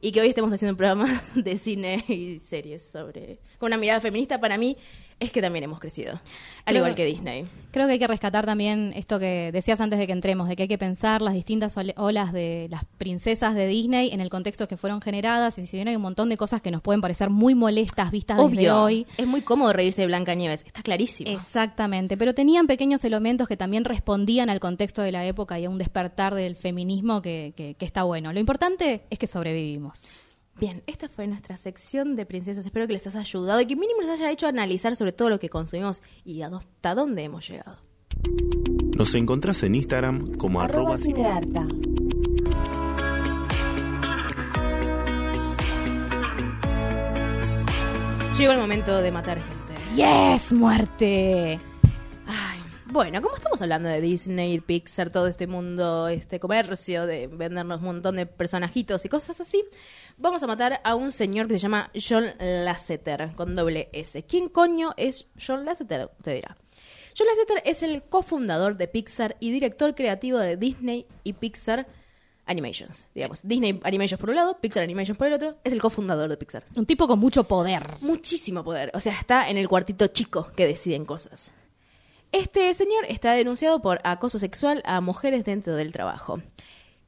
y 0.01 0.11
que 0.13 0.23
hoy 0.23 0.29
estemos 0.29 0.51
haciendo 0.53 0.73
un 0.73 0.77
programa 0.79 1.23
de 1.35 1.57
cine 1.59 2.05
y 2.09 2.39
series 2.39 2.83
sobre... 2.91 3.39
Con 3.59 3.67
una 3.69 3.77
mirada 3.77 4.01
feminista, 4.01 4.41
para 4.41 4.57
mí 4.57 4.79
es 5.23 5.33
que 5.33 5.41
también 5.41 5.65
hemos 5.65 5.81
crecido. 5.81 6.13
Al 6.13 6.21
Creo 6.67 6.77
igual 6.79 6.95
que- 6.95 7.03
que 7.03 7.07
Disney. 7.09 7.47
Creo 7.71 7.87
que 7.87 7.95
hay 7.95 7.99
que 7.99 8.07
rescatar 8.07 8.45
también 8.47 8.93
esto 8.95 9.19
que 9.19 9.51
decías 9.53 9.81
antes 9.81 9.99
de 9.99 10.07
que 10.07 10.13
entremos, 10.13 10.49
de 10.49 10.57
que 10.57 10.63
hay 10.65 10.69
que 10.69 10.79
pensar 10.79 11.23
las 11.23 11.33
distintas 11.35 11.75
olas 11.97 12.33
de 12.33 12.69
las 12.71 12.85
princesas 12.99 13.55
de 13.55 13.67
Disney 13.67 14.11
en 14.13 14.21
el 14.21 14.29
contexto 14.29 14.69
que 14.69 14.77
fueron 14.77 15.01
generadas. 15.01 15.59
Y 15.59 15.67
si 15.67 15.77
bien 15.79 15.89
hay 15.89 15.97
un 15.97 16.03
montón 16.03 16.29
de 16.29 16.37
cosas 16.37 16.61
que 16.61 16.71
nos 16.71 16.83
pueden 16.83 17.01
parecer 17.01 17.31
muy 17.31 17.55
molestas 17.55 18.11
vistas 18.11 18.37
desde 18.37 18.49
Obvio. 18.51 18.83
hoy. 18.83 19.07
Es 19.17 19.27
muy 19.27 19.41
cómodo 19.43 19.73
reírse 19.73 20.03
de 20.03 20.07
Blanca 20.07 20.35
Nieves. 20.35 20.63
Está 20.67 20.83
clarísimo. 20.83 21.31
Exactamente, 21.31 22.17
pero 22.17 22.35
tenían 22.35 22.67
pequeños 22.67 23.05
elementos 23.05 23.49
que 23.49 23.57
también 23.57 23.85
respondían 23.85 24.51
al 24.51 24.61
contexto 24.61 25.03
de 25.03 25.13
la 25.13 25.25
época 25.25 25.59
y 25.59 25.65
a 25.65 25.71
un 25.71 25.79
despertar 25.79 26.35
del 26.35 26.57
feminismo 26.57 27.23
que, 27.23 27.55
que- 27.57 27.75
que 27.75 27.85
está 27.87 28.03
bueno. 28.03 28.33
Lo 28.33 28.41
importante 28.41 29.05
es 29.11 29.19
que 29.19 29.27
sobrevivimos. 29.27 30.03
Bien, 30.59 30.83
esta 30.87 31.09
fue 31.09 31.27
nuestra 31.27 31.57
sección 31.57 32.15
de 32.15 32.27
princesas. 32.27 32.65
Espero 32.65 32.87
que 32.87 32.93
les 32.93 33.07
haya 33.07 33.21
ayudado 33.21 33.61
y 33.61 33.67
que 33.67 33.77
mínimo 33.77 34.03
les 34.03 34.11
haya 34.11 34.31
hecho 34.31 34.47
analizar 34.47 34.95
sobre 34.97 35.13
todo 35.13 35.31
lo 35.31 35.41
que 35.41 35.49
consumimos 35.49 36.03
y 36.25 36.43
hasta 36.43 36.95
dónde 36.95 37.25
hemos 37.25 37.49
llegado. 37.49 37.79
Nos 38.97 39.15
encontrás 39.15 39.63
en 39.63 39.75
Instagram 39.75 40.37
como 40.37 40.61
arroba 40.61 40.99
cinearta. 40.99 41.67
Llegó 48.39 48.53
el 48.53 48.59
momento 48.59 48.99
de 48.99 49.13
matar 49.13 49.39
gente. 49.39 49.75
¡Yes! 49.95 50.53
¡Muerte! 50.53 51.59
Bueno, 52.93 53.23
como 53.23 53.37
estamos 53.37 53.63
hablando 53.63 53.89
de 53.89 54.03
Disney, 54.03 54.61
Pixar, 54.61 55.09
todo 55.09 55.27
este 55.27 55.47
mundo, 55.47 56.09
este 56.09 56.39
comercio 56.39 57.07
de 57.07 57.27
vendernos 57.27 57.81
un 57.81 57.87
montón 57.87 58.17
de 58.17 58.27
personajitos 58.27 59.03
y 59.07 59.09
cosas 59.09 59.41
así, 59.41 59.65
vamos 60.19 60.43
a 60.43 60.47
matar 60.47 60.79
a 60.85 60.95
un 60.95 61.11
señor 61.11 61.49
que 61.49 61.55
se 61.55 61.61
llama 61.61 61.91
John 61.95 62.27
Lasseter, 62.39 63.33
con 63.35 63.55
doble 63.55 63.89
S. 63.95 64.23
¿Quién 64.25 64.51
coño 64.51 64.93
es 64.99 65.25
John 65.41 65.65
Lasseter? 65.65 66.11
Usted 66.19 66.35
dirá. 66.35 66.55
John 67.17 67.29
Lasseter 67.29 67.63
es 67.65 67.83
el 67.83 68.03
cofundador 68.03 68.77
de 68.77 68.89
Pixar 68.89 69.39
y 69.41 69.53
director 69.53 69.95
creativo 69.95 70.39
de 70.39 70.59
Disney 70.59 71.07
y 71.25 71.33
Pixar 71.33 71.87
Animations. 72.45 73.09
Digamos, 73.15 73.41
Disney 73.43 73.81
Animations 73.85 74.21
por 74.21 74.29
un 74.29 74.37
lado, 74.37 74.59
Pixar 74.61 74.83
Animations 74.83 75.17
por 75.17 75.29
el 75.29 75.33
otro, 75.33 75.57
es 75.65 75.73
el 75.73 75.81
cofundador 75.81 76.29
de 76.29 76.37
Pixar. 76.37 76.67
Un 76.77 76.85
tipo 76.85 77.09
con 77.09 77.19
mucho 77.19 77.45
poder. 77.45 77.95
Muchísimo 78.03 78.63
poder. 78.63 78.91
O 78.93 79.01
sea, 79.01 79.15
está 79.15 79.49
en 79.49 79.57
el 79.57 79.67
cuartito 79.67 80.09
chico 80.09 80.51
que 80.55 80.67
deciden 80.67 81.07
cosas. 81.07 81.53
Este 82.33 82.73
señor 82.75 83.05
está 83.09 83.33
denunciado 83.33 83.81
por 83.83 84.01
acoso 84.05 84.39
sexual 84.39 84.83
a 84.87 85.01
mujeres 85.01 85.45
dentro 85.45 85.77
del 85.77 85.93
trabajo. 85.93 86.41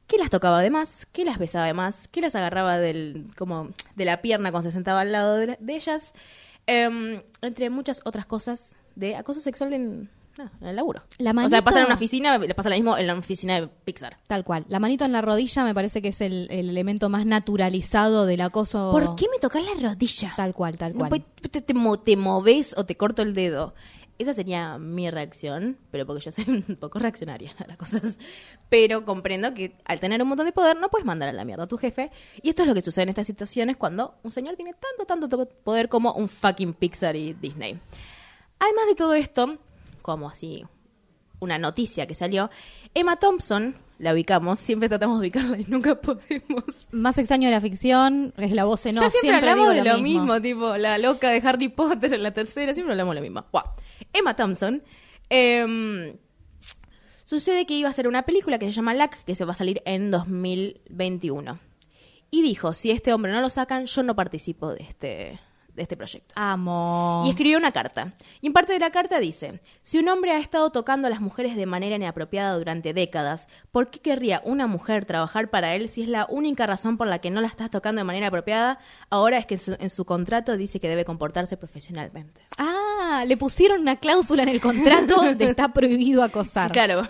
Que 0.06 0.18
las 0.18 0.28
tocaba 0.28 0.60
de 0.60 0.68
más, 0.70 1.06
que 1.12 1.24
las 1.24 1.38
besaba 1.38 1.64
de 1.66 1.72
más, 1.72 2.08
que 2.08 2.20
las 2.20 2.34
agarraba 2.34 2.76
del, 2.78 3.26
como 3.38 3.70
de 3.96 4.04
la 4.04 4.20
pierna 4.20 4.50
cuando 4.50 4.68
se 4.68 4.74
sentaba 4.74 5.00
al 5.00 5.12
lado 5.12 5.36
de, 5.36 5.46
la- 5.46 5.56
de 5.58 5.74
ellas. 5.76 6.12
Em, 6.66 7.22
entre 7.40 7.70
muchas 7.70 8.02
otras 8.04 8.26
cosas 8.26 8.76
de 8.96 9.16
acoso 9.16 9.40
sexual 9.40 9.72
en, 9.72 10.10
en 10.60 10.66
el 10.68 10.76
laburo. 10.76 11.02
La 11.18 11.30
O 11.30 11.48
sea, 11.48 11.62
pasa 11.64 11.78
en 11.80 11.86
una 11.86 11.94
oficina, 11.94 12.36
le 12.36 12.54
pasa 12.54 12.68
lo 12.68 12.74
mismo 12.74 12.98
en 12.98 13.06
la 13.06 13.14
oficina 13.14 13.58
de 13.60 13.68
Pixar. 13.68 14.18
Tal 14.26 14.44
cual. 14.44 14.66
La 14.68 14.78
manito 14.78 15.06
en 15.06 15.12
la 15.12 15.22
rodilla 15.22 15.64
me 15.64 15.74
parece 15.74 16.02
que 16.02 16.08
es 16.08 16.20
el, 16.20 16.48
el 16.50 16.68
elemento 16.68 17.08
más 17.08 17.24
naturalizado 17.24 18.26
del 18.26 18.42
acoso. 18.42 18.90
¿Por 18.92 19.16
qué 19.16 19.26
me 19.32 19.38
tocas 19.38 19.62
la 19.64 19.88
rodilla? 19.88 20.34
Tal 20.36 20.52
cual, 20.52 20.76
tal 20.76 20.92
No, 20.92 20.98
cual. 20.98 21.08
pues, 21.08 21.22
te, 21.50 21.62
te, 21.62 21.74
te 22.04 22.16
moves 22.18 22.74
o 22.76 22.84
te 22.84 22.96
corto 22.98 23.22
el 23.22 23.32
dedo. 23.32 23.74
Esa 24.16 24.32
sería 24.32 24.78
mi 24.78 25.10
reacción, 25.10 25.76
pero 25.90 26.06
porque 26.06 26.22
yo 26.22 26.30
soy 26.30 26.44
un 26.68 26.76
poco 26.76 26.98
reaccionaria 27.00 27.50
a 27.58 27.66
las 27.66 27.76
cosas. 27.76 28.02
Pero 28.68 29.04
comprendo 29.04 29.54
que 29.54 29.76
al 29.84 29.98
tener 29.98 30.22
un 30.22 30.28
montón 30.28 30.46
de 30.46 30.52
poder 30.52 30.76
no 30.78 30.88
puedes 30.88 31.04
mandar 31.04 31.28
a 31.28 31.32
la 31.32 31.44
mierda 31.44 31.64
a 31.64 31.66
tu 31.66 31.76
jefe. 31.78 32.10
Y 32.42 32.48
esto 32.50 32.62
es 32.62 32.68
lo 32.68 32.74
que 32.74 32.80
sucede 32.82 33.02
en 33.04 33.08
estas 33.08 33.26
situaciones 33.26 33.76
cuando 33.76 34.14
un 34.22 34.30
señor 34.30 34.54
tiene 34.56 34.72
tanto, 34.72 35.04
tanto 35.04 35.28
to- 35.28 35.48
poder 35.64 35.88
como 35.88 36.12
un 36.12 36.28
fucking 36.28 36.74
Pixar 36.74 37.16
y 37.16 37.32
Disney. 37.32 37.78
Además 38.60 38.86
de 38.88 38.94
todo 38.94 39.14
esto, 39.14 39.58
como 40.02 40.28
así 40.30 40.64
una 41.40 41.58
noticia 41.58 42.06
que 42.06 42.14
salió, 42.14 42.50
Emma 42.94 43.16
Thompson, 43.16 43.74
la 43.98 44.12
ubicamos, 44.14 44.58
siempre 44.60 44.88
tratamos 44.88 45.18
de 45.20 45.26
ubicarla 45.26 45.58
y 45.58 45.64
nunca 45.66 45.94
podemos. 46.00 46.64
Más 46.92 47.18
extraño 47.18 47.48
de 47.48 47.54
la 47.54 47.60
ficción 47.60 48.32
es 48.36 48.52
la 48.52 48.64
voz 48.64 48.86
en 48.86 48.94
ya 48.94 49.06
off. 49.08 49.12
siempre, 49.20 49.50
hablamos 49.50 49.74
de 49.74 49.84
lo 49.84 49.98
mismo. 49.98 50.40
tipo 50.40 50.76
la 50.76 50.98
loca 50.98 51.30
de 51.30 51.42
Harry 51.46 51.68
Potter 51.68 52.14
en 52.14 52.22
la 52.22 52.32
tercera, 52.32 52.72
siempre 52.74 52.92
hablamos 52.92 53.14
de 53.16 53.20
lo 53.20 53.24
mismo. 53.24 53.44
Buah. 53.52 53.64
Emma 54.14 54.34
Thompson. 54.34 54.82
em, 55.28 56.16
sucede 57.24 57.66
que 57.66 57.74
iba 57.74 57.88
a 57.88 57.90
hacer 57.90 58.08
una 58.08 58.22
película 58.22 58.58
que 58.58 58.66
se 58.66 58.72
llama 58.72 58.94
Lack, 58.94 59.24
que 59.24 59.34
se 59.34 59.44
va 59.44 59.52
a 59.52 59.56
salir 59.56 59.82
en 59.84 60.10
2021. 60.10 61.58
Y 62.30 62.42
dijo, 62.42 62.72
si 62.72 62.90
este 62.90 63.12
hombre 63.12 63.32
no 63.32 63.40
lo 63.40 63.50
sacan, 63.50 63.86
yo 63.86 64.02
no 64.02 64.16
participo 64.16 64.72
de 64.72 64.82
este, 64.82 65.40
de 65.74 65.82
este 65.82 65.96
proyecto. 65.96 66.34
Amo. 66.36 67.22
Y 67.26 67.30
escribió 67.30 67.58
una 67.58 67.72
carta. 67.72 68.12
Y 68.40 68.46
en 68.46 68.52
parte 68.52 68.72
de 68.72 68.78
la 68.78 68.90
carta 68.90 69.18
dice, 69.18 69.60
si 69.82 69.98
un 69.98 70.08
hombre 70.08 70.32
ha 70.32 70.38
estado 70.38 70.70
tocando 70.70 71.06
a 71.06 71.10
las 71.10 71.20
mujeres 71.20 71.56
de 71.56 71.66
manera 71.66 71.96
inapropiada 71.96 72.56
durante 72.56 72.92
décadas, 72.92 73.48
¿por 73.70 73.90
qué 73.90 74.00
querría 74.00 74.40
una 74.44 74.66
mujer 74.66 75.04
trabajar 75.04 75.50
para 75.50 75.74
él 75.74 75.88
si 75.88 76.02
es 76.02 76.08
la 76.08 76.26
única 76.28 76.66
razón 76.66 76.96
por 76.96 77.06
la 77.06 77.20
que 77.20 77.30
no 77.30 77.40
la 77.40 77.48
estás 77.48 77.70
tocando 77.70 78.00
de 78.00 78.04
manera 78.04 78.28
apropiada? 78.28 78.78
Ahora 79.10 79.38
es 79.38 79.46
que 79.46 79.54
en 79.54 79.60
su, 79.60 79.76
en 79.78 79.90
su 79.90 80.04
contrato 80.04 80.56
dice 80.56 80.80
que 80.80 80.88
debe 80.88 81.04
comportarse 81.04 81.56
profesionalmente. 81.56 82.40
Ah, 82.58 83.24
le 83.26 83.36
pusieron 83.36 83.80
una 83.80 83.96
cláusula 83.96 84.42
en 84.42 84.48
el 84.48 84.60
contrato 84.60 85.20
de 85.34 85.44
está 85.50 85.72
prohibido 85.72 86.22
acosar. 86.22 86.72
Claro, 86.72 87.06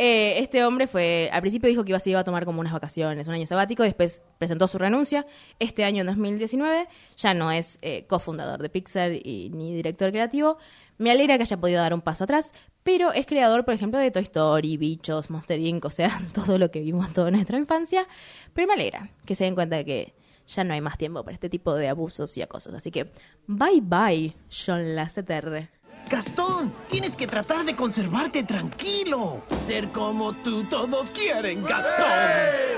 Eh, 0.00 0.38
este 0.38 0.64
hombre 0.64 0.86
fue, 0.86 1.28
al 1.32 1.40
principio 1.40 1.68
dijo 1.68 1.84
que 1.84 1.90
iba, 1.90 1.98
se 1.98 2.10
iba 2.10 2.20
a 2.20 2.24
tomar 2.24 2.44
como 2.44 2.60
unas 2.60 2.72
vacaciones, 2.72 3.26
un 3.26 3.34
año 3.34 3.46
sabático, 3.46 3.82
después 3.82 4.22
presentó 4.38 4.68
su 4.68 4.78
renuncia. 4.78 5.26
Este 5.58 5.84
año, 5.84 6.02
en 6.02 6.06
2019, 6.06 6.86
ya 7.16 7.34
no 7.34 7.50
es 7.50 7.80
eh, 7.82 8.06
cofundador 8.06 8.62
de 8.62 8.68
Pixar 8.68 9.10
y, 9.12 9.50
ni 9.52 9.74
director 9.74 10.12
creativo. 10.12 10.58
Me 10.98 11.10
alegra 11.10 11.36
que 11.36 11.42
haya 11.42 11.56
podido 11.56 11.80
dar 11.82 11.94
un 11.94 12.00
paso 12.00 12.24
atrás, 12.24 12.52
pero 12.84 13.12
es 13.12 13.26
creador, 13.26 13.64
por 13.64 13.74
ejemplo, 13.74 13.98
de 13.98 14.12
Toy 14.12 14.22
Story, 14.22 14.76
Bichos, 14.76 15.30
Monster 15.30 15.58
Inc., 15.58 15.84
o 15.84 15.90
sea, 15.90 16.22
todo 16.32 16.58
lo 16.58 16.70
que 16.70 16.80
vimos 16.80 17.12
toda 17.12 17.32
nuestra 17.32 17.58
infancia. 17.58 18.06
Pero 18.54 18.68
me 18.68 18.74
alegra 18.74 19.10
que 19.24 19.34
se 19.34 19.44
den 19.44 19.56
cuenta 19.56 19.76
de 19.76 19.84
que 19.84 20.14
ya 20.46 20.62
no 20.62 20.74
hay 20.74 20.80
más 20.80 20.96
tiempo 20.96 21.24
para 21.24 21.34
este 21.34 21.48
tipo 21.48 21.74
de 21.74 21.88
abusos 21.88 22.36
y 22.36 22.42
acosos. 22.42 22.72
Así 22.72 22.92
que, 22.92 23.10
bye 23.48 23.80
bye, 23.82 24.34
John 24.48 24.94
Lasseter. 24.94 25.70
Gastón, 26.08 26.72
tienes 26.90 27.14
que 27.14 27.26
tratar 27.26 27.64
de 27.64 27.76
conservarte 27.76 28.42
tranquilo. 28.42 29.42
Ser 29.58 29.90
como 29.90 30.32
tú 30.32 30.64
todos 30.64 31.10
quieren, 31.10 31.62
Gastón. 31.62 32.06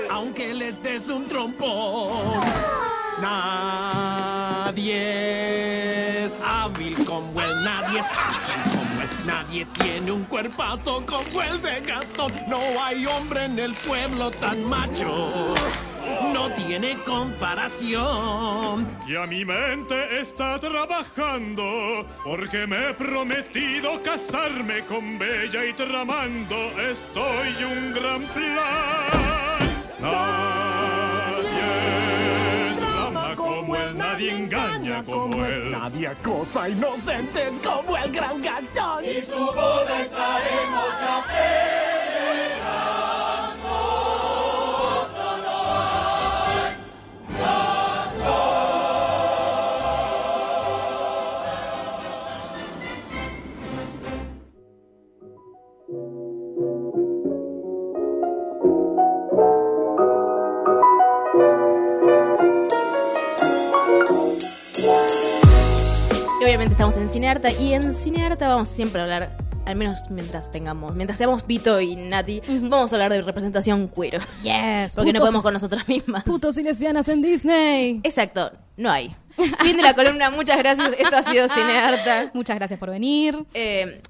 Aunque 0.09 0.53
les 0.53 0.83
des 0.83 1.07
un 1.07 1.27
trompón. 1.27 2.41
Nadie 4.61 6.25
es 6.25 6.33
hábil 6.45 7.05
como 7.05 7.41
él, 7.41 7.63
nadie 7.63 7.99
es 7.99 8.05
ágil 8.05 8.63
como 8.71 9.01
él. 9.01 9.09
Nadie 9.25 9.65
tiene 9.65 10.11
un 10.11 10.25
cuerpazo 10.25 11.05
como 11.05 11.41
el 11.41 11.61
de 11.61 11.79
Gastón. 11.81 12.33
No 12.47 12.59
hay 12.83 13.05
hombre 13.05 13.45
en 13.45 13.57
el 13.59 13.73
pueblo 13.73 14.31
tan 14.31 14.63
macho. 14.65 15.53
No 16.33 16.49
tiene 16.51 16.97
comparación. 17.05 18.87
Ya 19.07 19.25
mi 19.27 19.45
mente 19.45 20.19
está 20.19 20.59
trabajando 20.59 22.05
porque 22.23 22.65
me 22.67 22.89
he 22.89 22.93
prometido 22.93 24.01
casarme 24.01 24.81
con 24.85 25.19
Bella 25.19 25.65
y 25.65 25.73
tramando 25.73 26.55
estoy 26.81 27.63
un 27.63 27.93
gran 27.93 28.21
plan. 28.23 29.61
Nadie 31.41 32.75
trama 32.79 33.35
como 33.35 33.75
él, 33.75 33.97
nadie 33.97 34.31
engaña 34.31 35.03
como 35.03 35.45
él. 35.45 35.71
Nadie 35.71 36.07
acosa 36.07 36.63
a 36.63 36.69
inocentes 36.69 37.59
como 37.63 37.97
el 37.97 38.11
gran 38.11 38.41
Gastón. 38.41 39.05
Y 39.05 39.21
su 39.21 39.37
boda 39.37 40.01
estaremos 40.01 40.99
ya 40.99 41.23
celebrando. 41.23 41.80
Y 55.91 55.93
obviamente 66.43 66.71
estamos 66.71 66.95
en 66.95 67.09
Cinearta 67.09 67.51
y 67.51 67.73
en 67.73 67.93
Cinearta 67.93 68.47
vamos 68.47 68.69
siempre 68.69 69.01
a 69.01 69.03
hablar, 69.03 69.37
al 69.65 69.75
menos 69.75 70.09
mientras 70.09 70.49
tengamos, 70.49 70.95
mientras 70.95 71.17
seamos 71.17 71.45
Vito 71.45 71.81
y 71.81 71.97
Nati, 71.97 72.41
vamos 72.47 72.93
a 72.93 72.95
hablar 72.95 73.11
de 73.11 73.21
representación 73.21 73.89
queer. 73.89 74.21
Yes, 74.43 74.95
Porque 74.95 75.11
no 75.11 75.19
podemos 75.19 75.43
con 75.43 75.51
nosotras 75.51 75.89
mismas. 75.89 76.23
Putos 76.23 76.57
y 76.57 76.63
lesbianas 76.63 77.09
en 77.09 77.21
Disney. 77.21 77.99
Exacto, 78.03 78.53
no 78.77 78.89
hay. 78.89 79.13
Fin 79.59 79.75
de 79.75 79.83
la 79.83 79.93
columna, 79.93 80.29
muchas 80.29 80.57
gracias. 80.57 80.91
Esto 80.97 81.17
ha 81.17 81.23
sido 81.23 81.49
Cinearta. 81.49 82.31
Muchas 82.33 82.55
gracias 82.55 82.79
por 82.79 82.91
venir. 82.91 83.45
Eh, 83.53 84.01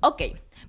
ok, 0.00 0.22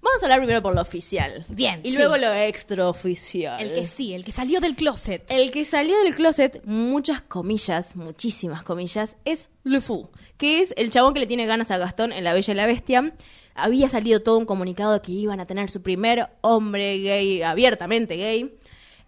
vamos 0.06 0.22
a 0.22 0.26
hablar 0.26 0.40
primero 0.40 0.62
por 0.62 0.74
lo 0.76 0.82
oficial. 0.82 1.46
Bien, 1.50 1.82
Y 1.84 1.90
sí. 1.90 1.96
luego 1.98 2.16
lo 2.18 2.32
extraoficial. 2.34 3.60
El 3.62 3.74
que 3.74 3.86
sí, 3.88 4.14
el 4.14 4.24
que 4.24 4.32
salió 4.32 4.60
del 4.62 4.76
closet. 4.76 5.24
El 5.30 5.52
que 5.52 5.66
salió 5.66 5.98
del 6.04 6.16
closet, 6.16 6.62
muchas 6.66 7.22
comillas, 7.22 7.96
muchísimas 7.96 8.64
comillas, 8.64 9.18
es 9.26 9.48
Le 9.64 9.82
Fou, 9.82 10.10
que 10.38 10.62
es 10.62 10.74
el 10.78 10.90
chabón 10.92 11.14
que 11.14 11.20
le 11.20 11.28
tiene 11.28 11.46
ganas 11.46 11.72
a 11.72 11.78
Gastón 11.78 12.14
en 12.14 12.24
La 12.24 12.34
Bella 12.34 12.54
y 12.54 12.56
la 12.56 12.66
Bestia. 12.66 13.14
Había 13.56 13.90
salido 13.90 14.22
todo 14.22 14.38
un 14.38 14.46
comunicado 14.46 14.94
de 14.94 15.02
que 15.02 15.12
iban 15.14 15.40
a 15.40 15.46
tener 15.46 15.70
su 15.70 15.82
primer 15.82 16.28
hombre 16.42 16.98
gay, 17.00 17.42
abiertamente 17.42 18.16
gay. 18.18 18.54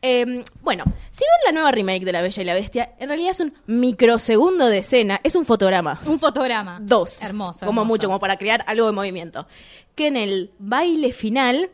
Eh, 0.02 0.44
bueno, 0.62 0.84
si 1.12 1.20
ven 1.22 1.46
la 1.46 1.52
nueva 1.52 1.72
remake 1.72 2.06
de 2.06 2.12
La 2.12 2.22
Bella 2.22 2.42
y 2.42 2.46
la 2.46 2.54
Bestia, 2.54 2.94
en 3.00 3.08
realidad 3.10 3.32
es 3.32 3.40
un 3.40 3.54
microsegundo 3.66 4.68
de 4.68 4.78
escena, 4.80 5.20
es 5.24 5.36
un 5.36 5.46
fotograma. 5.46 6.00
Un 6.06 6.20
fotograma. 6.20 6.78
Dos. 6.82 7.24
Hermoso. 7.24 7.66
Como 7.66 7.82
hermoso. 7.82 7.86
mucho, 7.86 8.08
como 8.08 8.20
para 8.20 8.38
crear 8.38 8.64
algo 8.68 8.86
de 8.86 8.92
movimiento. 8.92 9.48
Que 9.96 10.08
en 10.08 10.18
el 10.18 10.52
baile 10.60 11.12
final, 11.14 11.72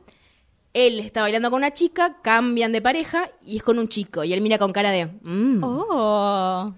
él 0.73 0.99
está 1.01 1.21
bailando 1.21 1.51
con 1.51 1.57
una 1.57 1.73
chica, 1.73 2.17
cambian 2.21 2.71
de 2.71 2.81
pareja 2.81 3.29
y 3.45 3.57
es 3.57 3.63
con 3.63 3.77
un 3.77 3.89
chico. 3.89 4.23
Y 4.23 4.31
él 4.31 4.39
mira 4.41 4.57
con 4.57 4.71
cara 4.71 4.91
de. 4.91 5.07
"Mm". 5.21 5.61
Oh. 5.63 6.73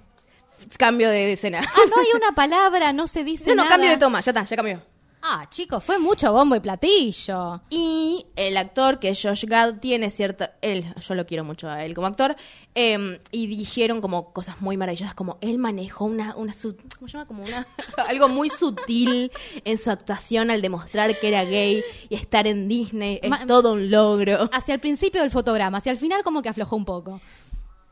Cambio 0.77 1.09
de 1.11 1.33
escena. 1.33 1.61
Ah, 1.63 1.79
no 1.95 2.01
hay 2.01 2.07
una 2.15 2.31
palabra, 2.33 2.91
no 2.91 3.07
se 3.07 3.23
dice 3.23 3.49
no, 3.51 3.55
no, 3.55 3.63
nada. 3.63 3.69
cambio 3.69 3.91
de 3.91 3.97
toma, 3.97 4.19
ya 4.21 4.31
está, 4.31 4.43
ya 4.43 4.55
cambió. 4.55 4.81
Ah, 5.27 5.47
chicos, 5.49 5.83
fue 5.83 5.97
mucho 5.97 6.31
bombo 6.31 6.55
y 6.55 6.59
platillo. 6.59 7.61
Y 7.71 8.27
el 8.35 8.57
actor, 8.57 8.99
que 8.99 9.09
es 9.09 9.19
Josh 9.19 9.45
Gad, 9.45 9.79
tiene 9.79 10.11
cierta... 10.11 10.53
Él, 10.61 10.85
yo 11.01 11.15
lo 11.15 11.25
quiero 11.25 11.43
mucho 11.43 11.67
a 11.67 11.83
él 11.83 11.95
como 11.95 12.05
actor. 12.05 12.35
eh, 12.75 13.19
y 13.31 13.47
dijeron 13.47 14.01
como 14.01 14.31
cosas 14.33 14.61
muy 14.61 14.77
maravillosas, 14.77 15.15
como 15.15 15.39
él 15.41 15.57
manejó 15.57 16.05
una... 16.05 16.35
una 16.35 16.53
su- 16.53 16.75
¿Cómo 16.99 17.07
se 17.07 17.13
llama? 17.13 17.25
Como 17.25 17.43
una... 17.43 17.65
algo 18.07 18.27
muy 18.27 18.49
sutil 18.49 19.31
en 19.63 19.79
su 19.79 19.89
actuación 19.89 20.51
al 20.51 20.61
demostrar 20.61 21.19
que 21.19 21.27
era 21.27 21.43
gay 21.43 21.83
y 22.07 22.13
estar 22.13 22.45
en 22.45 22.67
Disney. 22.67 23.19
Es 23.23 23.29
Ma- 23.31 23.47
todo 23.47 23.73
un 23.73 23.89
logro. 23.89 24.47
Hacia 24.53 24.75
el 24.75 24.79
principio 24.79 25.21
del 25.21 25.31
fotograma, 25.31 25.79
hacia 25.79 25.91
el 25.91 25.97
final 25.97 26.23
como 26.23 26.43
que 26.43 26.49
aflojó 26.49 26.75
un 26.75 26.85
poco. 26.85 27.19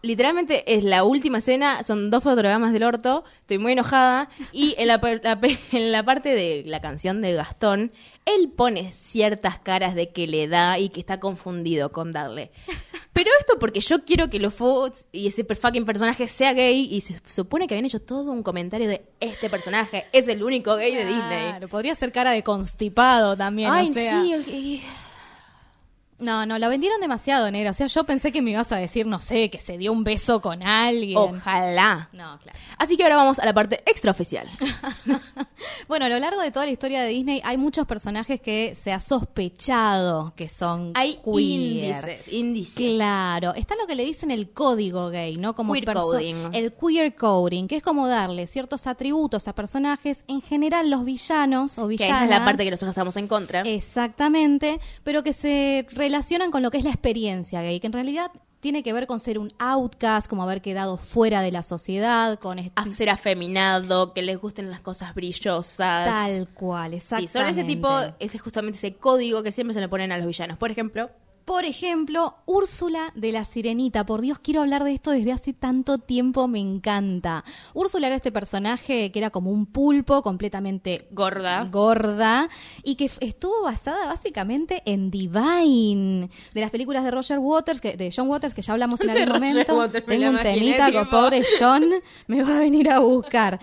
Literalmente 0.03 0.75
es 0.75 0.83
la 0.83 1.05
última 1.05 1.37
escena, 1.37 1.81
son 1.81 2.11
dos 2.11 2.23
fotogramas 2.23 2.73
del 2.73 2.83
orto, 2.83 3.23
estoy 3.39 3.57
muy 3.57 3.71
enojada, 3.71 4.29
y 4.51 4.75
en 4.77 4.87
la, 4.87 4.97
la 4.97 5.39
en 5.71 5.91
la 5.93 6.03
parte 6.03 6.35
de 6.35 6.63
la 6.65 6.81
canción 6.81 7.21
de 7.21 7.31
Gastón, 7.31 7.93
él 8.25 8.51
pone 8.51 8.91
ciertas 8.91 9.59
caras 9.59 9.95
de 9.95 10.11
que 10.11 10.27
le 10.27 10.49
da 10.49 10.77
y 10.77 10.89
que 10.89 10.99
está 10.99 11.21
confundido 11.21 11.93
con 11.93 12.11
darle. 12.11 12.51
Pero 13.13 13.29
esto 13.39 13.57
porque 13.59 13.79
yo 13.79 14.03
quiero 14.03 14.29
que 14.29 14.39
los 14.39 14.53
Fox 14.53 15.05
y 15.13 15.27
ese 15.27 15.45
fucking 15.45 15.85
personaje 15.85 16.27
sea 16.27 16.51
gay 16.51 16.89
y 16.91 16.99
se 16.99 17.21
supone 17.25 17.65
que 17.65 17.75
habían 17.75 17.85
hecho 17.85 18.01
todo 18.01 18.31
un 18.31 18.43
comentario 18.43 18.89
de 18.89 19.05
este 19.21 19.49
personaje 19.49 20.07
es 20.11 20.27
el 20.27 20.43
único 20.43 20.75
gay 20.75 20.93
de 20.93 21.05
Disney. 21.05 21.47
Claro, 21.47 21.67
podría 21.69 21.95
ser 21.95 22.11
cara 22.11 22.31
de 22.31 22.43
constipado 22.43 23.37
también, 23.37 23.71
Ay, 23.71 23.89
o 23.89 23.93
sea. 23.93 24.21
sí. 24.43 24.83
No, 26.19 26.45
no, 26.45 26.57
la 26.57 26.69
vendieron 26.69 27.01
demasiado, 27.01 27.49
negra. 27.51 27.71
O 27.71 27.73
sea, 27.73 27.87
yo 27.87 28.03
pensé 28.05 28.31
que 28.31 28.41
me 28.41 28.51
ibas 28.51 28.71
a 28.71 28.77
decir, 28.77 29.05
no 29.05 29.19
sé, 29.19 29.49
que 29.49 29.57
se 29.57 29.77
dio 29.77 29.91
un 29.91 30.03
beso 30.03 30.41
con 30.41 30.63
alguien. 30.63 31.17
Ojalá. 31.17 32.09
No, 32.13 32.39
claro. 32.39 32.57
Así 32.77 32.95
que 32.95 33.03
ahora 33.03 33.17
vamos 33.17 33.39
a 33.39 33.45
la 33.45 33.53
parte 33.53 33.81
extraoficial. 33.85 34.47
Bueno, 35.87 36.05
a 36.05 36.09
lo 36.09 36.19
largo 36.19 36.41
de 36.41 36.51
toda 36.51 36.65
la 36.65 36.71
historia 36.71 37.01
de 37.01 37.09
Disney 37.09 37.41
hay 37.43 37.57
muchos 37.57 37.85
personajes 37.87 38.41
que 38.41 38.75
se 38.75 38.91
ha 38.91 38.99
sospechado 38.99 40.33
que 40.35 40.49
son 40.49 40.91
Hay 40.95 41.15
queer. 41.23 41.39
índices, 41.39 42.33
índices. 42.33 42.95
Claro, 42.95 43.53
está 43.53 43.75
lo 43.75 43.87
que 43.87 43.95
le 43.95 44.03
dicen 44.05 44.31
el 44.31 44.51
código 44.51 45.09
gay, 45.09 45.37
¿no? 45.37 45.55
Como 45.55 45.73
Queer 45.73 45.85
perso- 45.85 46.01
coding. 46.11 46.35
El 46.53 46.73
queer 46.73 47.15
coding, 47.15 47.67
que 47.67 47.77
es 47.77 47.83
como 47.83 48.07
darle 48.07 48.47
ciertos 48.47 48.87
atributos 48.87 49.47
a 49.47 49.53
personajes, 49.53 50.23
en 50.27 50.41
general 50.41 50.89
los 50.89 51.05
villanos 51.05 51.77
o 51.77 51.83
Que 51.83 51.89
villanas. 51.89 52.15
esa 52.17 52.23
es 52.25 52.29
la 52.39 52.45
parte 52.45 52.63
que 52.65 52.71
nosotros 52.71 52.89
estamos 52.89 53.15
en 53.17 53.27
contra. 53.27 53.61
Exactamente, 53.61 54.79
pero 55.03 55.23
que 55.23 55.33
se 55.33 55.85
relacionan 56.03 56.51
con 56.51 56.61
lo 56.61 56.69
que 56.69 56.77
es 56.79 56.83
la 56.83 56.89
experiencia 56.89 57.61
gay, 57.61 57.79
que 57.79 57.87
en 57.87 57.93
realidad 57.93 58.29
tiene 58.59 58.83
que 58.83 58.91
ver 58.91 59.07
con 59.07 59.19
ser 59.21 59.39
un 59.39 59.53
outcast, 59.59 60.27
como 60.27 60.43
haber 60.43 60.61
quedado 60.61 60.97
fuera 60.97 61.41
de 61.41 61.51
la 61.51 61.63
sociedad, 61.63 62.39
con 62.39 62.59
ser 62.93 63.09
afeminado, 63.09 64.13
que 64.13 64.21
les 64.21 64.37
gusten 64.37 64.69
las 64.69 64.81
cosas 64.81 65.15
brillosas. 65.15 66.05
tal 66.07 66.47
cual, 66.49 66.91
Sí, 66.91 66.95
exactamente. 66.97 67.31
son 67.39 67.47
ese 67.47 67.63
tipo, 67.63 67.89
ese 68.19 68.37
es 68.37 68.41
justamente 68.41 68.77
ese 68.77 68.95
código 68.95 69.43
que 69.43 69.51
siempre 69.53 69.73
se 69.73 69.79
le 69.79 69.87
ponen 69.87 70.11
a 70.11 70.17
los 70.17 70.27
villanos. 70.27 70.57
Por 70.57 70.71
ejemplo, 70.71 71.09
Por 71.45 71.65
ejemplo, 71.65 72.35
Úrsula 72.45 73.11
de 73.15 73.33
la 73.33 73.43
Sirenita. 73.43 74.05
Por 74.05 74.21
Dios, 74.21 74.39
quiero 74.39 74.61
hablar 74.61 74.85
de 74.85 74.93
esto 74.93 75.11
desde 75.11 75.33
hace 75.33 75.51
tanto 75.51 75.97
tiempo, 75.97 76.47
me 76.47 76.59
encanta. 76.59 77.43
Úrsula 77.73 78.07
era 78.07 78.15
este 78.15 78.31
personaje 78.31 79.11
que 79.11 79.19
era 79.19 79.29
como 79.29 79.51
un 79.51 79.65
pulpo 79.65 80.21
completamente 80.21 81.07
gorda. 81.11 81.65
gorda 81.65 82.47
y 82.83 82.95
que 82.95 83.11
estuvo 83.19 83.63
basada 83.63 84.05
básicamente 84.07 84.83
en 84.85 85.11
Divine, 85.11 86.29
de 86.53 86.61
las 86.61 86.71
películas 86.71 87.03
de 87.03 87.11
Roger 87.11 87.39
Waters, 87.39 87.81
que, 87.81 87.97
de 87.97 88.09
John 88.15 88.29
Waters, 88.29 88.53
que 88.53 88.61
ya 88.61 88.71
hablamos 88.71 89.01
en 89.01 89.09
algún 89.09 89.33
momento. 89.33 89.75
Waters, 89.77 90.05
Tengo 90.05 90.29
un 90.29 90.37
temita 90.37 90.87
tipo. 90.87 91.09
pobre 91.09 91.41
John 91.59 91.83
me 92.27 92.41
va 92.43 92.55
a 92.55 92.59
venir 92.59 92.89
a 92.89 92.99
buscar. 92.99 93.59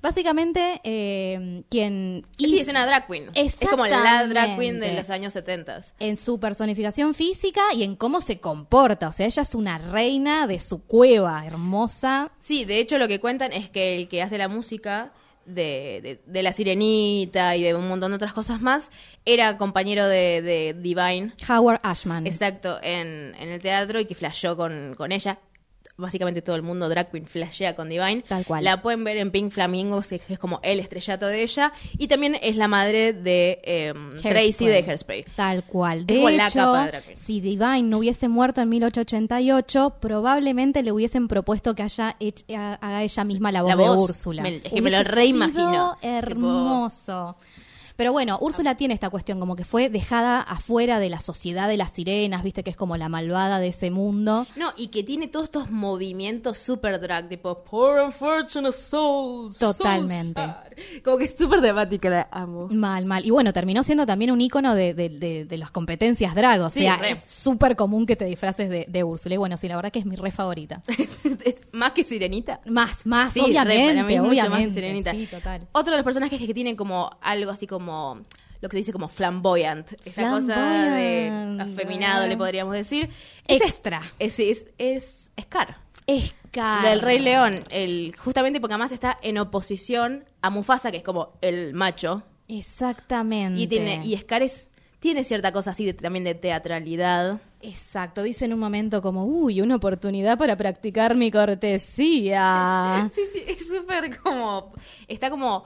Básicamente, 0.00 0.80
eh, 0.84 1.64
quien 1.70 2.26
sí, 2.38 2.44
hizo- 2.46 2.62
es 2.62 2.68
una 2.68 2.84
drag 2.86 3.06
queen. 3.08 3.30
Es 3.34 3.58
como 3.68 3.86
la 3.86 4.26
drag 4.28 4.56
queen 4.58 4.78
de 4.78 4.94
los 4.94 5.10
años 5.10 5.32
70. 5.32 5.80
en 5.98 6.16
su 6.16 6.38
personificación 6.38 7.14
física 7.14 7.23
y 7.74 7.82
en 7.82 7.96
cómo 7.96 8.20
se 8.20 8.38
comporta. 8.40 9.08
O 9.08 9.12
sea, 9.12 9.26
ella 9.26 9.42
es 9.42 9.54
una 9.54 9.78
reina 9.78 10.46
de 10.46 10.58
su 10.58 10.82
cueva, 10.84 11.44
hermosa. 11.46 12.30
Sí, 12.40 12.64
de 12.64 12.78
hecho 12.80 12.98
lo 12.98 13.08
que 13.08 13.20
cuentan 13.20 13.52
es 13.52 13.70
que 13.70 13.96
el 13.96 14.08
que 14.08 14.22
hace 14.22 14.38
la 14.38 14.48
música 14.48 15.12
de, 15.46 16.00
de- 16.02 16.20
de 16.26 16.42
La 16.42 16.52
Sirenita 16.52 17.54
y 17.56 17.62
de 17.62 17.74
un 17.74 17.86
montón 17.88 18.12
de 18.12 18.16
otras 18.16 18.32
cosas 18.32 18.60
más 18.60 18.90
era 19.24 19.58
compañero 19.58 20.06
de, 20.06 20.40
de 20.42 20.74
Divine. 20.78 21.32
Howard 21.48 21.80
Ashman. 21.82 22.26
Exacto, 22.26 22.78
en, 22.82 23.34
en 23.38 23.48
el 23.48 23.60
teatro 23.60 24.00
y 24.00 24.06
que 24.06 24.14
flasheó 24.14 24.56
con, 24.56 24.94
con 24.96 25.12
ella. 25.12 25.38
Básicamente 25.96 26.42
todo 26.42 26.56
el 26.56 26.62
mundo 26.62 26.88
drag 26.88 27.10
queen 27.10 27.26
flashea 27.26 27.76
con 27.76 27.88
Divine. 27.88 28.22
Tal 28.28 28.44
cual. 28.44 28.64
La 28.64 28.82
pueden 28.82 29.04
ver 29.04 29.16
en 29.18 29.30
Pink 29.30 29.52
Flamingos, 29.52 30.08
que 30.08 30.20
es 30.28 30.38
como 30.40 30.58
el 30.64 30.80
estrellato 30.80 31.26
de 31.28 31.42
ella. 31.42 31.72
Y 31.98 32.08
también 32.08 32.36
es 32.42 32.56
la 32.56 32.66
madre 32.66 33.12
de 33.12 33.60
eh, 33.62 33.94
Tracy 34.20 34.66
de 34.66 34.78
Hairspray. 34.78 35.24
Tal 35.36 35.62
cual. 35.64 36.04
De 36.04 36.16
como 36.16 36.30
la 36.30 36.46
hecho, 36.46 36.54
capa 36.58 36.86
de 36.90 37.14
si 37.16 37.40
Divine 37.40 37.82
no 37.84 37.98
hubiese 37.98 38.26
muerto 38.28 38.60
en 38.60 38.70
1888, 38.70 39.96
probablemente 40.00 40.82
le 40.82 40.90
hubiesen 40.90 41.28
propuesto 41.28 41.74
que 41.76 41.84
haya 41.84 42.16
hech- 42.18 42.44
ha- 42.56 42.74
haga 42.74 43.02
ella 43.04 43.24
misma 43.24 43.52
la 43.52 43.62
voz, 43.62 43.70
La 43.70 43.76
de 43.76 43.88
voz, 43.88 44.00
Úrsula. 44.10 44.42
me- 44.42 44.56
es 44.56 44.62
que 44.72 44.82
me 44.82 44.90
lo 44.90 45.02
reimagino. 45.04 45.96
Hermoso. 46.02 47.36
Pero 47.96 48.10
bueno, 48.12 48.38
Úrsula 48.40 48.76
tiene 48.76 48.92
esta 48.94 49.08
cuestión 49.10 49.38
como 49.38 49.54
que 49.54 49.64
fue 49.64 49.88
dejada 49.88 50.40
afuera 50.40 50.98
de 50.98 51.08
la 51.10 51.20
sociedad 51.20 51.68
de 51.68 51.76
las 51.76 51.92
sirenas, 51.92 52.42
viste 52.42 52.64
que 52.64 52.70
es 52.70 52.76
como 52.76 52.96
la 52.96 53.08
malvada 53.08 53.60
de 53.60 53.68
ese 53.68 53.90
mundo. 53.90 54.46
No, 54.56 54.72
y 54.76 54.88
que 54.88 55.02
tiene 55.04 55.28
todos 55.28 55.44
estos 55.44 55.70
movimientos 55.70 56.58
super 56.58 57.00
drag, 57.00 57.28
tipo 57.28 57.62
Poor 57.62 58.00
Unfortunate 58.04 58.72
Souls. 58.76 59.56
so 59.56 59.72
Totalmente. 59.72 60.40
Como 61.04 61.18
que 61.18 61.24
es 61.26 61.34
súper 61.38 61.60
temática, 61.60 62.10
la 62.10 62.28
amo. 62.32 62.68
Mal, 62.70 63.04
mal. 63.06 63.24
Y 63.24 63.30
bueno, 63.30 63.52
terminó 63.52 63.82
siendo 63.84 64.06
también 64.06 64.30
un 64.32 64.40
icono 64.40 64.74
de, 64.74 64.92
de- 64.94 65.08
de- 65.08 65.44
de 65.44 65.58
las 65.58 65.70
competencias 65.70 66.34
drag. 66.34 66.62
O 66.62 66.70
sea, 66.70 66.96
es 66.96 67.18
súper 67.30 67.76
común 67.76 68.06
que 68.06 68.16
te 68.16 68.24
disfraces 68.24 68.68
de, 68.70 69.04
Úrsula. 69.04 69.34
Y 69.34 69.38
bueno, 69.38 69.56
sí, 69.56 69.68
la 69.68 69.76
verdad 69.76 69.92
que 69.92 70.00
es 70.00 70.06
mi 70.06 70.16
re 70.16 70.30
favorita. 70.30 70.82
Más 71.72 71.92
que 71.92 72.02
Sirenita. 72.04 72.60
Más, 72.66 73.04
más, 73.06 73.32
Sí, 73.32 73.40
re, 73.40 73.46
obviamente. 73.46 73.94
para 73.94 74.02
mí 74.08 74.14
mucho 74.20 74.26
más 74.28 74.34
que 74.34 74.40
obviamente. 74.48 74.74
Sirenita. 74.74 75.10
Sí, 75.12 75.26
total. 75.26 75.68
Otro 75.72 75.92
de 75.92 75.98
los 75.98 76.04
personajes 76.04 76.38
que 76.40 76.54
tienen 76.54 76.74
como 76.76 77.10
algo 77.20 77.50
así 77.50 77.66
como 77.66 77.83
lo 77.86 78.68
que 78.68 78.74
se 78.76 78.78
dice 78.78 78.92
como 78.92 79.08
flamboyant, 79.08 79.92
esa 80.04 80.30
cosa 80.30 80.94
de 80.94 81.58
afeminado 81.60 82.26
le 82.26 82.36
podríamos 82.36 82.74
decir. 82.74 83.10
Extra. 83.46 84.00
Es, 84.18 84.38
es, 84.40 84.66
es 84.78 85.30
Scar. 85.40 85.76
Scar. 86.08 86.82
del 86.84 87.00
Rey 87.00 87.18
León, 87.18 87.64
el, 87.70 88.14
justamente 88.18 88.60
porque 88.60 88.74
además 88.74 88.92
está 88.92 89.18
en 89.22 89.38
oposición 89.38 90.24
a 90.42 90.50
Mufasa, 90.50 90.90
que 90.90 90.98
es 90.98 91.02
como 91.02 91.32
el 91.40 91.72
macho, 91.74 92.22
Exactamente. 92.48 93.60
y 93.60 93.66
tiene 93.66 94.00
y 94.04 94.16
Scar 94.18 94.42
es, 94.42 94.68
tiene 95.00 95.24
cierta 95.24 95.52
cosa 95.52 95.70
así 95.70 95.84
de- 95.86 95.94
también 95.94 96.24
de 96.24 96.34
teatralidad. 96.34 97.40
Exacto, 97.62 98.22
dice 98.22 98.44
en 98.44 98.52
un 98.52 98.60
momento 98.60 99.00
como, 99.00 99.24
uy, 99.24 99.60
una 99.62 99.76
oportunidad 99.76 100.36
para 100.36 100.56
practicar 100.56 101.16
mi 101.16 101.30
cortesía. 101.30 103.10
Sí, 103.14 103.22
sí, 103.32 103.42
es 103.46 103.66
súper 103.68 104.18
como. 104.20 104.72
Está 105.08 105.30
como. 105.30 105.64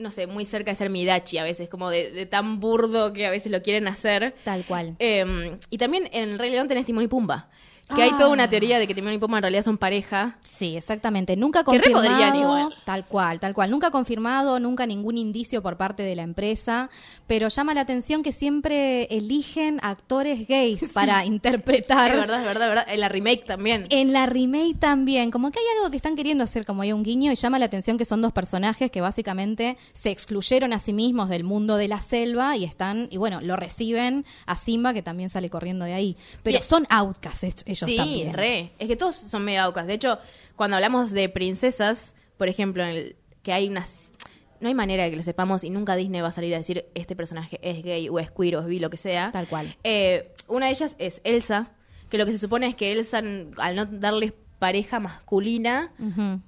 No 0.00 0.10
sé, 0.10 0.26
muy 0.26 0.46
cerca 0.46 0.70
de 0.70 0.76
ser 0.76 0.90
Midachi 0.90 1.38
a 1.38 1.44
veces, 1.44 1.68
como 1.68 1.90
de, 1.90 2.10
de 2.10 2.26
tan 2.26 2.58
burdo 2.58 3.12
que 3.12 3.26
a 3.26 3.30
veces 3.30 3.52
lo 3.52 3.62
quieren 3.62 3.86
hacer. 3.86 4.34
Tal 4.44 4.64
cual. 4.64 4.96
Eh, 4.98 5.58
y 5.68 5.78
también 5.78 6.08
en 6.12 6.30
El 6.30 6.38
Rey 6.38 6.50
León 6.50 6.68
tenés 6.68 6.86
Timón 6.86 7.04
y 7.04 7.08
Pumba. 7.08 7.50
Que 7.94 8.02
hay 8.02 8.10
Ah. 8.12 8.16
toda 8.18 8.28
una 8.30 8.48
teoría 8.48 8.78
de 8.78 8.86
que 8.86 8.94
Timón 8.94 9.12
y 9.12 9.18
Pumba 9.18 9.38
en 9.38 9.42
realidad 9.42 9.62
son 9.62 9.78
pareja. 9.78 10.36
Sí, 10.42 10.76
exactamente. 10.76 11.36
Nunca 11.36 11.64
Que 11.64 11.72
re 11.72 11.92
confirmado. 11.92 12.08
podrían 12.08 12.36
igual. 12.36 12.74
Tal 12.84 13.04
cual, 13.06 13.40
tal 13.40 13.54
cual. 13.54 13.70
Nunca 13.70 13.90
confirmado, 13.90 14.60
nunca 14.60 14.86
ningún 14.86 15.18
indicio 15.18 15.62
por 15.62 15.76
parte 15.76 16.02
de 16.02 16.14
la 16.16 16.22
empresa. 16.22 16.88
Pero 17.26 17.48
llama 17.48 17.74
la 17.74 17.80
atención 17.82 18.22
que 18.22 18.32
siempre 18.32 19.04
eligen 19.04 19.78
actores 19.82 20.46
gays 20.46 20.92
para 20.94 21.24
interpretar. 21.24 22.10
Es 22.12 22.16
verdad, 22.16 22.40
es 22.40 22.46
verdad, 22.46 22.68
es 22.68 22.74
verdad. 22.76 22.86
En 22.94 23.00
la 23.00 23.08
remake 23.08 23.44
también. 23.44 23.86
En 23.90 24.12
la 24.12 24.26
remake 24.26 24.76
también, 24.78 25.30
como 25.30 25.50
que 25.50 25.58
hay 25.58 25.64
algo 25.78 25.90
que 25.90 25.96
están 25.96 26.16
queriendo 26.16 26.44
hacer, 26.44 26.64
como 26.66 26.82
hay 26.82 26.92
un 26.92 27.02
guiño, 27.02 27.32
y 27.32 27.34
llama 27.36 27.58
la 27.58 27.66
atención 27.66 27.98
que 27.98 28.04
son 28.04 28.22
dos 28.22 28.32
personajes 28.32 28.90
que 28.90 29.00
básicamente 29.00 29.76
se 29.94 30.10
excluyeron 30.10 30.72
a 30.72 30.78
sí 30.78 30.92
mismos 30.92 31.28
del 31.28 31.44
mundo 31.44 31.76
de 31.76 31.88
la 31.88 32.00
selva 32.00 32.56
y 32.56 32.64
están, 32.64 33.08
y 33.10 33.16
bueno, 33.16 33.40
lo 33.40 33.56
reciben 33.56 34.24
a 34.46 34.56
Simba, 34.56 34.92
que 34.94 35.02
también 35.02 35.30
sale 35.30 35.50
corriendo 35.50 35.84
de 35.84 35.94
ahí. 35.94 36.16
Pero 36.42 36.54
Bien. 36.58 36.62
son 36.62 36.86
outcasts 36.90 37.44
est- 37.44 37.62
ellos 37.82 37.90
sí, 37.90 37.96
también. 37.96 38.32
re. 38.32 38.72
Es 38.78 38.88
que 38.88 38.96
todos 38.96 39.16
son 39.16 39.44
medio 39.44 39.62
aucas. 39.62 39.86
De 39.86 39.94
hecho, 39.94 40.18
cuando 40.56 40.76
hablamos 40.76 41.10
de 41.10 41.28
princesas, 41.28 42.14
por 42.36 42.48
ejemplo, 42.48 42.82
en 42.82 42.90
el, 42.90 43.16
que 43.42 43.52
hay 43.52 43.68
unas... 43.68 44.12
No 44.60 44.68
hay 44.68 44.74
manera 44.74 45.04
de 45.04 45.10
que 45.10 45.16
lo 45.16 45.22
sepamos 45.22 45.64
y 45.64 45.70
nunca 45.70 45.96
Disney 45.96 46.20
va 46.20 46.28
a 46.28 46.32
salir 46.32 46.54
a 46.54 46.58
decir 46.58 46.84
este 46.94 47.16
personaje 47.16 47.58
es 47.62 47.82
gay 47.82 48.10
o 48.10 48.18
es 48.18 48.30
queer 48.30 48.56
o 48.56 48.60
es 48.60 48.66
bi, 48.66 48.78
lo 48.78 48.90
que 48.90 48.98
sea. 48.98 49.32
Tal 49.32 49.48
cual. 49.48 49.74
Eh, 49.84 50.34
una 50.48 50.66
de 50.66 50.72
ellas 50.72 50.96
es 50.98 51.22
Elsa, 51.24 51.70
que 52.10 52.18
lo 52.18 52.26
que 52.26 52.32
se 52.32 52.38
supone 52.38 52.66
es 52.66 52.76
que 52.76 52.92
Elsa, 52.92 53.22
al 53.56 53.76
no 53.76 53.86
darles 53.86 54.34
pareja 54.60 55.00
masculina, 55.00 55.90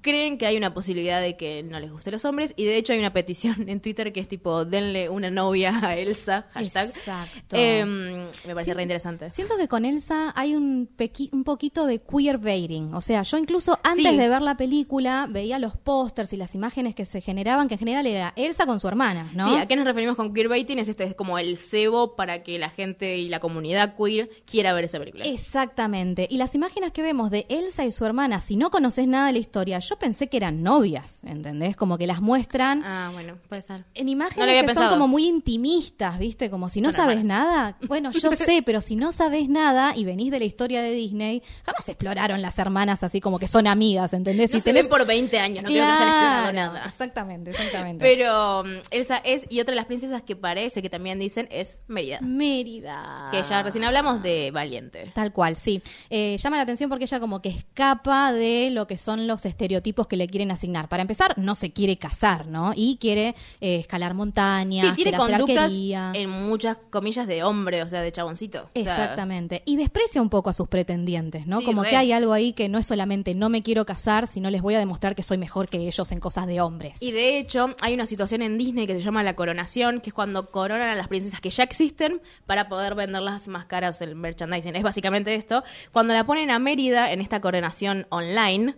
creen 0.01 0.37
que 0.37 0.45
hay 0.45 0.55
una 0.55 0.73
posibilidad 0.73 1.19
de 1.19 1.35
que 1.35 1.63
no 1.63 1.79
les 1.81 1.91
guste 1.91 2.11
los 2.11 2.23
hombres 2.23 2.53
y 2.55 2.63
de 2.63 2.77
hecho 2.77 2.93
hay 2.93 2.99
una 2.99 3.11
petición 3.11 3.67
en 3.67 3.81
Twitter 3.81 4.13
que 4.13 4.21
es 4.21 4.27
tipo 4.29 4.63
denle 4.63 5.09
una 5.09 5.29
novia 5.29 5.79
a 5.83 5.97
Elsa 5.97 6.45
hashtag 6.51 6.89
Exacto. 6.95 7.55
Eh, 7.57 7.83
me 7.83 8.53
parece 8.53 8.71
Sí. 8.71 8.73
re 8.75 8.83
interesante 8.83 9.29
Siento 9.31 9.57
que 9.57 9.67
con 9.67 9.83
Elsa 9.83 10.31
hay 10.35 10.55
un, 10.55 10.87
pequi- 10.97 11.29
un 11.33 11.43
poquito 11.43 11.85
de 11.85 11.99
queerbaiting. 12.01 12.93
O 12.93 13.01
sea, 13.01 13.23
yo 13.23 13.37
incluso 13.37 13.79
antes 13.83 14.05
Sí. 14.05 14.17
de 14.17 14.29
ver 14.29 14.41
la 14.41 14.55
película 14.57 15.27
veía 15.29 15.57
los 15.59 15.75
pósters 15.75 16.31
y 16.33 16.37
las 16.37 16.55
imágenes 16.55 16.95
que 16.95 17.05
se 17.05 17.19
generaban, 17.19 17.67
que 17.67 17.73
en 17.75 17.79
general 17.79 18.05
era 18.07 18.31
Elsa 18.35 18.65
con 18.65 18.79
su 18.79 18.87
hermana, 18.87 19.27
¿no? 19.35 19.49
Sí, 19.49 19.55
¿a 19.59 19.65
qué 19.65 19.75
nos 19.75 19.85
referimos 19.85 20.15
con 20.15 20.33
queerbaiting? 20.33 20.77
Es 20.79 20.87
esto, 20.87 21.03
es 21.03 21.15
como 21.15 21.39
el 21.39 21.57
cebo 21.57 22.15
para 22.15 22.43
que 22.43 22.59
la 22.59 22.69
gente 22.69 23.17
y 23.17 23.27
la 23.29 23.39
comunidad 23.39 23.95
queer 23.97 24.29
quiera 24.45 24.73
ver 24.73 24.85
esa 24.85 24.99
película. 24.99 25.25
Exactamente. 25.25 26.27
Y 26.29 26.37
las 26.37 26.53
imágenes 26.55 26.91
que 26.91 27.01
vemos 27.01 27.31
de 27.31 27.45
Elsa 27.49 27.85
y 27.85 27.91
su 27.91 28.02
hermana, 28.05 28.41
si 28.41 28.55
no 28.55 28.69
conoces 28.69 29.07
nada 29.07 29.27
de 29.27 29.33
la 29.33 29.39
historia, 29.39 29.79
yo 29.79 29.97
pensé 29.97 30.27
que 30.29 30.37
eran 30.37 30.63
novias, 30.63 31.23
¿entendés? 31.23 31.75
Como 31.75 31.97
que 31.97 32.07
las 32.07 32.21
muestran 32.21 32.83
Ah, 32.85 33.09
bueno, 33.13 33.37
puede 33.49 33.61
ser. 33.61 33.85
en 33.93 34.09
imágenes 34.09 34.63
que 34.65 34.73
son 34.73 34.89
como 34.89 35.07
muy 35.07 35.25
intimistas, 35.27 36.17
¿viste? 36.19 36.49
Como 36.49 36.69
si 36.69 36.81
no 36.81 36.87
Son 36.91 36.93
sabes 37.03 37.17
hermanas. 37.19 37.45
nada. 37.47 37.77
Bueno, 37.87 38.11
yo 38.11 38.31
sé, 38.35 38.63
pero 38.65 38.81
si 38.81 38.95
no 38.95 39.11
sabes 39.11 39.49
nada 39.49 39.93
y 39.95 40.03
venís 40.05 40.31
de 40.31 40.39
la 40.39 40.45
historia 40.45 40.81
de 40.81 40.91
Disney, 40.91 41.43
jamás 41.65 41.87
exploraron 41.87 42.41
las 42.41 42.57
hermanas 42.59 43.03
así 43.03 43.21
como 43.21 43.37
que 43.39 43.47
son 43.47 43.67
amigas, 43.67 44.13
¿entendés? 44.13 44.51
No 44.51 44.59
Si 44.59 44.63
se 44.63 44.73
ven 44.73 44.87
por 44.87 45.05
20 45.05 45.39
años, 45.39 45.63
no 45.63 45.69
creo 45.69 45.85
que 45.85 45.91
hayan 45.91 46.07
explorado 46.07 46.53
nada. 46.53 46.85
Exactamente, 46.85 47.51
exactamente. 47.51 48.03
Pero 48.03 48.63
mm, 48.63 48.69
Elsa 48.91 49.17
es, 49.17 49.45
y 49.49 49.59
otra 49.59 49.71
de 49.71 49.75
las 49.75 49.85
princesas 49.85 50.21
que 50.23 50.35
parece 50.35 50.81
que 50.81 50.89
también 50.89 51.19
dicen 51.19 51.47
es 51.51 51.79
Mérida. 51.87 52.19
Mérida. 52.21 53.29
Que 53.31 53.43
ya 53.43 53.61
recién 53.63 53.83
hablamos 53.83 54.21
de 54.23 54.51
Valiente. 54.51 55.11
Tal 55.13 55.31
cual, 55.33 55.55
sí. 55.55 55.81
Eh, 56.09 56.37
llama 56.39 56.57
la 56.57 56.63
atención 56.63 56.89
porque 56.89 57.05
ella 57.05 57.19
como 57.19 57.41
que 57.41 57.49
escapa 57.49 57.92
de 58.03 58.69
lo 58.71 58.87
que 58.87 58.97
son 58.97 59.27
los 59.27 59.45
estereotipos 59.45 60.07
que 60.07 60.17
le 60.17 60.27
quieren 60.27 60.51
asignar. 60.51 60.89
Para 60.89 61.01
empezar, 61.01 61.33
no 61.37 61.55
se 61.55 61.71
quiere 61.71 61.97
casar, 61.97 62.47
¿no? 62.47 62.73
Y 62.75 62.97
quiere 62.97 63.35
eh, 63.61 63.77
escalar 63.77 64.13
montañas, 64.13 64.87
Sí, 64.89 65.03
tiene 65.03 65.17
conductas 65.17 65.65
arquería. 65.65 66.11
en 66.13 66.29
muchas 66.29 66.77
comillas 66.89 67.27
de 67.27 67.43
hombre, 67.43 67.83
o 67.83 67.87
sea, 67.87 68.01
de 68.01 68.11
chaboncito. 68.11 68.67
O 68.69 68.71
sea, 68.71 68.81
Exactamente. 68.81 69.61
Y 69.65 69.75
desprecia 69.77 70.21
un 70.21 70.29
poco 70.29 70.49
a 70.49 70.53
sus 70.53 70.67
pretendientes, 70.67 71.47
¿no? 71.47 71.59
Sí, 71.59 71.65
Como 71.65 71.83
re. 71.83 71.89
que 71.91 71.95
hay 71.97 72.11
algo 72.11 72.33
ahí 72.33 72.53
que 72.53 72.69
no 72.69 72.77
es 72.79 72.85
solamente 72.85 73.35
no 73.35 73.49
me 73.49 73.63
quiero 73.63 73.85
casar, 73.85 74.27
sino 74.27 74.49
les 74.49 74.61
voy 74.61 74.75
a 74.75 74.79
demostrar 74.79 75.15
que 75.15 75.23
soy 75.23 75.37
mejor 75.37 75.69
que 75.69 75.77
ellos 75.87 76.11
en 76.11 76.19
cosas 76.19 76.47
de 76.47 76.61
hombres. 76.61 76.97
Y 77.01 77.11
de 77.11 77.37
hecho, 77.37 77.67
hay 77.81 77.93
una 77.93 78.05
situación 78.05 78.41
en 78.41 78.57
Disney 78.57 78.87
que 78.87 78.93
se 78.95 79.01
llama 79.01 79.23
la 79.23 79.35
coronación, 79.35 80.01
que 80.01 80.09
es 80.09 80.13
cuando 80.13 80.51
coronan 80.51 80.89
a 80.89 80.95
las 80.95 81.07
princesas 81.07 81.41
que 81.41 81.49
ya 81.49 81.63
existen 81.63 82.21
para 82.45 82.67
poder 82.69 82.95
venderlas 82.95 83.47
más 83.47 83.65
caras 83.65 84.01
en 84.01 84.17
merchandising. 84.19 84.75
Es 84.75 84.83
básicamente 84.83 85.35
esto. 85.35 85.63
Cuando 85.91 86.13
la 86.13 86.23
ponen 86.23 86.51
a 86.51 86.59
Mérida 86.59 87.11
en 87.11 87.21
esta 87.21 87.39
coronación 87.41 87.82
online, 88.09 88.75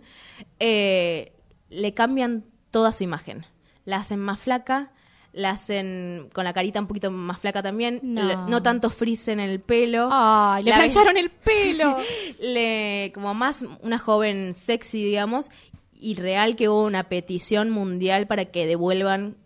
eh, 0.60 1.32
le 1.70 1.94
cambian 1.94 2.44
toda 2.70 2.92
su 2.92 3.04
imagen. 3.04 3.46
La 3.84 3.98
hacen 3.98 4.18
más 4.18 4.40
flaca, 4.40 4.92
la 5.32 5.50
hacen 5.50 6.28
con 6.32 6.44
la 6.44 6.52
carita 6.52 6.80
un 6.80 6.86
poquito 6.86 7.10
más 7.10 7.38
flaca 7.38 7.62
también, 7.62 8.00
No. 8.02 8.24
le- 8.24 8.36
no 8.48 8.62
tanto 8.62 8.90
frizz 8.90 9.28
en 9.28 9.38
el 9.40 9.60
pelo. 9.60 10.08
¡Ay, 10.10 10.64
le 10.64 10.70
La 10.70 10.76
plancharon 10.78 11.16
el 11.16 11.30
pelo! 11.30 11.96
le, 12.40 13.10
como 13.14 13.34
más 13.34 13.64
una 13.82 13.98
joven 13.98 14.54
sexy, 14.54 15.04
digamos, 15.04 15.50
y 15.92 16.14
real 16.14 16.56
que 16.56 16.68
hubo 16.68 16.84
una 16.84 17.04
petición 17.08 17.70
mundial 17.70 18.26
para 18.26 18.46
que 18.46 18.66
devuelvan 18.66 19.36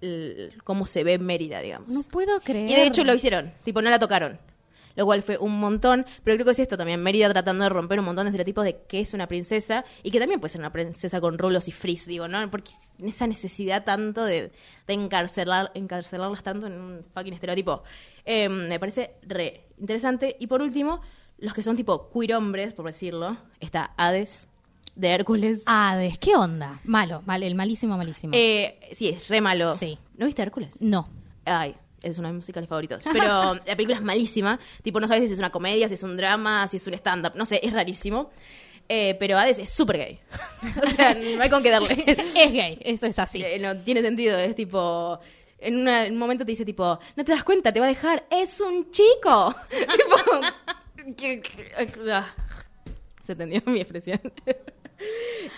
el- 0.00 0.52
cómo 0.64 0.86
se 0.86 1.04
ve 1.04 1.18
Mérida, 1.18 1.60
digamos. 1.60 1.88
No 1.94 2.02
puedo 2.04 2.40
creer. 2.40 2.70
y 2.70 2.74
de 2.74 2.86
hecho 2.86 3.02
lo 3.04 3.14
hicieron, 3.14 3.52
tipo, 3.64 3.80
no 3.82 3.90
la 3.90 3.98
tocaron. 3.98 4.38
Lo 4.96 5.04
cual 5.04 5.22
fue 5.22 5.38
un 5.38 5.60
montón, 5.60 6.04
pero 6.24 6.36
creo 6.36 6.44
que 6.46 6.50
es 6.52 6.58
esto 6.58 6.76
también, 6.76 7.02
Mérida 7.02 7.30
tratando 7.30 7.64
de 7.64 7.70
romper 7.70 8.00
un 8.00 8.06
montón 8.06 8.24
de 8.24 8.30
estereotipos 8.30 8.64
de 8.64 8.78
qué 8.88 9.00
es 9.00 9.14
una 9.14 9.28
princesa 9.28 9.84
y 10.02 10.10
que 10.10 10.18
también 10.18 10.40
puede 10.40 10.50
ser 10.50 10.60
una 10.60 10.72
princesa 10.72 11.20
con 11.20 11.38
rulos 11.38 11.68
y 11.68 11.72
frizz, 11.72 12.06
digo, 12.06 12.26
¿no? 12.26 12.50
Porque 12.50 12.72
esa 13.04 13.26
necesidad 13.26 13.84
tanto 13.84 14.24
de, 14.24 14.50
de 14.86 14.94
encarcelar, 14.94 15.70
encarcelarlas 15.74 16.42
tanto 16.42 16.66
en 16.66 16.72
un 16.80 17.04
fucking 17.14 17.34
estereotipo. 17.34 17.82
Eh, 18.24 18.48
me 18.48 18.80
parece 18.80 19.14
re 19.22 19.66
interesante. 19.78 20.36
Y 20.40 20.46
por 20.46 20.62
último, 20.62 21.00
los 21.38 21.54
que 21.54 21.62
son 21.62 21.76
tipo 21.76 22.10
queer 22.10 22.34
hombres, 22.34 22.72
por 22.72 22.86
decirlo, 22.86 23.36
está 23.60 23.92
Hades 23.96 24.48
de 24.94 25.08
Hércules. 25.08 25.62
Hades, 25.66 26.18
¿qué 26.18 26.34
onda? 26.34 26.80
Malo, 26.84 27.22
mal, 27.26 27.42
el 27.42 27.54
malísimo, 27.54 27.96
malísimo. 27.96 28.32
Eh, 28.34 28.80
sí, 28.92 29.10
es 29.10 29.28
re 29.28 29.40
malo. 29.40 29.74
Sí. 29.74 29.98
¿No 30.16 30.26
viste 30.26 30.42
Hércules? 30.42 30.80
no. 30.80 31.08
Ay, 31.48 31.76
es 32.02 32.18
uno 32.18 32.28
de 32.28 32.34
mis 32.34 32.42
musicales 32.42 32.68
favoritos. 32.68 33.02
Pero 33.12 33.54
la 33.66 33.76
película 33.76 33.96
es 33.96 34.02
malísima. 34.02 34.58
Tipo, 34.82 35.00
no 35.00 35.08
sabes 35.08 35.28
si 35.28 35.32
es 35.34 35.38
una 35.38 35.50
comedia, 35.50 35.88
si 35.88 35.94
es 35.94 36.02
un 36.02 36.16
drama, 36.16 36.66
si 36.68 36.76
es 36.76 36.86
un 36.86 36.94
stand-up. 36.94 37.32
No 37.34 37.46
sé, 37.46 37.60
es 37.62 37.72
rarísimo. 37.72 38.30
Eh, 38.88 39.16
pero 39.18 39.36
Hades 39.36 39.58
es 39.58 39.70
súper 39.70 39.96
gay. 39.98 40.20
o 40.86 40.90
sea, 40.90 41.14
no 41.14 41.42
hay 41.42 41.50
con 41.50 41.62
qué 41.62 41.70
darle. 41.70 42.04
Es 42.36 42.52
gay, 42.52 42.78
eso 42.82 43.06
es 43.06 43.18
así. 43.18 43.42
Eh, 43.42 43.58
no 43.58 43.76
tiene 43.78 44.00
sentido, 44.02 44.38
es 44.38 44.54
tipo... 44.54 45.18
En, 45.58 45.76
una- 45.78 46.04
en 46.06 46.12
un 46.12 46.18
momento 46.18 46.44
te 46.44 46.52
dice 46.52 46.64
tipo, 46.66 46.98
no 47.16 47.24
te 47.24 47.32
das 47.32 47.42
cuenta, 47.42 47.72
te 47.72 47.80
va 47.80 47.86
a 47.86 47.88
dejar, 47.88 48.24
es 48.30 48.60
un 48.60 48.90
chico. 48.90 49.54
tipo, 49.70 50.16
ah, 52.12 52.26
se 53.24 53.32
entendió 53.32 53.62
mi 53.66 53.80
expresión. 53.80 54.20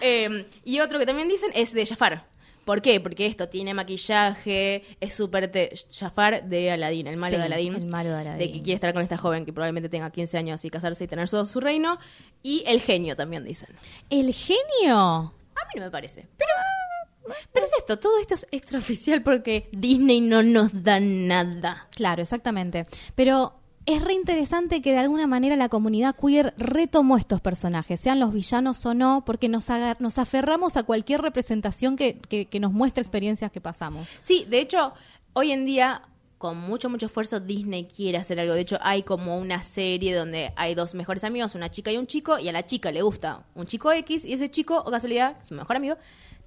Eh, 0.01 0.47
y 0.65 0.81
otro 0.81 0.99
que 0.99 1.07
también 1.07 1.29
dicen 1.29 1.51
es 1.55 1.73
de 1.73 1.85
Jafar. 1.85 2.25
¿Por 2.69 2.83
qué? 2.83 3.01
Porque 3.01 3.25
esto 3.25 3.49
tiene 3.49 3.73
maquillaje, 3.73 4.85
es 5.01 5.15
súper 5.15 5.51
Jafar 5.91 6.45
de 6.45 6.71
Aladdin, 6.71 7.07
el 7.07 7.17
malo 7.17 7.37
Sí, 7.37 7.39
de 7.41 7.47
Aladdin. 7.47 7.75
el 7.77 7.87
malo 7.87 8.11
de 8.11 8.17
Aladdin. 8.17 8.39
De 8.39 8.53
que 8.53 8.59
quiere 8.63 8.75
estar 8.75 8.93
con 8.93 9.01
esta 9.03 9.17
joven 9.17 9.47
que 9.47 9.55
probablemente 9.55 9.89
tenga 9.89 10.11
15 10.11 10.37
años 10.37 10.63
y 10.67 10.69
casarse 10.69 11.05
y 11.05 11.07
tener 11.07 11.31
todo 11.31 11.47
su 11.47 11.61
reino. 11.61 11.99
Y 12.43 12.65
el 12.67 12.83
genio 12.83 13.17
también 13.17 13.43
dicen. 13.43 13.71
¿El 14.11 14.35
genio? 14.35 14.99
A 14.99 15.65
mí 15.73 15.79
no 15.81 15.87
me 15.87 15.91
parece. 15.91 16.27
Pero, 16.37 17.35
pero 17.53 17.65
es 17.65 17.73
esto, 17.79 17.99
todo 17.99 18.21
esto 18.21 18.35
es 18.35 18.47
extraoficial 18.51 19.23
porque 19.23 19.71
Disney 19.73 20.21
no 20.21 20.43
nos 20.43 20.83
da 20.85 21.01
nada. 21.01 21.89
Claro, 21.97 22.21
exactamente. 22.21 22.85
Pero 23.15 23.58
es 23.89 24.03
re 24.05 24.13
interesante 24.13 24.83
que 24.83 24.93
de 24.93 24.99
alguna 24.99 25.27
manera 25.27 25.57
la 25.57 25.69
comunidad 25.69 26.15
queer 26.15 26.55
retomó 26.59 27.17
estos 27.17 27.41
personajes, 27.41 27.99
sean 28.01 28.21
los 28.21 28.33
villanos 28.33 28.85
o 28.87 28.95
no, 28.95 29.25
porque 29.25 29.49
nos, 29.49 29.67
nos 29.99 30.19
aferramos 30.19 30.77
a 30.77 30.83
cualquier 30.85 31.23
representación 31.23 31.97
que, 31.97 32.19
que- 32.19 32.47
que 32.47 32.61
nos 32.61 32.73
muestre 32.73 33.01
experiencias 33.03 33.51
que 33.51 33.61
pasamos. 33.61 34.07
Sí, 34.23 34.45
de 34.49 34.61
hecho, 34.61 34.93
hoy 35.33 35.53
en 35.53 35.65
día, 35.67 36.03
con 36.37 36.57
mucho, 36.59 36.89
mucho 36.91 37.07
esfuerzo, 37.07 37.41
Disney 37.41 37.87
quiere 37.87 38.19
hacer 38.19 38.39
algo. 38.39 38.55
De 38.55 38.61
hecho, 38.61 38.79
hay 38.83 39.03
como 39.03 39.39
una 39.39 39.63
serie 39.65 40.15
donde 40.15 40.53
hay 40.55 40.75
dos 40.77 40.95
mejores 40.95 41.25
amigos, 41.25 41.55
una 41.57 41.71
chica 41.71 41.91
y 41.91 41.97
un 41.97 42.07
chico, 42.07 42.39
y 42.39 42.49
a 42.49 42.53
la 42.53 42.65
chica 42.67 42.93
le 42.93 43.03
gusta 43.03 43.45
un 43.55 43.67
chico 43.67 43.91
X, 43.91 44.25
y 44.25 44.35
ese 44.35 44.51
chico, 44.51 44.83
o 44.85 44.91
casualidad, 44.91 45.37
su 45.43 45.55
mejor 45.55 45.77
amigo, 45.77 45.97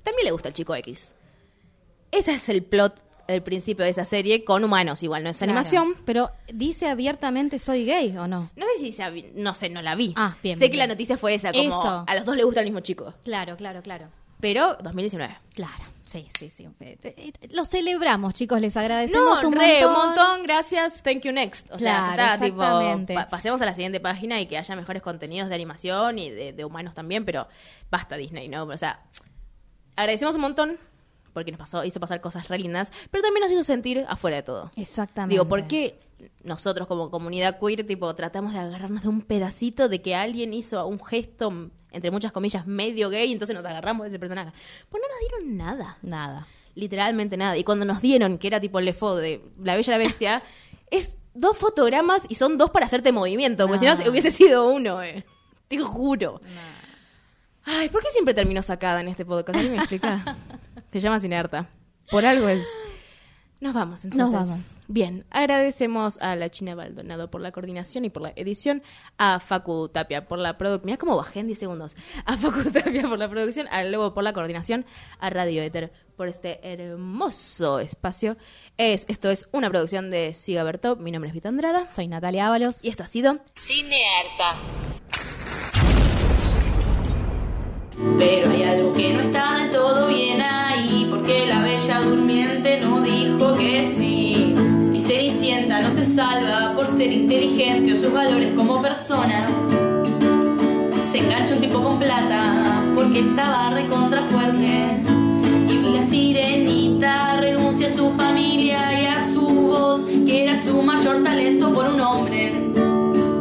también 0.04 0.26
le 0.26 0.32
gusta 0.32 0.48
el 0.50 0.54
chico 0.54 0.76
X. 0.76 1.16
Ese 2.12 2.34
es 2.34 2.50
el 2.50 2.62
plot 2.64 3.02
el 3.36 3.44
principio 3.44 3.84
de 3.86 3.92
esa 3.92 4.06
serie 4.06 4.44
con 4.44 4.64
humanos, 4.64 5.02
igual 5.04 5.24
no 5.24 5.30
es 5.30 5.38
Claro. 5.38 5.52
animación. 5.52 5.96
Pero 6.06 6.32
dice 6.54 6.88
abiertamente 6.90 7.60
soy 7.60 7.86
gay 7.86 8.16
o 8.18 8.28
no. 8.28 8.50
No 8.56 8.66
sé 8.76 8.80
si 8.80 8.92
se 8.92 9.32
no 9.36 9.54
sé, 9.54 9.70
no 9.70 9.82
la 9.82 9.96
vi. 9.96 10.14
Ah, 10.18 10.36
bien, 10.44 10.56
sé 10.58 10.62
bien, 10.66 10.72
que 10.72 10.78
la 10.78 10.88
noticia 10.88 11.18
fue 11.18 11.34
esa, 11.34 11.52
como 11.52 11.64
Eso. 11.70 12.04
a 12.08 12.16
los 12.16 12.26
dos 12.26 12.36
les 12.36 12.46
gusta 12.46 12.62
el 12.62 12.66
mismo 12.68 12.80
chico. 12.82 13.14
Claro, 13.24 13.56
claro, 13.58 13.82
claro. 13.82 14.08
Pero 14.40 14.76
2019. 14.82 15.38
Claro, 15.54 15.84
sí, 16.04 16.28
sí, 16.40 16.50
sí. 16.50 16.68
Lo 17.52 17.64
celebramos, 17.64 18.34
chicos, 18.34 18.60
les 18.60 18.76
agradecemos 18.76 19.44
No, 19.44 19.48
un 19.50 19.54
re, 19.56 19.82
montón. 19.86 19.90
un 19.90 20.08
montón, 20.08 20.44
gracias, 20.44 21.04
thank 21.04 21.22
you 21.22 21.32
next. 21.32 21.68
O 21.72 21.78
sea, 21.78 22.00
Claro, 22.00 22.18
ya 22.18 22.34
está, 22.34 22.46
tipo, 22.46 22.62
exactamente. 22.64 23.14
pa- 23.14 23.28
pasemos 23.28 23.62
a 23.62 23.66
la 23.66 23.76
siguiente 23.76 24.00
página 24.00 24.42
y 24.42 24.48
que 24.48 24.58
haya 24.58 24.76
mejores 24.76 25.04
contenidos 25.04 25.48
de 25.50 25.54
animación 25.56 26.18
y 26.18 26.32
de, 26.32 26.54
de 26.54 26.66
humanos 26.66 26.96
también, 26.96 27.24
pero 27.24 27.48
basta 27.92 28.16
Disney, 28.16 28.48
¿no? 28.50 28.64
O 28.64 28.78
sea, 28.78 29.04
agradecemos 29.96 30.36
un 30.36 30.42
montón 30.42 30.78
porque 31.34 31.52
nos 31.52 31.60
pasó, 31.60 31.84
hizo 31.86 32.00
pasar 32.00 32.22
cosas 32.22 32.48
re 32.50 32.60
lindas, 32.60 32.92
pero 33.10 33.24
también 33.24 33.44
nos 33.44 33.52
hizo 33.52 33.64
sentir 33.64 34.06
afuera 34.08 34.38
de 34.38 34.44
todo. 34.44 34.72
Exactamente. 34.76 35.34
Digo, 35.34 35.48
¿por 35.48 35.68
qué 35.68 36.00
nosotros 36.44 36.88
como 36.88 37.10
comunidad 37.10 37.60
queer, 37.60 37.86
tipo, 37.86 38.14
tratamos 38.16 38.54
de 38.54 38.60
agarrarnos 38.60 39.02
de 39.04 39.10
un 39.10 39.22
pedacito 39.22 39.90
de 39.90 40.02
que 40.02 40.14
alguien 40.16 40.54
hizo 40.54 40.86
un 40.86 41.04
gesto, 41.04 41.70
entre 41.92 42.12
muchas 42.12 42.32
comillas, 42.32 42.68
medio 42.68 43.10
gay, 43.10 43.32
entonces 43.32 43.56
nos 43.56 43.66
agarramos 43.66 44.04
de 44.06 44.10
ese 44.10 44.20
personaje? 44.20 44.52
Pues 44.90 45.02
no 45.02 45.08
nos 45.10 45.20
dieron 45.48 45.58
nada. 45.58 45.98
Nada. 46.02 46.48
Literalmente 46.76 47.36
nada. 47.38 47.58
Y 47.58 47.64
cuando 47.64 47.86
nos 47.86 48.02
dieron, 48.02 48.38
que 48.38 48.48
era 48.48 48.60
tipo 48.60 48.80
el 48.80 48.86
lefo 48.86 49.16
de 49.16 49.42
La 49.64 49.76
Bella 49.76 49.88
y 49.88 49.92
la 49.92 49.98
Bestia, 49.98 50.42
es 50.92 51.12
dos 51.34 51.58
fotogramas 51.58 52.22
y 52.30 52.36
son 52.36 52.58
dos 52.58 52.70
para 52.72 52.86
hacerte 52.86 53.12
movimiento, 53.12 53.68
porque 53.68 53.86
No. 53.88 53.96
si 53.98 54.04
no 54.04 54.12
hubiese 54.12 54.32
sido 54.32 54.68
uno, 54.70 55.02
eh. 55.02 55.26
Te 55.68 55.80
juro. 55.80 56.42
Ay, 57.64 57.90
¿por 57.90 58.02
qué 58.02 58.10
siempre 58.12 58.34
termino 58.34 58.62
sacada 58.62 59.02
en 59.02 59.08
este 59.08 59.26
podcast? 59.26 59.56
¿Alguien 59.58 59.74
me 59.76 59.78
explica? 59.80 60.38
Se 60.92 61.00
llama 61.00 61.20
Cinearta. 61.20 61.70
Por 62.10 62.26
algo 62.26 62.50
es. 62.50 62.66
Nos 63.62 63.74
vamos, 63.74 64.04
entonces. 64.04 64.32
Nos 64.32 64.48
vamos. 64.48 64.66
Bien, 64.88 65.24
agradecemos 65.30 66.18
a 66.18 66.36
la 66.36 66.50
China 66.50 66.76
Baldonado 66.76 67.32
por 67.32 67.40
la 67.40 67.54
coordinación 67.54 68.04
y 68.04 68.10
por 68.10 68.24
la 68.24 68.34
edición, 68.36 68.84
a 69.18 69.40
Facu 69.40 69.88
Tapia 69.88 70.28
por 70.28 70.38
la 70.38 70.58
producción, 70.58 70.86
mira 70.88 70.98
cómo 70.98 71.16
bajé 71.16 71.40
en 71.40 71.48
10 71.48 71.60
segundos, 71.60 71.96
a 72.26 72.36
Facu 72.36 72.70
Tapia 72.74 73.04
por 73.04 73.18
la 73.18 73.30
producción, 73.30 73.70
a 73.72 73.84
Lobo 73.84 74.14
por 74.14 74.26
la 74.26 74.34
coordinación, 74.34 74.86
a 75.20 75.30
Radio 75.30 75.62
Éter 75.62 75.94
por 76.18 76.28
este 76.28 76.60
hermoso 76.62 77.80
espacio. 77.80 78.36
Es, 78.78 79.06
esto 79.08 79.30
es 79.30 79.48
una 79.54 79.70
producción 79.70 80.12
de 80.12 80.34
Siga 80.34 80.64
Bertop, 80.64 81.00
mi 81.00 81.12
nombre 81.12 81.30
es 81.30 81.34
Vita 81.34 81.48
Andrada. 81.48 81.90
Soy 81.90 82.10
Natalia 82.10 82.48
Ábalos. 82.48 82.84
Y 82.84 82.90
esto 82.90 83.04
ha 83.04 83.08
sido 83.08 83.40
Cinearta. 83.56 84.58
Pero 88.18 88.50
hay 88.50 88.64
algo 88.64 88.94
que 88.94 89.14
no 89.14 89.22
está 89.22 89.51
porque 91.32 91.46
la 91.48 91.62
bella 91.62 92.02
durmiente 92.02 92.80
no 92.82 93.00
dijo 93.00 93.56
que 93.56 93.84
sí. 93.84 94.54
Y 94.94 95.00
Cenicienta 95.00 95.82
no 95.82 95.90
se 95.90 96.06
salva 96.06 96.74
por 96.76 96.88
ser 96.88 97.12
inteligente 97.12 97.94
o 97.94 97.96
sus 97.96 98.12
valores 98.12 98.52
como 98.56 98.82
persona. 98.82 99.48
Se 101.10 101.20
engancha 101.20 101.56
un 101.56 101.62
tipo 101.62 101.82
con 101.82 102.00
plata 102.00 102.84
porque 102.96 103.20
estaba 103.20 103.70
recontra 103.70 104.24
fuerte. 104.24 105.04
Y 105.70 105.96
la 105.96 106.04
sirenita 106.04 107.38
renuncia 107.38 107.88
a 107.88 107.92
su 107.92 108.12
familia 108.12 109.02
y 109.02 109.06
a 109.06 109.34
su 109.34 109.48
voz, 109.48 110.04
que 110.04 110.44
era 110.44 110.56
su 110.56 110.82
mayor 110.82 111.24
talento 111.24 111.72
por 111.74 111.88
un 111.88 112.02
hombre 112.02 112.54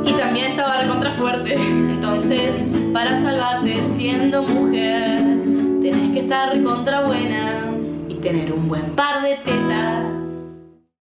y 0.04 0.12
también 0.12 0.46
estaba 0.46 0.82
recontra 0.82 1.10
fuerte. 1.10 1.54
Entonces, 1.54 2.72
para 2.92 3.20
salvarte 3.20 3.82
siendo 3.96 4.42
mujer, 4.42 5.22
tenés 5.82 6.12
que 6.12 6.20
estar 6.20 6.54
recontra 6.54 7.02
buena 7.02 7.70
tener 8.20 8.52
un 8.52 8.68
buen 8.68 8.94
par 8.94 9.22
de 9.22 9.36
tetas. 9.36 10.19